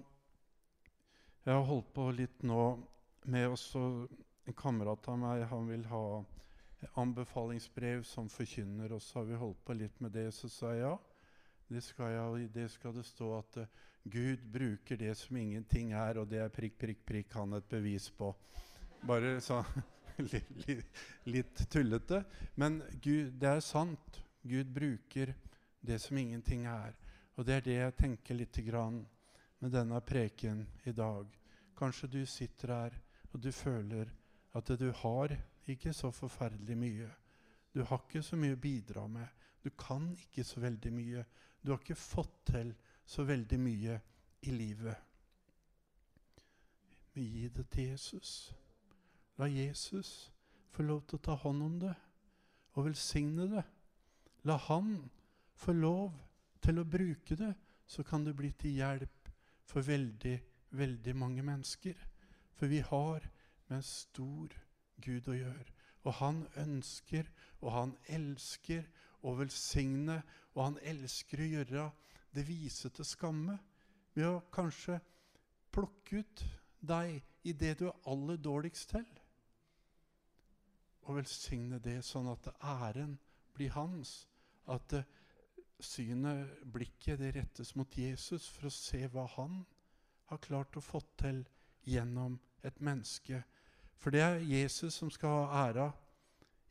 jeg 1.44 1.54
har 1.54 1.64
holdt 1.68 1.88
på 1.96 2.10
litt 2.12 2.44
nå 2.44 2.62
med 3.24 3.48
også 3.48 3.80
En 4.44 4.52
kamerat 4.52 5.06
av 5.08 5.16
meg 5.16 5.46
han 5.48 5.68
vil 5.70 5.86
ha 5.88 6.04
anbefalingsbrev 7.00 8.02
som 8.04 8.26
forkynner, 8.28 8.92
og 8.92 9.00
så 9.00 9.22
har 9.22 9.30
vi 9.30 9.38
holdt 9.40 9.62
på 9.64 9.72
litt 9.78 10.02
med 10.04 10.12
det. 10.12 10.26
Så 10.36 10.50
sa 10.52 10.74
jeg 10.74 10.82
ja, 10.82 10.90
det 11.72 11.80
skal, 11.80 12.12
jeg, 12.12 12.50
det, 12.52 12.66
skal 12.74 12.92
det 12.92 13.06
stå 13.08 13.30
at 13.38 13.56
uh, 13.62 13.70
Gud 14.04 14.42
bruker 14.52 14.96
det 15.00 15.14
som 15.16 15.36
ingenting 15.36 15.92
er, 15.96 16.18
og 16.20 16.28
det 16.28 16.42
er 16.44 16.52
prikk, 16.52 16.76
prikk, 16.78 17.00
prikk 17.08 17.36
han 17.38 17.56
et 17.56 17.68
bevis 17.70 18.10
på. 18.12 18.34
Bare 19.08 19.38
sånn 19.44 19.64
litt, 20.32 20.50
litt, 20.66 21.00
litt, 21.24 21.62
tullete. 21.72 22.20
Men 22.60 22.82
Gud, 23.00 23.32
det 23.40 23.48
er 23.48 23.64
sant. 23.64 24.20
Gud 24.44 24.68
bruker 24.76 25.32
det 25.80 25.98
som 26.04 26.18
ingenting 26.20 26.66
er. 26.68 26.92
Og 27.34 27.48
det 27.48 27.56
er 27.56 27.64
det 27.64 27.78
jeg 27.78 27.96
tenker 27.98 28.38
litt 28.38 28.60
grann 28.66 29.00
med 29.64 29.72
denne 29.72 30.00
preken 30.04 30.66
i 30.84 30.92
dag. 30.92 31.24
Kanskje 31.74 32.12
du 32.12 32.20
sitter 32.28 32.74
her 32.76 33.00
og 33.32 33.40
du 33.42 33.50
føler 33.52 34.12
at 34.54 34.68
du 34.78 34.90
har 35.00 35.32
ikke 35.66 35.92
så 35.96 36.12
forferdelig 36.14 36.76
mye. 36.78 37.08
Du 37.74 37.82
har 37.82 38.04
ikke 38.04 38.22
så 38.22 38.36
mye 38.38 38.54
å 38.54 38.60
bidra 38.60 39.06
med. 39.10 39.26
Du 39.64 39.70
kan 39.74 40.12
ikke 40.12 40.44
så 40.44 40.60
veldig 40.62 40.92
mye. 40.92 41.24
Du 41.64 41.72
har 41.72 41.80
ikke 41.80 41.98
fått 41.98 42.36
til 42.52 42.74
så 43.06 43.24
veldig 43.24 43.58
mye 43.60 43.98
i 44.42 44.52
livet. 44.54 44.96
Men 47.14 47.24
gi 47.24 47.48
det 47.48 47.66
til 47.70 47.90
Jesus. 47.92 48.54
La 49.38 49.46
Jesus 49.50 50.32
få 50.74 50.82
lov 50.82 51.04
til 51.06 51.18
å 51.18 51.26
ta 51.28 51.36
hånd 51.38 51.62
om 51.62 51.78
det 51.82 51.94
og 52.74 52.88
velsigne 52.88 53.46
det. 53.50 53.64
La 54.44 54.56
han 54.68 54.96
få 55.54 55.72
lov 55.72 56.16
til 56.64 56.80
å 56.80 56.88
bruke 56.88 57.36
det, 57.38 57.52
så 57.86 58.02
kan 58.02 58.24
det 58.24 58.34
bli 58.36 58.50
til 58.58 58.80
hjelp 58.80 59.30
for 59.68 59.86
veldig, 59.86 60.34
veldig 60.74 61.14
mange 61.16 61.44
mennesker. 61.46 61.94
For 62.54 62.70
vi 62.70 62.80
har 62.80 63.26
med 63.68 63.78
en 63.78 63.86
stor 63.86 64.54
Gud 65.04 65.28
å 65.28 65.36
gjøre. 65.36 65.70
Og 66.04 66.16
han 66.20 66.42
ønsker, 66.60 67.28
og 67.60 67.72
han 67.72 67.94
elsker 68.12 68.84
å 69.24 69.34
velsigne, 69.38 70.20
og 70.54 70.64
han 70.64 70.80
elsker 70.82 71.40
å 71.40 71.50
gjøre 71.54 71.86
det 72.34 72.46
vise 72.48 72.90
til 72.90 73.06
skamme 73.06 73.56
ved 74.14 74.28
å 74.28 74.42
kanskje 74.54 74.98
plukke 75.74 76.22
ut 76.22 76.44
deg 76.84 77.20
i 77.44 77.52
det 77.52 77.74
du 77.80 77.86
er 77.88 78.08
aller 78.10 78.38
dårligst 78.40 78.94
til. 78.94 79.06
Og 81.04 81.18
velsigne 81.18 81.80
det 81.84 82.00
sånn 82.06 82.30
at 82.32 82.48
æren 82.60 83.18
blir 83.54 83.74
hans. 83.76 84.24
At 84.66 84.94
synet, 85.84 86.48
blikket, 86.72 87.18
det 87.20 87.34
rettes 87.36 87.74
mot 87.76 87.98
Jesus 87.98 88.46
for 88.48 88.68
å 88.70 88.72
se 88.72 89.04
hva 89.12 89.26
han 89.36 89.64
har 90.30 90.40
klart 90.44 90.78
å 90.78 90.84
få 90.84 91.02
til 91.20 91.42
gjennom 91.84 92.38
et 92.64 92.80
menneske. 92.80 93.42
For 94.00 94.14
det 94.14 94.22
er 94.24 94.46
Jesus 94.48 94.96
som 94.96 95.10
skal 95.12 95.44
ha 95.44 95.66
æra 95.68 95.90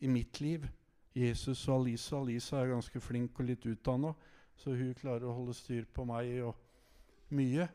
i 0.02 0.10
mitt 0.10 0.42
liv. 0.42 0.66
Jesus 1.14 1.68
og 1.68 1.84
Alisa. 1.84 2.18
Alisa 2.18 2.62
er 2.62 2.74
ganske 2.74 3.02
flink 3.02 3.40
og 3.40 3.48
litt 3.52 3.66
utdanna. 3.70 4.14
Så 4.56 4.76
hun 4.78 4.94
klarer 4.96 5.28
å 5.28 5.36
holde 5.38 5.56
styr 5.58 5.86
på 5.86 6.06
meg 6.08 6.36
og 6.46 7.34
mye. 7.36 7.68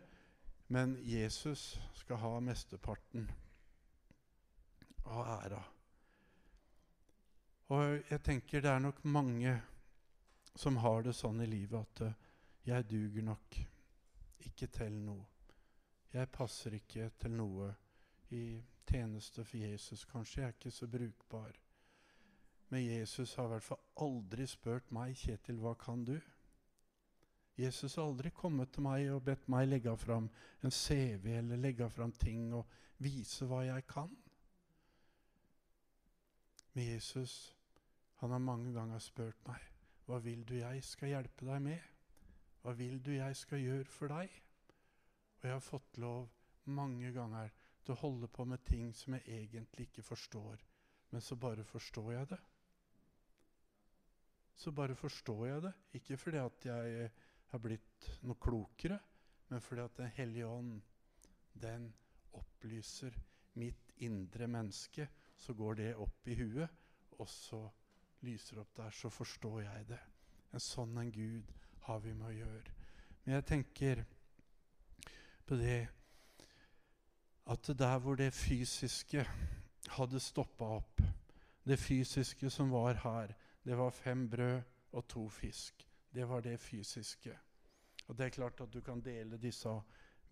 Men 0.68 0.96
Jesus 1.04 1.78
skal 1.96 2.20
ha 2.22 2.32
mesteparten 2.44 3.28
av 5.08 5.24
æra. 5.38 5.62
Og 7.72 8.10
jeg 8.10 8.22
tenker 8.24 8.64
det 8.64 8.70
er 8.72 8.84
nok 8.84 9.02
mange 9.04 9.54
som 10.58 10.76
har 10.82 11.04
det 11.04 11.14
sånn 11.16 11.42
i 11.44 11.48
livet 11.48 11.80
at 11.80 12.04
uh, 12.08 12.14
jeg 12.68 12.86
duger 12.88 13.24
nok 13.28 13.58
ikke 14.48 14.68
til 14.72 14.96
noe. 15.04 15.26
Jeg 16.12 16.32
passer 16.32 16.74
ikke 16.78 17.10
til 17.20 17.34
noe 17.36 17.68
i 18.32 18.58
tjeneste 18.88 19.44
for 19.44 19.60
Jesus. 19.60 20.04
Kanskje 20.08 20.40
jeg 20.40 20.48
er 20.48 20.56
ikke 20.56 20.72
så 20.72 20.88
brukbar. 20.88 21.52
Men 22.68 22.84
Jesus 22.84 23.34
har 23.36 23.48
i 23.48 23.52
hvert 23.54 23.64
fall 23.64 23.84
aldri 24.04 24.46
spurt 24.48 24.90
meg, 24.92 25.14
Kjetil, 25.16 25.60
hva 25.62 25.74
kan 25.80 26.04
du? 26.04 26.16
Jesus 27.58 27.96
har 27.98 28.06
aldri 28.06 28.30
kommet 28.30 28.70
til 28.74 28.84
meg 28.86 29.08
og 29.10 29.24
bedt 29.26 29.48
meg 29.50 29.66
legge 29.68 29.94
fram 29.98 30.28
en 30.62 30.74
CV 30.74 31.32
eller 31.40 31.58
legge 31.58 31.88
fram 31.90 32.12
ting 32.14 32.52
og 32.54 32.68
vise 33.02 33.46
hva 33.50 33.64
jeg 33.66 33.86
kan. 33.90 34.12
Men 36.74 36.92
Jesus 36.92 37.38
han 38.18 38.34
har 38.34 38.42
mange 38.42 38.72
ganger 38.74 39.02
spurt 39.02 39.42
meg 39.46 39.64
hva 40.08 40.16
vil 40.24 40.40
du 40.48 40.54
jeg 40.56 40.80
skal 40.88 41.10
hjelpe 41.12 41.44
deg 41.44 41.60
med? 41.60 41.80
Hva 42.62 42.72
vil 42.78 42.96
du 43.04 43.10
jeg 43.12 43.36
skal 43.36 43.60
gjøre 43.60 43.90
for 43.92 44.08
deg? 44.08 44.38
Og 45.38 45.44
jeg 45.44 45.52
har 45.52 45.64
fått 45.66 45.98
lov 46.00 46.30
mange 46.72 47.10
ganger 47.12 47.52
til 47.84 47.92
å 47.92 48.00
holde 48.00 48.30
på 48.32 48.46
med 48.48 48.64
ting 48.64 48.88
som 48.96 49.18
jeg 49.18 49.42
egentlig 49.42 49.90
ikke 49.90 50.06
forstår, 50.06 50.62
men 51.12 51.24
så 51.24 51.36
bare 51.36 51.64
forstår 51.64 52.08
jeg 52.14 52.30
det. 52.32 52.40
Så 54.58 54.72
bare 54.72 54.96
forstår 54.96 55.44
jeg 55.46 55.62
det. 55.68 55.74
Ikke 56.00 56.16
fordi 56.18 56.40
at 56.40 56.66
jeg 56.70 57.10
har 57.52 57.62
blitt 57.62 58.08
noe 58.28 58.38
klokere, 58.40 58.98
men 59.48 59.62
fordi 59.64 59.84
at 59.84 59.96
Den 59.96 60.12
hellige 60.16 60.46
ånd, 60.46 60.80
den 61.52 61.88
opplyser 62.36 63.14
mitt 63.58 63.92
indre 63.96 64.46
menneske. 64.46 65.08
Så 65.38 65.54
går 65.54 65.74
det 65.74 65.94
opp 65.96 66.28
i 66.28 66.34
huet, 66.34 66.68
og 67.18 67.28
så 67.28 67.62
lyser 68.26 68.60
opp 68.60 68.76
der. 68.76 68.90
Så 68.90 69.10
forstår 69.10 69.62
jeg 69.62 69.86
det. 69.88 70.00
En 70.52 70.62
sånn 70.62 70.96
en 70.98 71.12
Gud 71.12 71.52
har 71.86 72.00
vi 72.04 72.12
med 72.12 72.28
å 72.28 72.36
gjøre. 72.36 72.74
Men 73.24 73.34
jeg 73.38 73.46
tenker 73.48 74.04
på 75.46 75.56
det 75.56 75.88
at 77.48 77.70
der 77.80 77.98
hvor 78.04 78.18
det 78.18 78.32
fysiske 78.36 79.24
hadde 79.96 80.20
stoppa 80.20 80.68
opp, 80.78 81.00
det 81.64 81.78
fysiske 81.80 82.50
som 82.52 82.72
var 82.72 83.00
her, 83.04 83.32
det 83.64 83.76
var 83.76 83.90
fem 83.92 84.28
brød 84.30 84.60
og 84.92 85.08
to 85.08 85.28
fisk. 85.32 85.87
Det 86.18 86.24
var 86.24 86.40
det 86.40 86.56
fysiske. 86.58 87.30
Og 88.06 88.16
det 88.18 88.24
er 88.24 88.32
klart 88.34 88.60
at 88.60 88.72
du 88.74 88.80
kan 88.82 88.98
dele 89.00 89.36
disse 89.38 89.70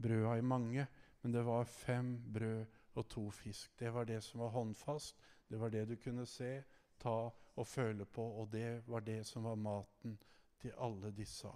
brøda 0.02 0.32
i 0.34 0.42
mange, 0.42 0.86
men 1.22 1.32
det 1.32 1.44
var 1.46 1.64
fem 1.64 2.08
brød 2.34 2.64
og 2.94 3.08
to 3.08 3.30
fisk. 3.30 3.78
Det 3.78 3.92
var 3.94 4.04
det 4.04 4.16
som 4.24 4.40
var 4.40 4.48
håndfast. 4.48 5.20
Det 5.48 5.60
var 5.60 5.70
det 5.70 5.84
du 5.88 5.94
kunne 5.96 6.26
se, 6.26 6.64
ta 6.98 7.30
og 7.54 7.66
føle 7.66 8.04
på, 8.04 8.24
og 8.40 8.50
det 8.52 8.82
var 8.88 9.00
det 9.00 9.26
som 9.26 9.44
var 9.44 9.54
maten 9.54 10.18
til 10.58 10.74
alle 10.78 11.12
disse. 11.14 11.52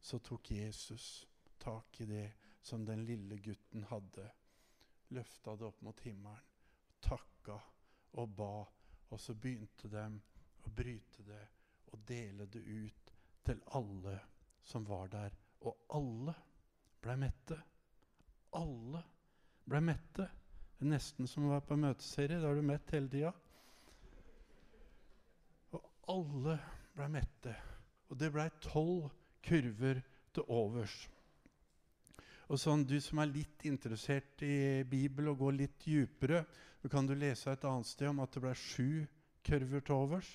Så 0.00 0.18
tok 0.18 0.50
Jesus 0.50 1.28
tak 1.58 2.00
i 2.00 2.06
det 2.06 2.32
som 2.62 2.86
den 2.86 3.04
lille 3.04 3.36
gutten 3.36 3.84
hadde, 3.84 4.30
løfta 5.08 5.56
det 5.56 5.68
opp 5.68 5.82
mot 5.82 6.00
himmelen, 6.00 6.40
takka 7.04 7.60
og 8.12 8.32
ba, 8.32 8.64
og 9.10 9.20
så 9.20 9.34
begynte 9.34 9.92
de 9.92 10.08
å 10.64 10.72
bryte 10.72 11.28
det 11.28 11.44
og 11.92 12.08
dele 12.08 12.46
det 12.46 12.64
ut 12.64 13.17
til 13.46 13.60
alle 13.76 14.18
som 14.64 14.86
var 14.88 15.10
der. 15.12 15.34
Og 15.66 15.76
alle 15.94 16.34
ble 17.02 17.16
mette. 17.20 17.58
Alle 18.58 19.02
ble 19.68 19.82
mette. 19.84 20.28
Det 20.78 20.86
er 20.86 20.92
nesten 20.94 21.26
som 21.26 21.48
å 21.48 21.54
være 21.56 21.66
på 21.68 21.78
møteserie. 21.80 22.40
Da 22.40 22.50
er 22.50 22.58
du 22.58 22.66
mett 22.66 22.94
hele 22.94 23.12
tida. 23.12 23.32
Og 25.74 25.92
alle 26.14 26.58
ble 26.96 27.08
mette. 27.18 27.54
Og 28.08 28.18
det 28.20 28.32
blei 28.32 28.48
tolv 28.64 29.10
kurver 29.44 30.02
til 30.34 30.44
overs. 30.48 30.96
Og 32.48 32.56
sånn, 32.56 32.86
Du 32.88 32.96
som 33.00 33.20
er 33.20 33.28
litt 33.28 33.64
interessert 33.68 34.42
i 34.42 34.82
Bibelen 34.88 35.34
og 35.34 35.42
går 35.42 35.56
litt 35.58 35.78
dypere, 35.84 36.46
så 36.80 36.88
kan 36.88 37.06
du 37.06 37.14
lese 37.14 37.52
et 37.52 37.64
annet 37.68 37.86
sted 37.86 38.08
om 38.08 38.22
at 38.24 38.32
det 38.32 38.40
ble 38.40 38.54
sju 38.56 39.04
kurver 39.44 39.84
til 39.84 39.94
overs. 39.94 40.30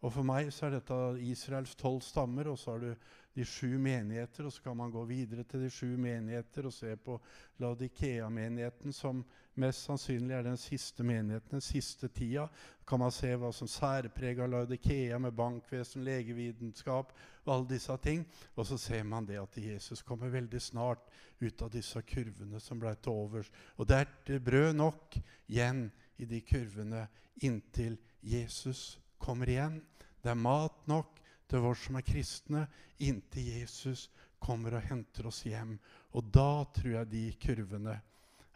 Og 0.00 0.12
For 0.14 0.24
meg 0.24 0.48
så 0.52 0.66
er 0.66 0.78
dette 0.78 0.96
Israels 1.28 1.74
tolv 1.76 2.00
stammer, 2.04 2.48
og 2.48 2.58
så 2.58 2.72
har 2.72 2.84
du 2.84 2.94
de 3.36 3.44
sju 3.44 3.78
menigheter. 3.78 4.46
Og 4.46 4.52
så 4.52 4.62
kan 4.62 4.76
man 4.76 4.90
gå 4.90 5.04
videre 5.04 5.44
til 5.44 5.60
de 5.64 5.70
sju 5.70 5.96
menigheter 6.00 6.66
og 6.66 6.72
se 6.72 6.94
på 6.96 7.18
Laudikea-menigheten, 7.60 8.94
som 8.96 9.20
mest 9.60 9.84
sannsynlig 9.84 10.34
er 10.34 10.46
den 10.46 10.56
siste 10.60 11.04
menigheten, 11.04 11.58
den 11.58 11.64
siste 11.64 12.08
tida. 12.08 12.48
kan 12.86 12.98
man 12.98 13.12
se 13.12 13.28
hva 13.36 13.52
som 13.52 13.68
særpreger 13.68 14.48
Laudikea, 14.48 15.18
med 15.18 15.36
bankvesen, 15.36 16.04
legevitenskap 16.04 17.12
og 17.44 17.52
alle 17.54 17.68
disse 17.68 17.96
ting. 18.02 18.24
Og 18.56 18.66
så 18.66 18.78
ser 18.78 19.02
man 19.04 19.26
det 19.26 19.38
at 19.38 19.56
Jesus 19.56 20.02
kommer 20.02 20.28
veldig 20.28 20.60
snart 20.60 21.04
ut 21.40 21.62
av 21.62 21.70
disse 21.70 22.02
kurvene 22.02 22.60
som 22.60 22.80
ble 22.80 22.94
til 22.96 23.12
overs. 23.12 23.52
Og 23.76 23.86
det 23.88 24.06
er 24.26 24.42
brød 24.42 24.72
nok 24.72 25.20
igjen 25.46 25.90
i 26.18 26.24
de 26.24 26.40
kurvene 26.40 27.06
inntil 27.42 27.98
Jesus 28.20 28.98
kommer 29.18 29.48
igjen. 29.48 29.80
Det 30.22 30.30
er 30.32 30.38
mat 30.38 30.86
nok 30.90 31.20
til 31.50 31.66
oss 31.66 31.86
som 31.86 31.98
er 31.98 32.06
kristne, 32.06 32.66
inntil 33.02 33.48
Jesus 33.60 34.08
kommer 34.40 34.76
og 34.78 34.86
henter 34.88 35.28
oss 35.30 35.42
hjem. 35.46 35.74
Og 36.16 36.28
da 36.32 36.64
tror 36.74 36.92
jeg 36.94 37.10
de 37.10 37.24
kurvene 37.40 37.96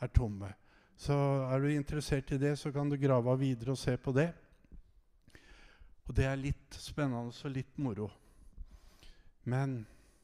er 0.00 0.12
tomme. 0.14 0.50
Så 0.96 1.14
er 1.50 1.60
du 1.60 1.70
interessert 1.72 2.32
i 2.32 2.38
det, 2.38 2.54
så 2.58 2.72
kan 2.72 2.88
du 2.90 2.96
grave 3.00 3.34
videre 3.40 3.74
og 3.74 3.80
se 3.80 3.96
på 3.98 4.14
det. 4.14 4.30
Og 6.04 6.14
det 6.16 6.28
er 6.28 6.38
litt 6.40 6.76
spennende 6.78 7.32
og 7.32 7.52
litt 7.52 7.78
moro. 7.80 8.10
Men 9.50 9.82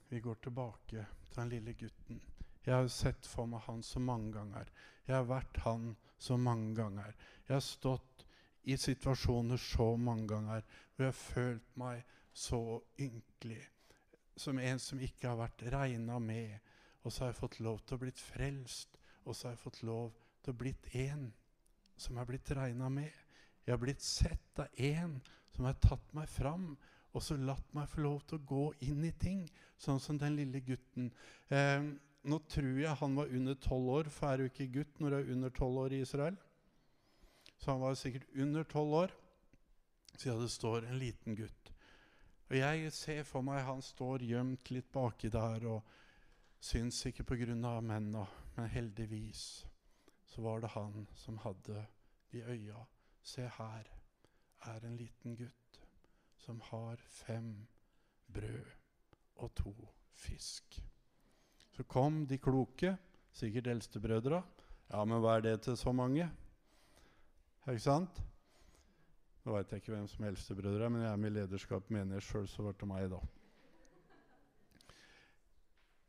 vi 0.09 0.20
går 0.20 0.41
tilbake 0.45 1.07
til 1.30 1.41
den 1.41 1.53
lille 1.53 1.74
gutten. 1.78 2.20
Jeg 2.64 2.74
har 2.74 2.88
sett 2.93 3.26
for 3.26 3.49
meg 3.49 3.64
han 3.66 3.82
så 3.82 4.01
mange 4.03 4.34
ganger. 4.36 4.68
Jeg 5.07 5.16
har 5.16 5.28
vært 5.28 5.61
han 5.64 5.95
så 6.20 6.36
mange 6.36 6.74
ganger. 6.76 7.14
Jeg 7.49 7.57
har 7.57 7.64
stått 7.64 8.10
i 8.65 8.77
situasjoner 8.77 9.61
så 9.61 9.95
mange 9.97 10.27
ganger 10.29 10.65
hvor 10.95 11.07
jeg 11.07 11.13
har 11.13 11.21
følt 11.21 11.77
meg 11.81 12.03
så 12.33 12.81
ynkelig. 13.01 13.63
Som 14.37 14.59
en 14.59 14.79
som 14.81 15.01
ikke 15.03 15.29
har 15.29 15.41
vært 15.41 15.65
regna 15.73 16.19
med. 16.23 16.59
Og 17.05 17.13
så 17.13 17.25
har 17.25 17.33
jeg 17.33 17.41
fått 17.41 17.61
lov 17.61 17.81
til 17.85 17.97
å 17.97 18.03
blitt 18.05 18.21
frelst. 18.21 18.97
Og 19.25 19.37
så 19.37 19.49
har 19.49 19.57
jeg 19.57 19.65
fått 19.65 19.83
lov 19.89 20.15
til 20.45 20.55
å 20.55 20.61
blitt 20.61 20.89
en 20.97 21.29
som 22.01 22.17
er 22.17 22.29
blitt 22.29 22.53
regna 22.57 22.89
med. 22.93 23.11
Jeg 23.67 23.75
har 23.75 23.83
blitt 23.83 24.05
sett 24.05 24.63
av 24.63 24.81
en 24.81 25.19
som 25.53 25.67
har 25.69 25.77
tatt 25.83 26.15
meg 26.17 26.29
fram 26.31 26.73
og 27.11 27.25
så 27.25 27.37
latt 27.41 27.73
meg 27.75 27.91
få 27.91 28.05
lov 28.05 28.21
til 28.29 28.39
å 28.39 28.47
gå 28.47 28.67
inn 28.87 29.03
i 29.07 29.13
ting, 29.19 29.43
sånn 29.81 29.99
som 30.03 30.19
den 30.19 30.37
lille 30.39 30.63
gutten. 30.63 31.11
Eh, 31.51 31.89
nå 32.31 32.39
tror 32.53 32.79
jeg 32.79 32.99
han 33.01 33.17
var 33.19 33.33
under 33.35 33.57
tolv 33.59 33.91
år, 33.97 34.11
for 34.15 34.31
er 34.31 34.39
du 34.39 34.47
ikke 34.47 34.71
gutt 34.77 35.01
når 35.01 35.11
du 35.11 35.19
er 35.19 35.33
under 35.35 35.55
tolv 35.57 35.83
år 35.87 35.97
i 35.97 36.03
Israel? 36.05 36.39
Så 37.61 37.71
han 37.71 37.81
var 37.81 37.95
sikkert 37.95 38.29
under 38.35 38.65
tolv 38.65 38.95
år, 39.05 39.13
siden 40.17 40.41
det 40.41 40.53
står 40.53 40.87
en 40.89 40.99
liten 40.99 41.37
gutt. 41.37 41.73
Og 42.51 42.57
jeg 42.57 42.93
ser 42.97 43.23
for 43.29 43.45
meg 43.47 43.63
han 43.67 43.83
står 43.85 44.25
gjemt 44.25 44.73
litt 44.73 44.89
baki 44.93 45.29
der 45.31 45.67
og 45.69 45.93
syns 46.61 47.05
ikke 47.07 47.25
pga. 47.29 47.55
mennene, 47.81 48.27
men 48.57 48.69
heldigvis 48.69 49.67
så 50.27 50.43
var 50.43 50.61
det 50.61 50.73
han 50.75 51.07
som 51.15 51.39
hadde 51.39 51.87
de 52.33 52.43
øya. 52.43 52.87
Se 53.23 53.47
her 53.59 53.87
er 54.67 54.85
en 54.85 54.97
liten 54.97 55.37
gutt 55.37 55.81
som 56.37 56.61
har 56.61 56.97
fem 56.97 57.67
brød 58.33 58.73
og 59.37 59.55
to 59.55 59.75
fisk. 60.13 60.81
Så 61.77 61.85
kom 61.85 62.27
de 62.27 62.39
kloke, 62.39 62.97
sikkert 63.33 63.67
eldstebrødra. 63.67 64.43
Ja, 64.91 65.05
men 65.05 65.21
hva 65.21 65.37
er 65.37 65.41
det 65.41 65.63
til 65.63 65.77
så 65.77 65.93
mange? 65.93 66.31
Ikke 67.69 67.83
sant? 67.85 68.23
Nå 69.45 69.53
veit 69.53 69.73
jeg 69.73 69.83
ikke 69.83 69.93
hvem 69.93 70.07
som 70.09 70.25
er 70.25 70.39
brødre, 70.57 70.89
men 70.91 71.03
jeg 71.05 71.13
er 71.13 71.21
med 71.21 71.31
i 71.31 71.35
lederskap, 71.35 71.91
mener 71.93 72.17
jeg 72.17 72.25
sjøl, 72.25 72.49
så 72.49 72.65
ble 72.65 72.73
det 72.81 72.89
meg, 72.89 73.11
da. 73.13 73.21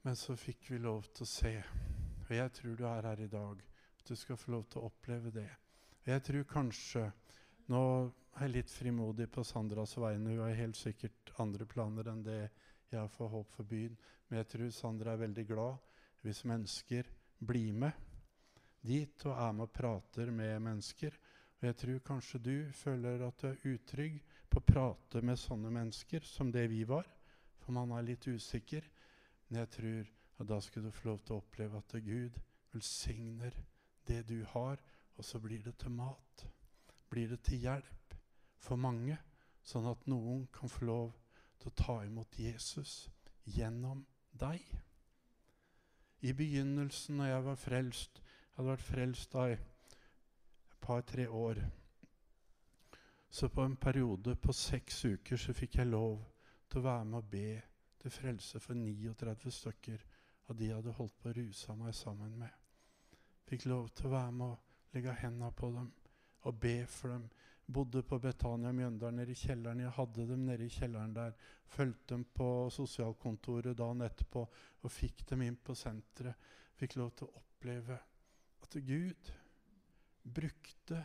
Men 0.01 0.15
så 0.17 0.35
fikk 0.39 0.71
vi 0.71 0.79
lov 0.81 1.03
til 1.11 1.27
å 1.27 1.29
se, 1.29 1.51
og 2.23 2.31
jeg 2.33 2.53
tror 2.57 2.77
du 2.79 2.85
er 2.87 3.07
her 3.09 3.19
i 3.21 3.29
dag, 3.29 3.61
at 3.99 4.07
du 4.07 4.15
skal 4.15 4.39
få 4.39 4.55
lov 4.55 4.63
til 4.71 4.81
å 4.81 4.87
oppleve 4.87 5.33
det. 5.35 5.49
Og 6.01 6.09
jeg 6.13 6.25
tror 6.29 6.49
kanskje 6.55 7.11
Nå 7.71 7.79
er 8.35 8.41
jeg 8.41 8.51
litt 8.51 8.71
frimodig 8.73 9.29
på 9.31 9.43
Sandras 9.47 9.93
vegne. 10.01 10.33
Hun 10.33 10.41
har 10.41 10.57
helt 10.57 10.75
sikkert 10.75 11.29
andre 11.39 11.63
planer 11.69 12.09
enn 12.11 12.23
det 12.25 12.39
jeg 12.91 13.11
for 13.13 13.31
håp 13.31 13.53
for 13.53 13.69
byen. 13.69 13.93
Men 14.27 14.41
jeg 14.41 14.49
tror 14.51 14.73
Sandra 14.75 15.13
er 15.13 15.21
veldig 15.21 15.45
glad 15.47 15.77
hvis 16.25 16.41
mennesker 16.49 17.07
blir 17.39 17.77
med 17.85 18.09
dit 18.81 19.25
og 19.29 19.37
er 19.37 19.53
med 19.55 19.69
og 19.69 19.71
prater 19.77 20.33
med 20.35 20.57
mennesker. 20.65 21.15
Og 21.61 21.67
jeg 21.69 21.77
tror 21.77 21.99
kanskje 22.05 22.39
du 22.41 22.55
føler 22.73 23.21
at 23.21 23.41
du 23.41 23.51
er 23.51 23.65
utrygg 23.69 24.15
på 24.49 24.57
å 24.57 24.65
prate 24.65 25.21
med 25.21 25.37
sånne 25.37 25.69
mennesker 25.69 26.25
som 26.25 26.49
det 26.51 26.63
vi 26.71 26.81
var. 26.89 27.05
For 27.61 27.75
man 27.75 27.93
er 27.93 28.07
litt 28.07 28.25
usikker. 28.25 28.87
Men 29.47 29.61
jeg 29.61 29.69
tror 29.75 30.09
at 30.41 30.49
da 30.49 30.57
skal 30.65 30.87
du 30.87 30.91
få 30.91 31.11
lov 31.11 31.19
til 31.21 31.35
å 31.35 31.43
oppleve 31.43 31.77
at 31.77 31.93
Gud 32.01 32.39
velsigner 32.73 33.53
det 34.09 34.23
du 34.31 34.39
har, 34.55 34.81
og 35.17 35.25
så 35.25 35.39
blir 35.39 35.61
det 35.61 35.75
til 35.77 35.93
mat. 35.93 36.45
Blir 37.13 37.29
det 37.29 37.43
til 37.45 37.61
hjelp 37.61 38.15
for 38.57 38.81
mange, 38.81 39.19
sånn 39.61 39.85
at 39.91 40.07
noen 40.09 40.47
kan 40.55 40.71
få 40.71 40.87
lov 40.89 41.11
til 41.61 41.69
å 41.69 41.77
ta 41.77 41.99
imot 42.07 42.39
Jesus 42.41 43.05
gjennom 43.45 44.01
deg. 44.33 44.65
I 46.25 46.33
begynnelsen, 46.33 47.19
når 47.21 47.35
jeg 47.35 47.45
var 47.45 47.61
frelst, 47.61 48.21
jeg 48.21 48.57
hadde 48.57 48.73
vært 48.73 48.87
frelst 48.87 49.37
av 49.37 49.53
par-tre 50.81 51.27
år, 51.29 51.63
Så 53.33 53.49
på 53.49 53.61
en 53.61 53.75
periode 53.75 54.35
på 54.35 54.53
seks 54.53 55.05
uker 55.05 55.37
så 55.39 55.53
fikk 55.55 55.77
jeg 55.77 55.87
lov 55.87 56.17
til 56.67 56.81
å 56.81 56.83
være 56.83 57.05
med 57.05 57.17
og 57.17 57.29
be 57.31 57.61
til 58.01 58.11
frelse 58.11 58.59
for 58.59 58.75
39 58.75 59.51
stykker 59.55 60.03
av 60.49 60.57
de 60.59 60.67
jeg 60.67 60.75
hadde 60.75 60.95
holdt 60.97 61.15
på 61.21 61.29
å 61.29 61.35
ruse 61.37 61.75
meg 61.79 61.95
sammen 61.95 62.33
med. 62.41 62.51
Fikk 63.47 63.69
lov 63.71 63.87
til 63.95 64.09
å 64.09 64.13
være 64.17 64.33
med 64.35 64.47
og 64.49 64.95
legge 64.95 65.15
hendene 65.21 65.51
på 65.55 65.71
dem 65.71 65.87
og 66.49 66.59
be 66.59 66.75
for 66.89 67.13
dem. 67.13 67.29
Bodde 67.71 68.01
på 68.03 68.19
Betania 68.19 68.71
Mjøndalen 68.75 69.21
nede 69.21 69.31
i 69.31 69.39
kjelleren. 69.39 69.79
Jeg 69.79 69.95
hadde 69.95 70.25
dem 70.27 70.45
nede 70.45 70.65
i 70.65 70.73
kjelleren 70.73 71.13
der. 71.15 71.35
Fulgte 71.71 72.15
dem 72.15 72.25
på 72.35 72.47
sosialkontoret 72.73 73.77
dagen 73.77 74.03
etterpå 74.03 74.43
og 74.81 74.91
fikk 74.91 75.23
dem 75.29 75.45
inn 75.45 75.59
på 75.63 75.75
senteret. 75.77 76.35
Fikk 76.75 76.97
lov 76.99 77.13
til 77.15 77.29
å 77.29 77.39
oppleve 77.39 77.99
at 78.65 78.75
Gud 78.87 79.31
brukte 80.23 81.03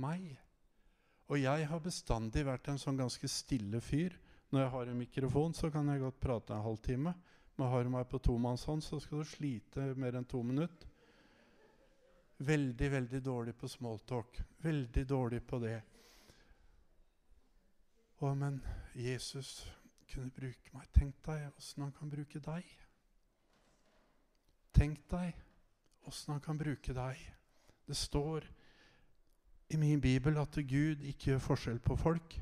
meg. 0.00 0.32
Og 1.32 1.40
jeg 1.40 1.66
har 1.68 1.82
bestandig 1.82 2.44
vært 2.46 2.68
en 2.68 2.80
sånn 2.80 2.98
ganske 3.00 3.28
stille 3.30 3.80
fyr. 3.80 4.16
Når 4.52 4.64
jeg 4.64 4.72
har 4.74 4.88
en 4.90 4.98
mikrofon, 5.00 5.54
så 5.56 5.70
kan 5.72 5.88
jeg 5.88 6.02
godt 6.02 6.20
prate 6.20 6.52
en 6.52 6.66
halvtime. 6.66 7.14
Men 7.56 7.70
har 7.72 7.84
du 7.84 7.92
meg 7.92 8.08
på 8.08 8.20
tomannshånd, 8.20 8.84
så 8.84 8.98
skal 9.00 9.22
du 9.22 9.28
slite 9.28 9.92
mer 9.96 10.18
enn 10.18 10.28
to 10.28 10.42
minutter. 10.44 10.88
Veldig, 12.42 12.88
veldig 12.90 13.20
dårlig 13.22 13.54
på 13.56 13.68
smalltalk. 13.70 14.40
Veldig 14.64 15.04
dårlig 15.08 15.40
på 15.46 15.60
det. 15.62 15.76
Å, 18.22 18.32
men 18.34 18.58
Jesus 18.98 19.60
kunne 20.10 20.32
bruke 20.34 20.74
meg. 20.74 20.88
Tenk 20.94 21.20
deg 21.26 21.48
åssen 21.56 21.86
han 21.86 21.94
kan 21.96 22.10
bruke 22.10 22.42
deg. 22.42 22.66
Tenk 24.74 25.06
deg 25.12 25.38
åssen 26.10 26.34
han 26.34 26.42
kan 26.44 26.58
bruke 26.60 26.94
deg. 26.96 27.22
Det 27.92 27.96
står 27.96 28.44
i 29.68 29.76
min 29.76 30.00
bibel 30.00 30.38
at 30.40 30.56
Gud 30.64 31.02
ikke 31.04 31.26
gjør 31.26 31.40
forskjell 31.44 31.80
på 31.84 31.96
folk. 32.00 32.36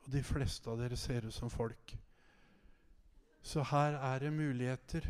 Og 0.00 0.06
de 0.14 0.22
fleste 0.24 0.70
av 0.72 0.80
dere 0.80 0.96
ser 0.96 1.26
ut 1.28 1.36
som 1.36 1.52
folk. 1.52 1.92
Så 3.44 3.60
her 3.68 3.98
er 3.98 4.22
det 4.24 4.30
muligheter, 4.32 5.04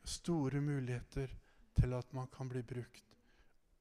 store 0.00 0.62
muligheter, 0.64 1.28
til 1.76 1.92
at 1.92 2.16
man 2.16 2.30
kan 2.32 2.48
bli 2.48 2.62
brukt 2.64 3.18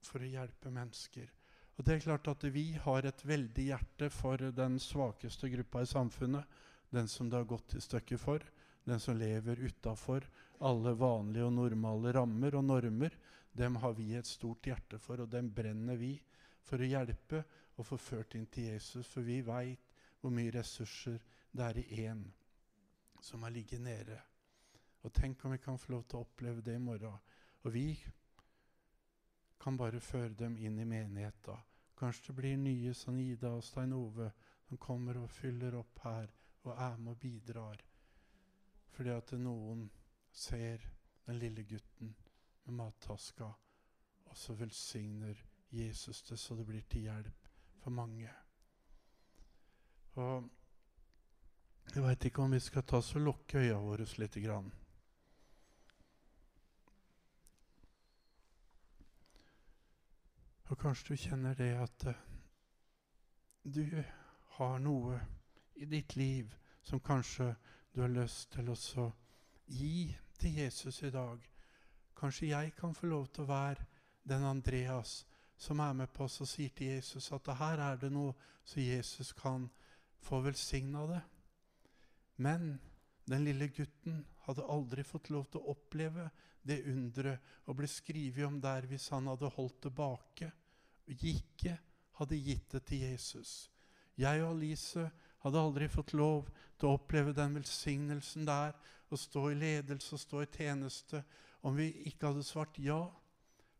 for 0.03 0.19
å 0.19 0.33
hjelpe 0.33 0.67
mennesker. 0.67 1.31
Og 1.77 1.87
det 1.87 1.95
er 1.95 2.03
klart 2.09 2.27
at 2.27 2.43
Vi 2.51 2.73
har 2.83 3.07
et 3.07 3.25
veldig 3.25 3.69
hjerte 3.69 4.09
for 4.11 4.51
den 4.51 4.79
svakeste 4.83 5.47
gruppa 5.55 5.85
i 5.85 5.91
samfunnet. 5.93 6.43
Den 6.91 7.07
som 7.07 7.29
det 7.29 7.39
har 7.39 7.47
gått 7.47 7.79
i 7.79 7.85
stykker 7.87 8.19
for. 8.19 8.43
Den 8.83 8.99
som 8.99 9.17
lever 9.17 9.59
utafor 9.59 10.25
alle 10.61 10.93
vanlige 10.93 11.45
og 11.45 11.53
normale 11.53 12.13
rammer 12.13 12.55
og 12.57 12.65
normer. 12.65 13.17
Dem 13.53 13.75
har 13.75 13.93
vi 13.93 14.13
et 14.15 14.27
stort 14.27 14.65
hjerte 14.65 14.99
for, 14.99 15.21
og 15.21 15.29
dem 15.29 15.51
brenner 15.53 15.97
vi 15.99 16.15
for 16.65 16.81
å 16.81 16.87
hjelpe 16.87 17.43
og 17.77 17.85
få 17.87 17.97
ført 17.99 18.35
inn 18.37 18.47
til 18.51 18.71
Jesus. 18.71 19.07
For 19.09 19.25
vi 19.25 19.41
veit 19.45 19.91
hvor 20.21 20.33
mye 20.33 20.53
ressurser 20.53 21.19
det 21.51 21.65
er 21.65 21.81
i 21.81 22.05
én 22.07 22.23
som 23.21 23.43
har 23.43 23.53
ligget 23.53 23.81
nede. 23.81 24.17
Og 25.01 25.13
tenk 25.13 25.45
om 25.45 25.51
vi 25.51 25.61
kan 25.61 25.79
få 25.81 25.95
lov 25.95 26.05
til 26.05 26.19
å 26.19 26.25
oppleve 26.25 26.61
det 26.65 26.77
i 26.77 26.81
morgen. 26.81 27.17
Og 27.65 27.73
vi 27.73 27.87
kan 29.61 29.77
bare 29.77 30.01
føre 30.01 30.33
dem 30.37 30.57
inn 30.57 30.79
i 30.79 30.85
menigheta. 30.85 31.57
Kanskje 31.97 32.31
det 32.31 32.37
blir 32.37 32.57
nye 32.57 32.93
som 32.97 33.17
Ida 33.19 33.51
og 33.53 33.65
Stein 33.65 33.93
Ove 33.93 34.31
som 34.67 34.79
kommer 34.81 35.19
og 35.21 35.29
fyller 35.29 35.75
opp 35.77 36.01
her 36.05 36.31
og 36.63 36.73
er 36.73 36.97
med 36.97 37.13
og 37.13 37.19
bidrar. 37.21 37.81
Fordi 38.91 39.13
at 39.15 39.33
noen 39.39 39.87
ser 40.31 40.83
den 41.25 41.39
lille 41.39 41.63
gutten 41.63 42.15
med 42.65 42.73
mattaska, 42.75 43.47
og 44.25 44.37
så 44.37 44.53
velsigner 44.53 45.37
Jesus 45.71 46.21
det 46.27 46.39
så 46.39 46.55
det 46.55 46.65
blir 46.67 46.83
til 46.89 47.07
hjelp 47.07 47.47
for 47.83 47.95
mange. 47.95 48.29
Og 50.19 50.49
jeg 51.95 52.03
veit 52.03 52.25
ikke 52.25 52.43
om 52.43 52.51
vi 52.51 52.59
skal 52.59 52.83
ta 52.83 52.99
oss 52.99 53.15
og 53.15 53.25
lukke 53.25 53.59
øya 53.59 53.79
våre 53.79 54.05
litt. 54.17 54.35
Grann. 54.43 54.71
Og 60.71 60.77
kanskje 60.79 61.13
du 61.13 61.19
kjenner 61.19 61.55
det 61.55 61.71
at 61.75 62.05
uh, 62.07 62.19
du 63.63 63.83
har 64.55 64.77
noe 64.79 65.19
i 65.75 65.85
ditt 65.85 66.15
liv 66.15 66.53
som 66.83 66.99
kanskje 66.99 67.49
du 67.93 68.01
har 68.01 68.11
lyst 68.13 68.53
til 68.55 68.69
å 68.71 69.07
gi 69.67 70.11
til 70.39 70.59
Jesus 70.63 71.01
i 71.03 71.11
dag. 71.11 71.41
Kanskje 72.17 72.51
jeg 72.51 72.73
kan 72.77 72.95
få 72.95 73.09
lov 73.11 73.27
til 73.33 73.43
å 73.43 73.51
være 73.51 73.87
den 74.23 74.45
Andreas 74.45 75.21
som 75.61 75.79
er 75.83 75.93
med 75.93 76.09
på 76.13 76.25
oss 76.25 76.39
og 76.41 76.49
sier 76.49 76.71
til 76.73 76.95
Jesus 76.95 77.31
at 77.35 77.51
her 77.59 77.81
er 77.91 77.99
det 78.01 78.11
noe 78.13 78.33
så 78.65 78.81
Jesus 78.81 79.33
kan 79.37 79.67
få 80.21 80.39
velsigna 80.45 81.05
det. 81.09 81.21
Men 82.41 82.79
den 83.29 83.45
lille 83.45 83.67
gutten 83.73 84.23
hadde 84.45 84.65
aldri 84.65 85.03
fått 85.05 85.29
lov 85.29 85.49
til 85.51 85.61
å 85.61 85.75
oppleve 85.75 86.29
det 86.65 86.81
underet 86.89 87.67
og 87.69 87.77
bli 87.77 87.89
skrevet 87.89 88.45
om 88.47 88.59
der 88.61 88.87
hvis 88.89 89.09
han 89.13 89.29
hadde 89.29 89.49
holdt 89.55 89.81
tilbake 89.85 90.51
og 91.09 91.25
ikke 91.33 91.75
hadde 92.21 92.37
gitt 92.37 92.73
det 92.73 92.83
til 92.87 93.05
Jesus. 93.09 93.69
Jeg 94.17 94.43
og 94.43 94.55
Alice 94.55 95.07
hadde 95.41 95.61
aldri 95.61 95.89
fått 95.89 96.13
lov 96.17 96.49
til 96.77 96.89
å 96.89 96.95
oppleve 96.97 97.33
den 97.37 97.55
velsignelsen 97.57 98.45
der, 98.47 98.75
å 99.11 99.17
stå 99.19 99.49
i 99.51 99.57
ledelse 99.59 100.15
og 100.15 100.23
stå 100.23 100.43
i 100.43 100.49
tjeneste, 100.55 101.23
om 101.67 101.75
vi 101.77 101.89
ikke 102.09 102.31
hadde 102.31 102.45
svart 102.47 102.79
ja 102.79 103.03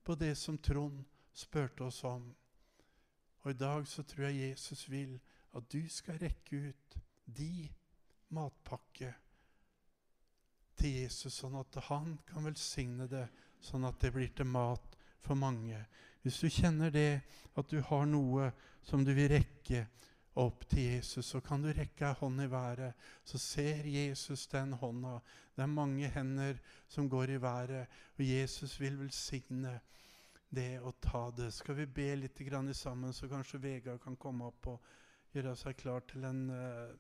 på 0.03 0.15
det 0.19 0.33
som 0.37 0.57
Trond 0.57 1.03
spurte 1.33 1.85
oss 1.87 2.01
om. 2.03 2.25
Og 3.41 3.51
i 3.51 3.57
dag 3.57 3.87
så 3.87 4.03
tror 4.05 4.27
jeg 4.27 4.49
Jesus 4.51 4.85
vil 4.91 5.15
at 5.57 5.67
du 5.71 5.81
skal 5.89 6.19
rekke 6.21 6.69
ut 6.69 6.97
de 7.25 7.69
matpakke 8.35 9.13
til 10.77 10.97
Jesus, 11.03 11.35
sånn 11.35 11.57
at 11.59 11.79
han 11.87 12.15
kan 12.27 12.45
velsigne 12.45 13.07
det, 13.09 13.27
sånn 13.61 13.85
at 13.87 13.99
det 14.01 14.13
blir 14.15 14.31
til 14.35 14.49
mat 14.49 14.97
for 15.21 15.37
mange. 15.37 15.79
Hvis 16.21 16.39
du 16.41 16.49
kjenner 16.49 16.93
det, 16.93 17.21
at 17.57 17.69
du 17.69 17.81
har 17.85 18.07
noe 18.09 18.51
som 18.85 19.05
du 19.05 19.13
vil 19.13 19.29
rekke 19.35 19.85
opp 20.39 20.63
til 20.69 20.83
Jesus, 20.95 21.25
så 21.25 21.41
kan 21.43 21.61
du 21.61 21.71
rekke 21.75 22.07
ei 22.07 22.17
hånd 22.19 22.41
i 22.41 22.49
været. 22.51 22.93
Så 23.23 23.37
ser 23.37 23.87
Jesus 23.87 24.47
den 24.47 24.73
hånda. 24.73 25.19
Det 25.55 25.63
er 25.63 25.67
mange 25.67 26.07
hender 26.07 26.59
som 26.87 27.09
går 27.09 27.35
i 27.35 27.41
været, 27.41 27.87
og 28.17 28.25
Jesus 28.27 28.79
vil 28.79 28.99
velsigne 28.99 29.79
det 30.51 30.79
å 30.83 30.93
ta 31.01 31.29
det. 31.35 31.51
Skal 31.53 31.75
vi 31.75 31.85
be 31.85 32.15
litt 32.15 32.39
sammen, 32.73 33.13
så 33.13 33.27
kanskje 33.27 33.61
Vegard 33.61 33.99
kan 33.99 34.15
komme 34.15 34.45
opp 34.45 34.67
og 34.67 34.81
gjøre 35.33 35.55
seg 35.55 35.75
klar 35.75 36.01
til 36.07 36.23
en 36.23 36.49
uh, 36.49 36.95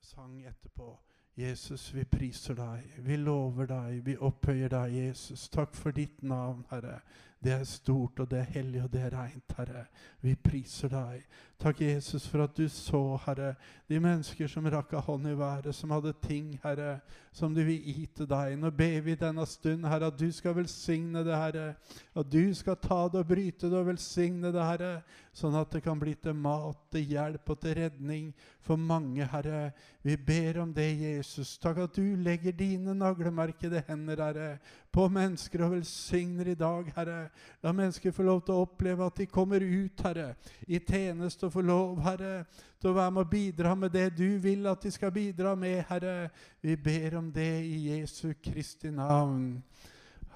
sang 0.00 0.42
etterpå. 0.44 0.98
Jesus, 1.36 1.94
vi 1.94 2.04
priser 2.04 2.54
deg, 2.54 2.98
vi 2.98 3.16
lover 3.16 3.66
deg, 3.66 4.02
vi 4.04 4.16
opphøyer 4.16 4.68
deg, 4.68 4.92
Jesus. 4.92 5.48
Takk 5.48 5.74
for 5.74 5.92
ditt 5.92 6.22
navn, 6.22 6.66
Herre. 6.70 7.00
Det 7.42 7.52
er 7.52 7.64
stort, 7.64 8.20
og 8.22 8.30
det 8.30 8.38
er 8.38 8.52
hellig, 8.54 8.82
og 8.82 8.92
det 8.92 9.00
er 9.02 9.14
reint, 9.16 9.54
Herre. 9.56 9.84
Vi 10.22 10.34
priser 10.34 10.88
deg. 10.92 11.24
Takk, 11.58 11.80
Jesus, 11.80 12.28
for 12.28 12.44
at 12.44 12.56
du 12.56 12.68
så, 12.68 13.00
Herre, 13.26 13.54
de 13.88 13.98
mennesker 14.00 14.46
som 14.50 14.66
rakk 14.70 14.94
av 14.94 15.02
hånd 15.08 15.26
i 15.26 15.34
været, 15.38 15.74
som 15.74 15.90
hadde 15.90 16.14
ting, 16.22 16.54
Herre, 16.62 17.00
som 17.32 17.54
du 17.54 17.62
vil 17.64 17.80
gi 17.80 18.04
til 18.12 18.28
deg. 18.28 18.58
Nå 18.60 18.68
ber 18.76 18.98
vi 19.06 19.14
denne 19.16 19.44
stund, 19.48 19.86
Herre, 19.88 20.10
at 20.12 20.18
du 20.20 20.26
skal 20.34 20.52
velsigne 20.58 21.22
det, 21.24 21.32
Herre. 21.32 21.66
At 22.12 22.28
du 22.28 22.52
skal 22.54 22.76
ta 22.76 23.06
det 23.08 23.22
og 23.22 23.28
bryte 23.30 23.70
det 23.72 23.78
og 23.78 23.88
velsigne 23.88 24.50
det, 24.52 24.66
Herre. 24.68 24.90
Sånn 25.32 25.56
at 25.56 25.72
det 25.72 25.80
kan 25.80 25.96
bli 25.96 26.12
til 26.20 26.36
mat, 26.36 26.76
til 26.92 27.06
hjelp 27.14 27.54
og 27.54 27.60
til 27.62 27.78
redning 27.78 28.26
for 28.60 28.76
mange, 28.76 29.24
Herre. 29.32 29.70
Vi 30.04 30.18
ber 30.20 30.60
om 30.66 30.74
det, 30.76 30.90
Jesus. 31.00 31.54
Takk 31.62 31.80
at 31.86 31.96
du 31.96 32.20
legger 32.20 32.52
dine 32.52 32.92
naglemerkede 33.00 33.80
hender, 33.88 34.20
Herre, 34.26 34.50
på 34.92 35.06
mennesker 35.08 35.64
og 35.64 35.78
velsigner 35.78 36.52
i 36.52 36.58
dag, 36.60 36.92
Herre. 36.98 37.22
La 37.64 37.72
mennesker 37.72 38.12
få 38.12 38.28
lov 38.28 38.42
til 38.44 38.58
å 38.58 38.66
oppleve 38.66 39.08
at 39.08 39.22
de 39.22 39.30
kommer 39.32 39.64
ut, 39.64 40.04
Herre, 40.04 40.34
i 40.68 40.82
tjeneste 40.84 41.48
og 41.48 41.56
får 41.56 41.66
lov, 41.70 41.96
Herre, 42.04 42.34
til 42.82 42.90
å 42.90 42.96
være 42.96 43.14
med 43.14 43.22
og 43.22 43.30
bidra 43.30 43.74
med 43.78 43.92
det 43.94 44.08
du 44.18 44.26
vil 44.42 44.66
at 44.66 44.82
de 44.82 44.90
skal 44.90 45.14
bidra 45.14 45.54
med, 45.54 45.84
Herre. 45.86 46.32
Vi 46.62 46.74
ber 46.76 47.18
om 47.20 47.30
det 47.32 47.62
i 47.62 47.78
Jesu 47.92 48.32
Kristi 48.42 48.90
navn. 48.90 49.62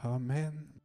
Amen. 0.06 0.75